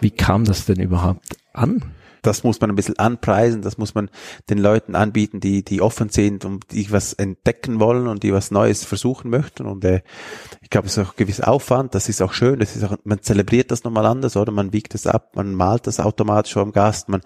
wie 0.00 0.10
kam 0.10 0.44
das 0.44 0.66
denn 0.66 0.80
überhaupt 0.80 1.36
an? 1.52 1.82
Das 2.22 2.44
muss 2.44 2.60
man 2.60 2.68
ein 2.68 2.76
bisschen 2.76 2.98
anpreisen, 2.98 3.62
das 3.62 3.78
muss 3.78 3.94
man 3.94 4.10
den 4.50 4.58
Leuten 4.58 4.94
anbieten, 4.94 5.40
die, 5.40 5.64
die 5.64 5.80
offen 5.80 6.10
sind 6.10 6.44
und 6.44 6.70
die 6.70 6.92
was 6.92 7.14
entdecken 7.14 7.80
wollen 7.80 8.06
und 8.08 8.22
die 8.22 8.32
was 8.34 8.50
Neues 8.50 8.84
versuchen 8.84 9.30
möchten. 9.30 9.64
Und 9.64 9.82
äh, 9.86 10.02
ich 10.60 10.68
glaube, 10.68 10.86
es 10.86 10.98
ist 10.98 11.06
auch 11.06 11.12
ein 11.12 11.16
gewisser 11.16 11.48
Aufwand, 11.48 11.94
das 11.94 12.10
ist 12.10 12.20
auch 12.20 12.34
schön, 12.34 12.58
das 12.58 12.76
ist 12.76 12.84
auch, 12.84 12.94
man 13.04 13.22
zelebriert 13.22 13.70
das 13.70 13.84
nochmal 13.84 14.04
anders, 14.04 14.36
oder? 14.36 14.52
Man 14.52 14.74
wiegt 14.74 14.94
es 14.94 15.06
ab, 15.06 15.34
man 15.34 15.54
malt 15.54 15.86
das 15.86 15.98
automatisch 15.98 16.52
vor 16.52 16.64
dem 16.64 16.72
Gast, 16.72 17.08
man, 17.08 17.22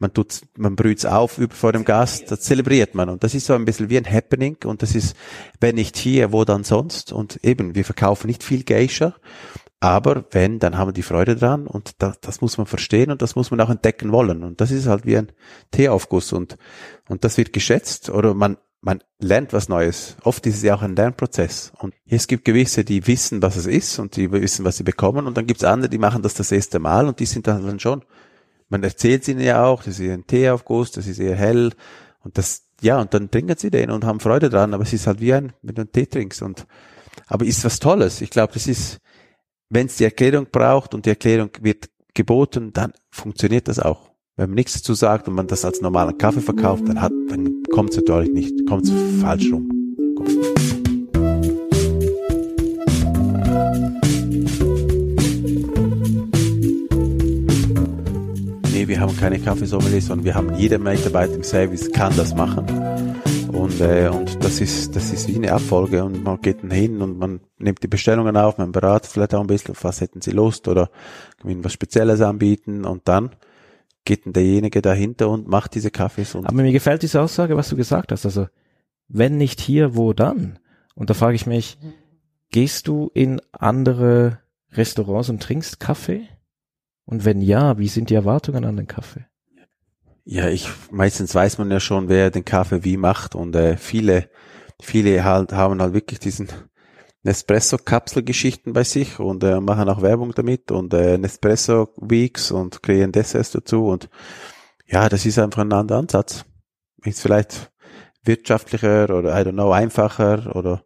man 0.00 0.12
tut, 0.12 0.40
man 0.56 0.74
brüht 0.74 0.98
es 0.98 1.06
auf 1.06 1.38
über 1.38 1.54
vor 1.54 1.72
dem 1.72 1.84
Gast, 1.84 2.32
das 2.32 2.40
zelebriert 2.40 2.96
man. 2.96 3.10
Und 3.10 3.22
das 3.22 3.34
ist 3.34 3.46
so 3.46 3.54
ein 3.54 3.64
bisschen 3.64 3.90
wie 3.90 3.98
ein 3.98 4.10
Happening 4.10 4.56
und 4.64 4.82
das 4.82 4.96
ist, 4.96 5.14
wenn 5.60 5.76
nicht 5.76 5.96
hier, 5.96 6.32
wo 6.32 6.44
dann 6.44 6.64
sonst? 6.64 7.12
Und 7.12 7.38
eben, 7.44 7.76
wir 7.76 7.84
verkaufen 7.84 8.26
nicht 8.26 8.42
viel 8.42 8.64
Geisha 8.64 9.14
aber 9.82 10.24
wenn, 10.30 10.60
dann 10.60 10.78
haben 10.78 10.88
wir 10.88 10.92
die 10.92 11.02
Freude 11.02 11.34
dran 11.34 11.66
und 11.66 12.00
das, 12.00 12.20
das 12.20 12.40
muss 12.40 12.56
man 12.56 12.68
verstehen 12.68 13.10
und 13.10 13.20
das 13.20 13.34
muss 13.34 13.50
man 13.50 13.60
auch 13.60 13.68
entdecken 13.68 14.12
wollen. 14.12 14.44
Und 14.44 14.60
das 14.60 14.70
ist 14.70 14.86
halt 14.86 15.06
wie 15.06 15.16
ein 15.16 15.32
Teeaufguss 15.72 16.32
und, 16.32 16.56
und 17.08 17.24
das 17.24 17.36
wird 17.36 17.52
geschätzt 17.52 18.08
oder 18.08 18.32
man, 18.32 18.58
man 18.80 19.02
lernt 19.18 19.52
was 19.52 19.68
Neues. 19.68 20.16
Oft 20.22 20.46
ist 20.46 20.58
es 20.58 20.62
ja 20.62 20.76
auch 20.76 20.82
ein 20.82 20.94
Lernprozess. 20.94 21.72
Und 21.80 21.94
es 22.06 22.28
gibt 22.28 22.44
gewisse, 22.44 22.84
die 22.84 23.08
wissen, 23.08 23.42
was 23.42 23.56
es 23.56 23.66
ist 23.66 23.98
und 23.98 24.14
die 24.14 24.30
wissen, 24.30 24.64
was 24.64 24.76
sie 24.76 24.84
bekommen. 24.84 25.26
Und 25.26 25.36
dann 25.36 25.48
gibt 25.48 25.62
es 25.62 25.64
andere, 25.68 25.90
die 25.90 25.98
machen 25.98 26.22
das 26.22 26.34
das 26.34 26.52
erste 26.52 26.78
Mal 26.78 27.08
und 27.08 27.18
die 27.18 27.26
sind 27.26 27.48
dann 27.48 27.80
schon, 27.80 28.04
man 28.68 28.84
erzählt 28.84 29.26
ihnen 29.26 29.40
ja 29.40 29.64
auch, 29.64 29.82
das 29.82 29.98
ist 29.98 30.08
ein 30.08 30.28
Teeaufguss, 30.28 30.92
das 30.92 31.08
ist 31.08 31.18
eher 31.18 31.34
hell 31.34 31.72
und 32.20 32.38
das, 32.38 32.68
ja, 32.82 33.00
und 33.00 33.12
dann 33.14 33.32
trinken 33.32 33.56
sie 33.58 33.72
den 33.72 33.90
und 33.90 34.04
haben 34.04 34.20
Freude 34.20 34.48
dran. 34.48 34.74
Aber 34.74 34.84
es 34.84 34.92
ist 34.92 35.08
halt 35.08 35.18
wie 35.18 35.34
ein, 35.34 35.54
wenn 35.60 35.74
du 35.74 35.82
einen 35.82 35.90
Tee 35.90 36.06
trinkst 36.06 36.40
und, 36.40 36.68
aber 37.26 37.44
ist 37.44 37.64
was 37.64 37.80
Tolles. 37.80 38.20
Ich 38.20 38.30
glaube, 38.30 38.52
das 38.52 38.68
ist, 38.68 39.00
wenn 39.72 39.86
es 39.86 39.96
die 39.96 40.04
Erklärung 40.04 40.46
braucht 40.52 40.94
und 40.94 41.06
die 41.06 41.10
Erklärung 41.10 41.48
wird 41.62 41.88
geboten, 42.12 42.74
dann 42.74 42.92
funktioniert 43.10 43.68
das 43.68 43.78
auch. 43.78 44.10
Wenn 44.36 44.50
man 44.50 44.56
nichts 44.56 44.74
dazu 44.74 44.92
sagt 44.92 45.28
und 45.28 45.34
man 45.34 45.46
das 45.46 45.64
als 45.64 45.80
normalen 45.80 46.16
Kaffee 46.18 46.42
verkauft, 46.42 46.84
dann 46.86 46.96
dann 46.96 47.62
kommt 47.72 47.90
es 47.90 47.96
natürlich 47.96 48.30
nicht, 48.32 48.66
kommt 48.66 48.84
es 48.84 48.92
falsch 49.22 49.50
rum. 49.50 49.70
Nee, 58.72 58.88
wir 58.88 59.00
haben 59.00 59.16
keine 59.16 59.38
Kaffeesommeliers, 59.38 60.06
sondern 60.06 60.26
wir 60.26 60.34
haben 60.34 60.54
jeder 60.54 60.78
Mitarbeiter 60.78 61.34
im 61.34 61.44
Service 61.44 61.90
kann 61.90 62.14
das 62.16 62.34
machen. 62.34 62.66
Und, 63.52 63.80
äh, 63.80 64.08
und 64.08 64.42
das 64.42 64.60
ist, 64.60 64.96
das 64.96 65.12
ist 65.12 65.28
wie 65.28 65.36
eine 65.36 65.52
Abfolge 65.52 66.02
und 66.02 66.24
man 66.24 66.40
geht 66.40 66.62
dann 66.62 66.70
hin 66.70 67.02
und 67.02 67.18
man 67.18 67.40
nimmt 67.58 67.82
die 67.82 67.88
Bestellungen 67.88 68.36
auf, 68.36 68.56
man 68.56 68.72
beratet 68.72 69.10
vielleicht 69.10 69.34
auch 69.34 69.40
ein 69.40 69.46
bisschen, 69.46 69.74
was 69.82 70.00
hätten 70.00 70.22
sie 70.22 70.30
Lust 70.30 70.68
oder 70.68 70.90
kann 71.38 71.50
ihnen 71.50 71.62
was 71.62 71.72
Spezielles 71.74 72.22
anbieten 72.22 72.84
und 72.86 73.06
dann 73.08 73.30
geht 74.04 74.24
dann 74.26 74.32
derjenige 74.32 74.80
dahinter 74.80 75.28
und 75.28 75.48
macht 75.48 75.74
diese 75.74 75.90
Kaffees. 75.90 76.34
Und 76.34 76.46
Aber 76.46 76.62
mir 76.62 76.72
gefällt 76.72 77.02
diese 77.02 77.20
Aussage, 77.20 77.56
was 77.56 77.68
du 77.68 77.76
gesagt 77.76 78.10
hast. 78.10 78.24
Also, 78.24 78.46
wenn 79.08 79.36
nicht 79.36 79.60
hier, 79.60 79.94
wo 79.94 80.12
dann? 80.12 80.58
Und 80.94 81.10
da 81.10 81.14
frage 81.14 81.36
ich 81.36 81.46
mich, 81.46 81.78
gehst 82.50 82.88
du 82.88 83.10
in 83.14 83.40
andere 83.52 84.38
Restaurants 84.72 85.28
und 85.28 85.42
trinkst 85.42 85.78
Kaffee? 85.78 86.26
Und 87.04 87.24
wenn 87.24 87.42
ja, 87.42 87.78
wie 87.78 87.88
sind 87.88 88.10
die 88.10 88.14
Erwartungen 88.14 88.64
an 88.64 88.76
den 88.76 88.86
Kaffee? 88.86 89.26
Ja, 90.24 90.48
ich 90.48 90.68
meistens 90.90 91.34
weiß 91.34 91.58
man 91.58 91.70
ja 91.70 91.80
schon, 91.80 92.08
wer 92.08 92.30
den 92.30 92.44
Kaffee 92.44 92.84
wie 92.84 92.96
macht 92.96 93.34
und 93.34 93.56
äh, 93.56 93.76
viele, 93.76 94.30
viele 94.80 95.24
halt 95.24 95.52
haben 95.52 95.82
halt 95.82 95.94
wirklich 95.94 96.20
diesen 96.20 96.48
Nespresso-Kapsel-Geschichten 97.24 98.72
bei 98.72 98.84
sich 98.84 99.18
und 99.18 99.42
äh, 99.42 99.60
machen 99.60 99.88
auch 99.88 100.00
Werbung 100.00 100.32
damit 100.32 100.70
und 100.70 100.94
äh, 100.94 101.18
Nespresso 101.18 101.88
Weeks 101.96 102.52
und 102.52 102.82
kreieren 102.82 103.10
Desserts 103.10 103.50
dazu 103.50 103.86
und 103.86 104.10
ja, 104.86 105.08
das 105.08 105.26
ist 105.26 105.38
einfach 105.38 105.62
ein 105.62 105.72
anderer 105.72 105.98
Ansatz. 105.98 106.44
Ist 107.04 107.22
vielleicht 107.22 107.72
wirtschaftlicher 108.24 109.04
oder 109.16 109.40
I 109.40 109.44
don't 109.44 109.52
know 109.52 109.72
einfacher 109.72 110.54
oder 110.54 110.84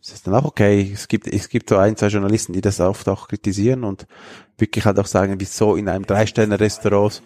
es 0.00 0.12
ist 0.12 0.26
dann 0.26 0.34
auch 0.34 0.44
okay. 0.44 0.90
Es 0.94 1.08
gibt 1.08 1.26
es 1.26 1.50
gibt 1.50 1.68
so 1.68 1.76
ein 1.76 1.96
zwei 1.96 2.06
Journalisten, 2.06 2.54
die 2.54 2.62
das 2.62 2.80
oft 2.80 3.08
auch 3.08 3.28
kritisieren 3.28 3.84
und 3.84 4.06
wirklich 4.56 4.86
halt 4.86 4.98
auch 4.98 5.06
sagen, 5.06 5.34
wieso 5.38 5.76
in 5.76 5.88
einem 5.88 6.06
drei 6.06 6.24
Sterne 6.26 6.58
Restaurant 6.58 7.22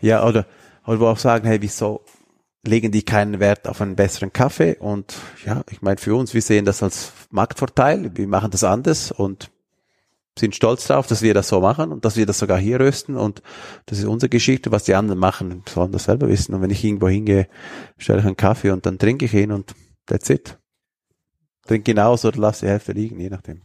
ja 0.00 0.26
oder 0.26 0.46
oder 0.86 1.00
wo 1.00 1.06
auch 1.06 1.18
sagen, 1.18 1.46
hey, 1.46 1.60
wieso 1.60 2.04
legen 2.64 2.92
die 2.92 3.04
keinen 3.04 3.40
Wert 3.40 3.68
auf 3.68 3.80
einen 3.80 3.96
besseren 3.96 4.32
Kaffee? 4.32 4.76
Und 4.78 5.14
ja, 5.44 5.62
ich 5.70 5.82
meine 5.82 5.98
für 5.98 6.14
uns, 6.14 6.34
wir 6.34 6.42
sehen 6.42 6.64
das 6.64 6.82
als 6.82 7.12
Marktvorteil, 7.30 8.16
wir 8.16 8.28
machen 8.28 8.50
das 8.50 8.64
anders 8.64 9.12
und 9.12 9.50
sind 10.38 10.54
stolz 10.54 10.86
darauf, 10.86 11.06
dass 11.06 11.22
wir 11.22 11.34
das 11.34 11.48
so 11.48 11.60
machen 11.60 11.92
und 11.92 12.04
dass 12.04 12.16
wir 12.16 12.24
das 12.24 12.38
sogar 12.38 12.58
hier 12.58 12.80
rösten. 12.80 13.16
Und 13.16 13.42
das 13.86 13.98
ist 13.98 14.06
unsere 14.06 14.30
Geschichte, 14.30 14.72
was 14.72 14.84
die 14.84 14.94
anderen 14.94 15.18
machen, 15.18 15.62
sollen 15.68 15.92
das 15.92 16.04
selber 16.04 16.28
wissen. 16.28 16.54
Und 16.54 16.62
wenn 16.62 16.70
ich 16.70 16.82
irgendwo 16.82 17.08
hingehe, 17.08 17.48
stelle 17.98 18.20
ich 18.20 18.26
einen 18.26 18.36
Kaffee 18.36 18.70
und 18.70 18.86
dann 18.86 18.98
trinke 18.98 19.26
ich 19.26 19.34
ihn 19.34 19.52
und 19.52 19.74
that's 20.06 20.30
it. 20.30 20.58
Trink 21.66 21.84
genauso 21.84 22.28
oder 22.28 22.40
lass 22.40 22.60
die 22.60 22.66
Hälfte 22.66 22.92
liegen, 22.92 23.20
je 23.20 23.28
nachdem. 23.28 23.62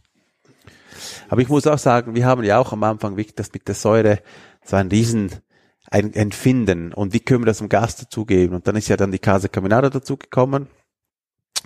Aber 1.28 1.40
ich 1.40 1.48
muss 1.48 1.66
auch 1.66 1.78
sagen, 1.78 2.14
wir 2.14 2.26
haben 2.26 2.44
ja 2.44 2.58
auch 2.58 2.72
am 2.72 2.82
Anfang 2.84 3.16
wirklich 3.16 3.34
das 3.34 3.52
mit 3.52 3.66
der 3.66 3.74
Säure 3.74 4.20
so 4.64 4.76
ein 4.76 4.88
riesen 4.88 5.30
ein 5.90 6.12
Empfinden 6.14 6.92
und 6.92 7.12
wie 7.12 7.20
können 7.20 7.42
wir 7.42 7.46
das 7.46 7.58
dem 7.58 7.68
Gast 7.68 8.02
dazugeben 8.02 8.54
und 8.54 8.66
dann 8.66 8.76
ist 8.76 8.88
ja 8.88 8.96
dann 8.96 9.12
die 9.12 9.18
Casa 9.18 9.48
Caminada 9.48 9.90
dazugekommen 9.90 10.68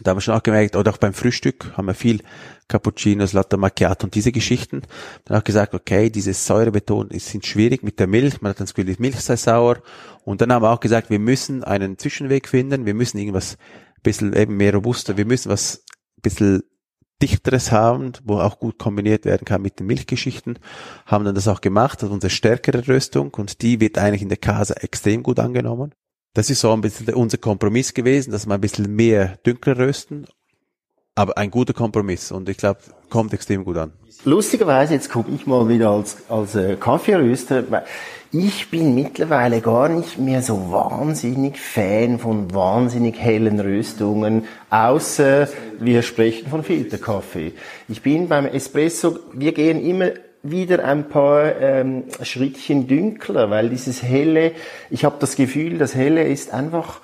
da 0.00 0.10
haben 0.10 0.16
wir 0.16 0.22
schon 0.22 0.34
auch 0.34 0.42
gemerkt, 0.42 0.74
oder 0.74 0.90
auch 0.90 0.96
beim 0.96 1.12
Frühstück 1.12 1.76
haben 1.76 1.86
wir 1.86 1.94
viel 1.94 2.22
Cappuccinos, 2.68 3.34
Latte 3.34 3.56
Macchiato 3.56 4.06
und 4.06 4.14
diese 4.14 4.32
Geschichten. 4.32 4.82
Dann 5.24 5.38
auch 5.38 5.44
gesagt, 5.44 5.74
okay, 5.74 6.10
diese 6.10 6.32
Säurebeton 6.32 7.10
sind 7.12 7.46
schwierig 7.46 7.82
mit 7.82 8.00
der 8.00 8.06
Milch. 8.06 8.40
Man 8.40 8.50
hat 8.50 8.60
dann 8.60 8.66
das 8.66 8.74
Gefühl, 8.74 8.92
die 8.92 9.00
Milch 9.00 9.20
sei 9.20 9.36
sauer. 9.36 9.82
Und 10.24 10.40
dann 10.40 10.52
haben 10.52 10.62
wir 10.62 10.70
auch 10.70 10.80
gesagt, 10.80 11.10
wir 11.10 11.18
müssen 11.18 11.62
einen 11.62 11.98
Zwischenweg 11.98 12.48
finden. 12.48 12.86
Wir 12.86 12.94
müssen 12.94 13.18
irgendwas 13.18 13.58
ein 13.96 14.02
bisschen 14.02 14.32
eben 14.32 14.56
mehr 14.56 14.74
robuster. 14.74 15.16
Wir 15.16 15.26
müssen 15.26 15.50
was 15.50 15.84
ein 16.16 16.22
bisschen 16.22 16.62
dichteres 17.22 17.72
haben, 17.72 18.12
wo 18.24 18.40
auch 18.40 18.58
gut 18.58 18.78
kombiniert 18.78 19.24
werden 19.24 19.44
kann 19.44 19.62
mit 19.62 19.78
den 19.78 19.86
Milchgeschichten. 19.86 20.58
Haben 21.06 21.24
dann 21.24 21.34
das 21.34 21.48
auch 21.48 21.60
gemacht, 21.60 22.02
also 22.02 22.12
unsere 22.12 22.30
stärkere 22.30 22.86
Röstung 22.88 23.32
und 23.34 23.62
die 23.62 23.80
wird 23.80 23.96
eigentlich 23.96 24.22
in 24.22 24.28
der 24.28 24.38
Casa 24.38 24.74
extrem 24.74 25.22
gut 25.22 25.38
angenommen. 25.38 25.94
Das 26.34 26.50
ist 26.50 26.60
so 26.60 26.72
ein 26.72 26.80
bisschen 26.80 27.14
unser 27.14 27.38
Kompromiss 27.38 27.94
gewesen, 27.94 28.32
dass 28.32 28.46
wir 28.46 28.54
ein 28.54 28.60
bisschen 28.60 28.94
mehr 28.94 29.36
dünkler 29.46 29.78
rösten, 29.78 30.26
aber 31.14 31.36
ein 31.36 31.50
guter 31.50 31.74
Kompromiss 31.74 32.32
und 32.32 32.48
ich 32.48 32.56
glaube, 32.56 32.80
kommt 33.10 33.34
extrem 33.34 33.64
gut 33.64 33.76
an. 33.76 33.92
Lustigerweise, 34.24 34.94
jetzt 34.94 35.10
komme 35.10 35.26
ich 35.34 35.46
mal 35.46 35.68
wieder 35.68 35.90
als, 35.90 36.16
als 36.28 36.54
äh, 36.54 36.76
Kaffeeröster. 36.76 37.64
Ich 38.30 38.70
bin 38.70 38.94
mittlerweile 38.94 39.60
gar 39.60 39.88
nicht 39.88 40.18
mehr 40.18 40.40
so 40.40 40.70
wahnsinnig 40.70 41.58
Fan 41.58 42.18
von 42.18 42.54
wahnsinnig 42.54 43.18
hellen 43.18 43.60
Röstungen, 43.60 44.44
außer 44.70 45.48
wir 45.80 46.02
sprechen 46.02 46.48
von 46.48 46.62
Filterkaffee. 46.62 47.52
Ich 47.88 48.00
bin 48.00 48.28
beim 48.28 48.46
Espresso, 48.46 49.18
wir 49.34 49.52
gehen 49.52 49.84
immer 49.84 50.10
wieder 50.42 50.84
ein 50.84 51.08
paar 51.08 51.60
ähm, 51.60 52.04
Schrittchen 52.22 52.86
dünkler, 52.88 53.50
weil 53.50 53.68
dieses 53.68 54.02
helle, 54.02 54.52
ich 54.88 55.04
habe 55.04 55.16
das 55.20 55.36
Gefühl, 55.36 55.78
das 55.78 55.94
helle 55.94 56.24
ist 56.24 56.52
einfach 56.52 57.00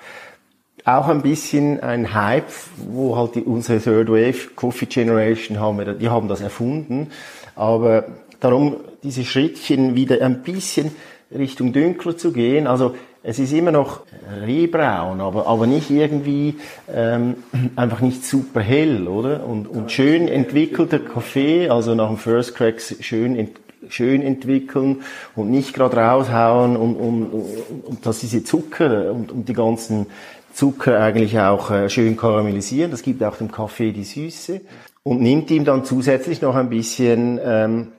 auch 0.97 1.07
ein 1.07 1.21
bisschen 1.21 1.79
ein 1.81 2.13
Hype, 2.13 2.51
wo 2.77 3.15
halt 3.15 3.35
die, 3.35 3.41
unsere 3.43 3.79
Third 3.79 4.09
Wave 4.09 4.55
Coffee 4.55 4.85
Generation 4.85 5.59
haben 5.59 5.77
wir, 5.77 5.93
die 5.93 6.09
haben 6.09 6.27
das 6.27 6.41
erfunden, 6.41 7.07
aber 7.55 8.05
darum 8.39 8.77
diese 9.03 9.23
Schrittchen 9.23 9.95
wieder 9.95 10.21
ein 10.21 10.41
bisschen 10.41 10.91
Richtung 11.31 11.73
dünkler 11.73 12.17
zu 12.17 12.31
gehen, 12.31 12.67
also 12.67 12.95
es 13.21 13.37
ist 13.37 13.51
immer 13.51 13.71
noch 13.71 14.01
rehbraun, 14.45 15.19
aber, 15.19 15.45
aber 15.45 15.67
nicht 15.67 15.89
irgendwie, 15.89 16.55
ähm, 16.93 17.35
einfach 17.75 17.99
nicht 17.99 18.25
super 18.25 18.61
hell, 18.61 19.07
oder? 19.07 19.45
Und, 19.45 19.67
und 19.67 19.91
schön 19.91 20.27
entwickelter 20.27 20.99
Kaffee, 20.99 21.69
also 21.69 21.95
nach 21.95 22.07
dem 22.07 22.17
First 22.17 22.55
Cracks 22.55 22.95
schön, 23.01 23.35
ent, 23.35 23.59
schön 23.89 24.21
entwickeln 24.21 25.01
und 25.35 25.51
nicht 25.51 25.73
gerade 25.73 25.97
raushauen 25.97 26.77
und, 26.77 26.95
und, 26.95 27.23
und, 27.25 27.83
und 27.85 28.05
dass 28.05 28.19
diese 28.19 28.43
Zucker 28.43 29.11
und, 29.11 29.31
und 29.31 29.49
die 29.49 29.53
ganzen 29.53 30.07
Zucker 30.53 30.99
eigentlich 30.99 31.39
auch 31.39 31.71
äh, 31.71 31.89
schön 31.89 32.17
karamellisieren. 32.17 32.91
Das 32.91 33.01
gibt 33.01 33.23
auch 33.23 33.37
dem 33.37 33.51
Kaffee 33.51 33.91
die 33.91 34.03
Süße 34.03 34.61
und 35.03 35.21
nimmt 35.21 35.51
ihm 35.51 35.65
dann 35.65 35.85
zusätzlich 35.85 36.41
noch 36.41 36.55
ein 36.55 36.69
bisschen 36.69 37.39
ähm, 37.43 37.91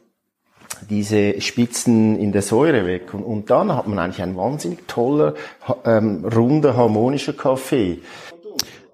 diese 0.88 1.40
Spitzen 1.40 2.18
in 2.18 2.32
der 2.32 2.42
Säure 2.42 2.86
weg. 2.86 3.12
Und, 3.14 3.22
und 3.22 3.50
dann 3.50 3.74
hat 3.74 3.86
man 3.86 3.98
eigentlich 3.98 4.22
einen 4.22 4.36
wahnsinnig 4.36 4.86
toller, 4.86 5.34
ähm, 5.84 6.24
runder, 6.24 6.76
harmonischer 6.76 7.32
Kaffee. 7.32 7.98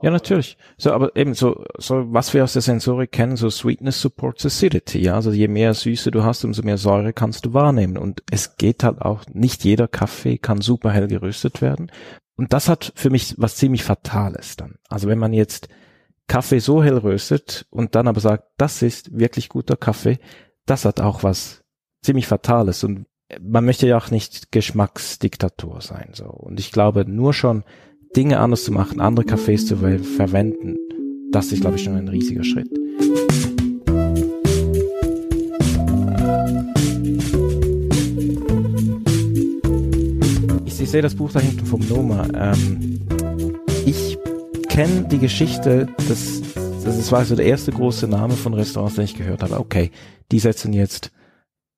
Ja, 0.03 0.11
natürlich. 0.11 0.59
So, 0.77 0.93
aber 0.93 1.17
eben 1.17 1.35
so, 1.35 1.65
so, 1.79 2.13
was 2.13 2.35
wir 2.35 2.45
aus 2.45 2.53
der 2.53 2.63
Sensorik 2.63 3.13
kennen, 3.13 3.37
so 3.37 3.49
Sweetness 3.49 4.01
supports 4.01 4.45
acidity. 4.45 5.01
Ja, 5.01 5.15
also 5.15 5.33
je 5.33 5.49
mehr 5.49 5.73
Süße 5.73 6.11
du 6.11 6.23
hast, 6.23 6.45
umso 6.45 6.63
mehr 6.63 6.77
Säure 6.77 7.13
kannst 7.13 7.47
du 7.47 7.55
wahrnehmen. 7.55 7.97
Und 7.97 8.23
es 8.31 8.57
geht 8.57 8.85
halt 8.85 9.01
auch, 9.01 9.23
nicht 9.33 9.65
jeder 9.65 9.89
Kaffee 9.89 10.39
kann 10.39 10.61
super 10.61 10.91
hell 10.91 11.09
geröstet 11.09 11.63
werden. 11.63 11.91
Und 12.37 12.53
das 12.53 12.69
hat 12.69 12.93
für 12.95 13.11
mich 13.11 13.35
was 13.39 13.57
ziemlich 13.57 13.83
Fatales 13.83 14.57
dann. 14.57 14.77
Also 14.89 15.09
wenn 15.09 15.19
man 15.19 15.33
jetzt 15.33 15.69
Kaffee 16.27 16.59
so 16.59 16.83
hell 16.83 16.99
röstet 16.99 17.67
und 17.71 17.95
dann 17.95 18.09
aber 18.09 18.21
sagt, 18.21 18.45
das 18.59 18.83
ist 18.83 19.17
wirklich 19.17 19.49
guter 19.49 19.77
Kaffee, 19.77 20.19
das 20.67 20.85
hat 20.85 21.01
auch 21.01 21.23
was 21.23 21.65
ziemlich 22.03 22.27
Fatales 22.27 22.85
und 22.85 23.07
man 23.41 23.65
möchte 23.65 23.87
ja 23.87 23.97
auch 23.97 24.11
nicht 24.11 24.53
Geschmacksdiktator 24.53 25.81
sein, 25.81 26.11
so. 26.13 26.27
Und 26.27 26.61
ich 26.61 26.71
glaube, 26.71 27.05
nur 27.09 27.33
schon 27.33 27.65
Dinge 28.15 28.39
anders 28.39 28.65
zu 28.65 28.73
machen, 28.73 29.01
andere 29.01 29.27
Cafés 29.27 29.67
zu 29.67 29.77
verwenden, 29.77 30.77
das 31.33 31.51
ist, 31.53 31.61
glaube 31.61 31.77
ich, 31.77 31.85
schon 31.85 31.97
ein 31.97 32.09
riesiger 32.09 32.45
Schritt. 32.45 32.69
Ich, 40.87 40.93
sehe 40.93 41.03
das 41.03 41.17
Buch 41.17 41.33
da 41.33 41.41
hinten 41.41 41.67
vom 41.67 41.81
Noma. 41.81 42.29
Ähm, 42.33 43.01
ich 43.87 44.17
kenne 44.69 45.09
die 45.09 45.19
Geschichte, 45.19 45.89
das, 46.07 46.41
das 46.85 47.11
war 47.11 47.25
so 47.25 47.35
der 47.35 47.45
erste 47.45 47.73
große 47.73 48.07
Name 48.07 48.35
von 48.35 48.55
Restaurants, 48.55 48.95
den 48.95 49.07
ich 49.07 49.17
gehört 49.17 49.43
habe. 49.43 49.59
Okay, 49.59 49.91
die 50.31 50.39
setzen 50.39 50.73
jetzt 50.73 51.11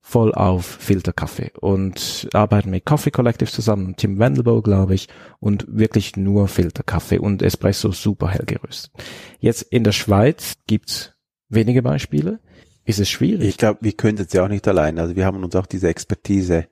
voll 0.03 0.35
auf 0.35 0.67
Filterkaffee 0.67 1.53
und 1.59 2.29
arbeiten 2.35 2.69
mit 2.69 2.85
Coffee 2.85 3.11
Collective 3.11 3.51
zusammen, 3.51 3.95
Tim 3.97 4.19
Wendelbo, 4.19 4.61
glaube 4.61 4.95
ich, 4.95 5.09
und 5.41 5.65
wirklich 5.67 6.17
nur 6.17 6.47
Filterkaffee 6.47 7.19
und 7.19 7.41
Espresso 7.41 7.93
super 7.93 8.29
hell 8.29 8.45
geröstet. 8.45 8.93
Jetzt 9.41 9.63
in 9.63 9.85
der 9.85 9.93
Schweiz 9.93 10.57
gibt's 10.67 11.15
wenige 11.49 11.81
Beispiele. 11.81 12.41
Ist 12.85 13.01
es 13.01 13.09
schwierig? 13.09 13.49
Ich 13.49 13.57
glaube, 13.57 13.79
wir 13.81 13.93
können 13.93 14.19
es 14.19 14.35
ja 14.35 14.45
auch 14.45 14.49
nicht 14.49 14.69
allein. 14.69 14.99
Also 14.99 15.17
wir 15.17 15.25
haben 15.25 15.43
uns 15.43 15.57
auch 15.57 15.67
diese 15.67 15.89
Expertise 15.89 16.67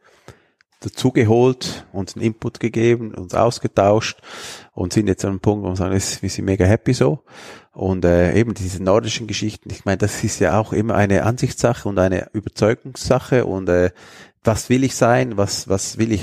dazugeholt, 0.81 1.87
uns 1.93 2.15
einen 2.15 2.25
Input 2.25 2.61
gegeben, 2.61 3.15
uns 3.15 3.35
ausgetauscht 3.35 4.21
und 4.73 4.93
sind 4.93 5.09
jetzt 5.09 5.25
an 5.25 5.33
einem 5.33 5.41
Punkt, 5.41 5.65
wo 5.65 5.69
wir 5.71 5.77
sagen, 5.77 5.93
wir 5.95 6.31
sind 6.31 6.45
mega 6.45 6.65
happy 6.65 6.93
so. 6.93 7.25
Und 7.73 8.05
äh, 8.05 8.35
eben 8.35 8.55
diese 8.55 8.83
nordischen 8.83 9.27
Geschichten, 9.27 9.71
ich 9.71 9.85
meine, 9.85 9.99
das 9.99 10.23
ist 10.25 10.41
ja 10.41 10.59
auch 10.59 10.73
immer 10.73 10.95
eine 10.95 11.25
Ansichtssache 11.25 11.89
und 11.89 11.99
eine 11.99 12.29
Überzeugungssache 12.33 13.45
und 13.45 13.69
äh, 13.69 13.91
was 14.45 14.71
will 14.71 14.85
ich 14.85 14.95
sein, 14.95 15.37
was, 15.37 15.69
was 15.69 15.99
will 15.99 16.13
ich, 16.13 16.23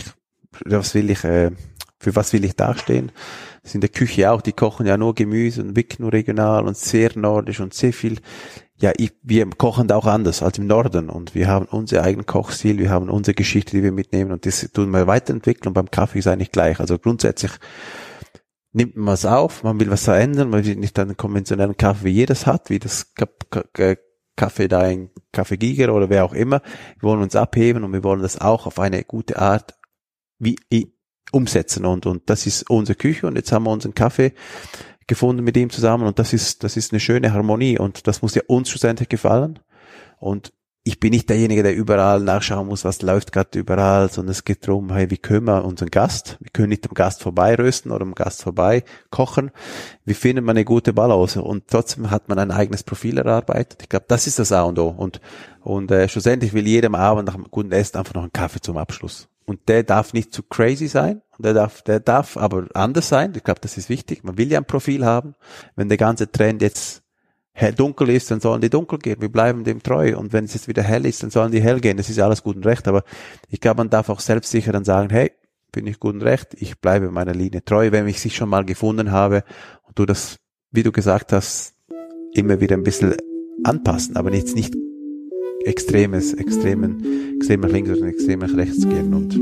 was 0.65 0.95
will 0.95 1.09
ich, 1.09 1.23
äh, 1.23 1.51
für 1.99 2.15
was 2.15 2.33
will 2.33 2.43
ich 2.43 2.55
dastehen? 2.55 3.11
Das 3.61 3.71
ist 3.71 3.75
in 3.75 3.81
der 3.81 3.89
Küche 3.89 4.31
auch, 4.31 4.41
die 4.41 4.53
kochen 4.53 4.85
ja 4.85 4.97
nur 4.97 5.15
Gemüse 5.15 5.61
und 5.61 5.75
wirklich 5.75 5.99
nur 5.99 6.11
regional 6.11 6.65
und 6.67 6.75
sehr 6.75 7.11
nordisch 7.15 7.59
und 7.59 7.73
sehr 7.73 7.93
viel 7.93 8.19
ja, 8.83 8.91
ich, 8.97 9.13
wir 9.23 9.49
kochen 9.49 9.87
da 9.87 9.95
auch 9.95 10.07
anders 10.07 10.43
als 10.43 10.57
im 10.57 10.67
Norden 10.67 11.09
und 11.09 11.35
wir 11.35 11.47
haben 11.47 11.67
unseren 11.67 12.03
eigenen 12.03 12.25
Kochstil, 12.25 12.79
wir 12.79 12.89
haben 12.89 13.09
unsere 13.09 13.33
Geschichte, 13.33 13.77
die 13.77 13.81
wir 13.81 13.93
mitnehmen 13.93 14.33
und 14.33 14.45
das 14.45 14.69
tun 14.73 14.91
wir 14.91 15.07
weiterentwickeln 15.07 15.69
und 15.69 15.73
beim 15.73 15.89
Kaffee 15.89 16.19
ist 16.19 16.27
eigentlich 16.27 16.51
gleich. 16.51 16.81
Also 16.81 16.99
grundsätzlich 16.99 17.53
nimmt 18.73 18.97
man 18.97 19.13
was 19.13 19.25
auf, 19.25 19.63
man 19.63 19.79
will 19.79 19.89
was 19.89 20.03
verändern, 20.03 20.49
man 20.49 20.65
will 20.65 20.75
nicht 20.75 20.99
einen 20.99 21.15
konventionellen 21.15 21.77
Kaffee 21.77 22.03
wie 22.03 22.09
jedes 22.09 22.45
hat, 22.45 22.69
wie 22.69 22.79
das 22.79 23.13
Kaffee 24.35 24.67
da 24.67 24.85
in 24.89 25.11
Kaffee 25.31 25.55
Giger 25.55 25.93
oder 25.93 26.09
wer 26.09 26.25
auch 26.25 26.33
immer. 26.33 26.61
Wir 26.99 27.03
wollen 27.03 27.21
uns 27.21 27.37
abheben 27.37 27.85
und 27.85 27.93
wir 27.93 28.03
wollen 28.03 28.21
das 28.21 28.41
auch 28.41 28.67
auf 28.67 28.79
eine 28.79 29.05
gute 29.05 29.39
Art 29.39 29.75
wie 30.39 30.57
umsetzen 31.31 31.85
und, 31.85 32.05
und 32.05 32.29
das 32.29 32.45
ist 32.47 32.69
unsere 32.69 32.97
Küche 32.97 33.27
und 33.27 33.37
jetzt 33.37 33.53
haben 33.53 33.63
wir 33.63 33.71
unseren 33.71 33.95
Kaffee 33.95 34.33
gefunden 35.07 35.43
mit 35.43 35.57
ihm 35.57 35.69
zusammen 35.69 36.05
und 36.05 36.19
das 36.19 36.33
ist, 36.33 36.63
das 36.63 36.77
ist 36.77 36.91
eine 36.91 36.99
schöne 36.99 37.33
Harmonie 37.33 37.77
und 37.77 38.07
das 38.07 38.21
muss 38.21 38.35
ja 38.35 38.41
uns 38.47 38.69
schlussendlich 38.69 39.09
gefallen. 39.09 39.59
Und 40.19 40.53
ich 40.85 40.99
bin 40.99 41.11
nicht 41.11 41.29
derjenige, 41.29 41.63
der 41.63 41.75
überall 41.75 42.19
nachschauen 42.19 42.67
muss, 42.67 42.83
was 42.83 43.01
läuft 43.01 43.31
gerade 43.31 43.57
überall, 43.57 44.11
sondern 44.11 44.31
es 44.31 44.43
geht 44.43 44.67
darum, 44.67 44.91
hey, 44.91 45.09
wie 45.09 45.17
können 45.17 45.47
wir 45.47 45.63
unseren 45.63 45.89
Gast, 45.89 46.37
wir 46.41 46.51
können 46.51 46.69
nicht 46.69 46.85
am 46.85 46.93
Gast 46.93 47.21
vorbei 47.21 47.55
rösten 47.55 47.89
oder 47.89 48.01
am 48.01 48.15
Gast 48.15 48.43
vorbei 48.43 48.83
kochen, 49.09 49.51
wie 50.03 50.13
findet 50.13 50.43
man 50.43 50.57
eine 50.57 50.65
gute 50.65 50.91
Balance 50.91 51.41
und 51.41 51.67
trotzdem 51.69 52.11
hat 52.11 52.27
man 52.27 52.37
ein 52.37 52.51
eigenes 52.51 52.83
Profil 52.83 53.17
erarbeitet. 53.17 53.83
Ich 53.83 53.89
glaube, 53.89 54.05
das 54.09 54.27
ist 54.27 54.39
das 54.39 54.51
A 54.51 54.63
und 54.63 54.77
O 54.77 54.89
und, 54.89 55.21
und 55.61 55.89
äh, 55.89 56.09
schlussendlich 56.09 56.51
will 56.51 56.67
jedem 56.67 56.95
Abend 56.95 57.27
nach 57.27 57.35
einem 57.35 57.47
guten 57.49 57.71
Essen 57.71 57.97
einfach 57.97 58.13
noch 58.13 58.23
einen 58.23 58.33
Kaffee 58.33 58.59
zum 58.59 58.75
Abschluss. 58.75 59.29
Und 59.45 59.67
der 59.67 59.83
darf 59.83 60.13
nicht 60.13 60.33
zu 60.33 60.43
crazy 60.43 60.87
sein, 60.87 61.21
der 61.37 61.53
darf, 61.53 61.81
der 61.81 61.99
darf 61.99 62.37
aber 62.37 62.67
anders 62.73 63.09
sein. 63.09 63.33
Ich 63.35 63.43
glaube, 63.43 63.59
das 63.61 63.77
ist 63.77 63.89
wichtig. 63.89 64.23
Man 64.23 64.37
will 64.37 64.51
ja 64.51 64.59
ein 64.59 64.65
Profil 64.65 65.05
haben. 65.05 65.35
Wenn 65.75 65.89
der 65.89 65.97
ganze 65.97 66.31
Trend 66.31 66.61
jetzt 66.61 67.03
dunkel 67.75 68.09
ist, 68.09 68.31
dann 68.31 68.39
sollen 68.39 68.61
die 68.61 68.69
dunkel 68.69 68.99
gehen. 68.99 69.21
Wir 69.21 69.31
bleiben 69.31 69.63
dem 69.63 69.83
treu. 69.83 70.17
Und 70.17 70.33
wenn 70.33 70.45
es 70.45 70.53
jetzt 70.53 70.67
wieder 70.67 70.81
hell 70.81 71.05
ist, 71.05 71.23
dann 71.23 71.29
sollen 71.29 71.51
die 71.51 71.61
hell 71.61 71.79
gehen. 71.79 71.97
Das 71.97 72.09
ist 72.09 72.19
alles 72.19 72.43
gut 72.43 72.55
und 72.55 72.65
recht. 72.65 72.87
Aber 72.87 73.03
ich 73.49 73.59
glaube, 73.59 73.79
man 73.79 73.89
darf 73.89 74.09
auch 74.09 74.19
selbstsicher 74.19 74.71
dann 74.71 74.85
sagen, 74.85 75.09
hey, 75.09 75.31
bin 75.71 75.87
ich 75.87 75.99
gut 75.99 76.15
und 76.15 76.23
recht. 76.23 76.55
Ich 76.59 76.79
bleibe 76.79 77.11
meiner 77.11 77.33
Linie 77.33 77.63
treu, 77.63 77.91
wenn 77.91 78.07
ich 78.07 78.21
sie 78.21 78.29
schon 78.29 78.49
mal 78.49 78.63
gefunden 78.63 79.11
habe 79.11 79.43
und 79.83 79.99
du 79.99 80.05
das, 80.05 80.37
wie 80.71 80.83
du 80.83 80.91
gesagt 80.91 81.33
hast, 81.33 81.75
immer 82.33 82.59
wieder 82.61 82.75
ein 82.75 82.83
bisschen 82.83 83.15
anpassen, 83.63 84.15
aber 84.15 84.33
jetzt 84.33 84.55
nicht 84.55 84.75
extremes, 85.65 86.33
extremen, 86.33 87.35
extremen 87.37 87.71
links 87.71 87.89
oder 87.89 88.07
extremen 88.07 88.55
rechts 88.55 88.87
gehen 88.87 89.13
und 89.13 89.33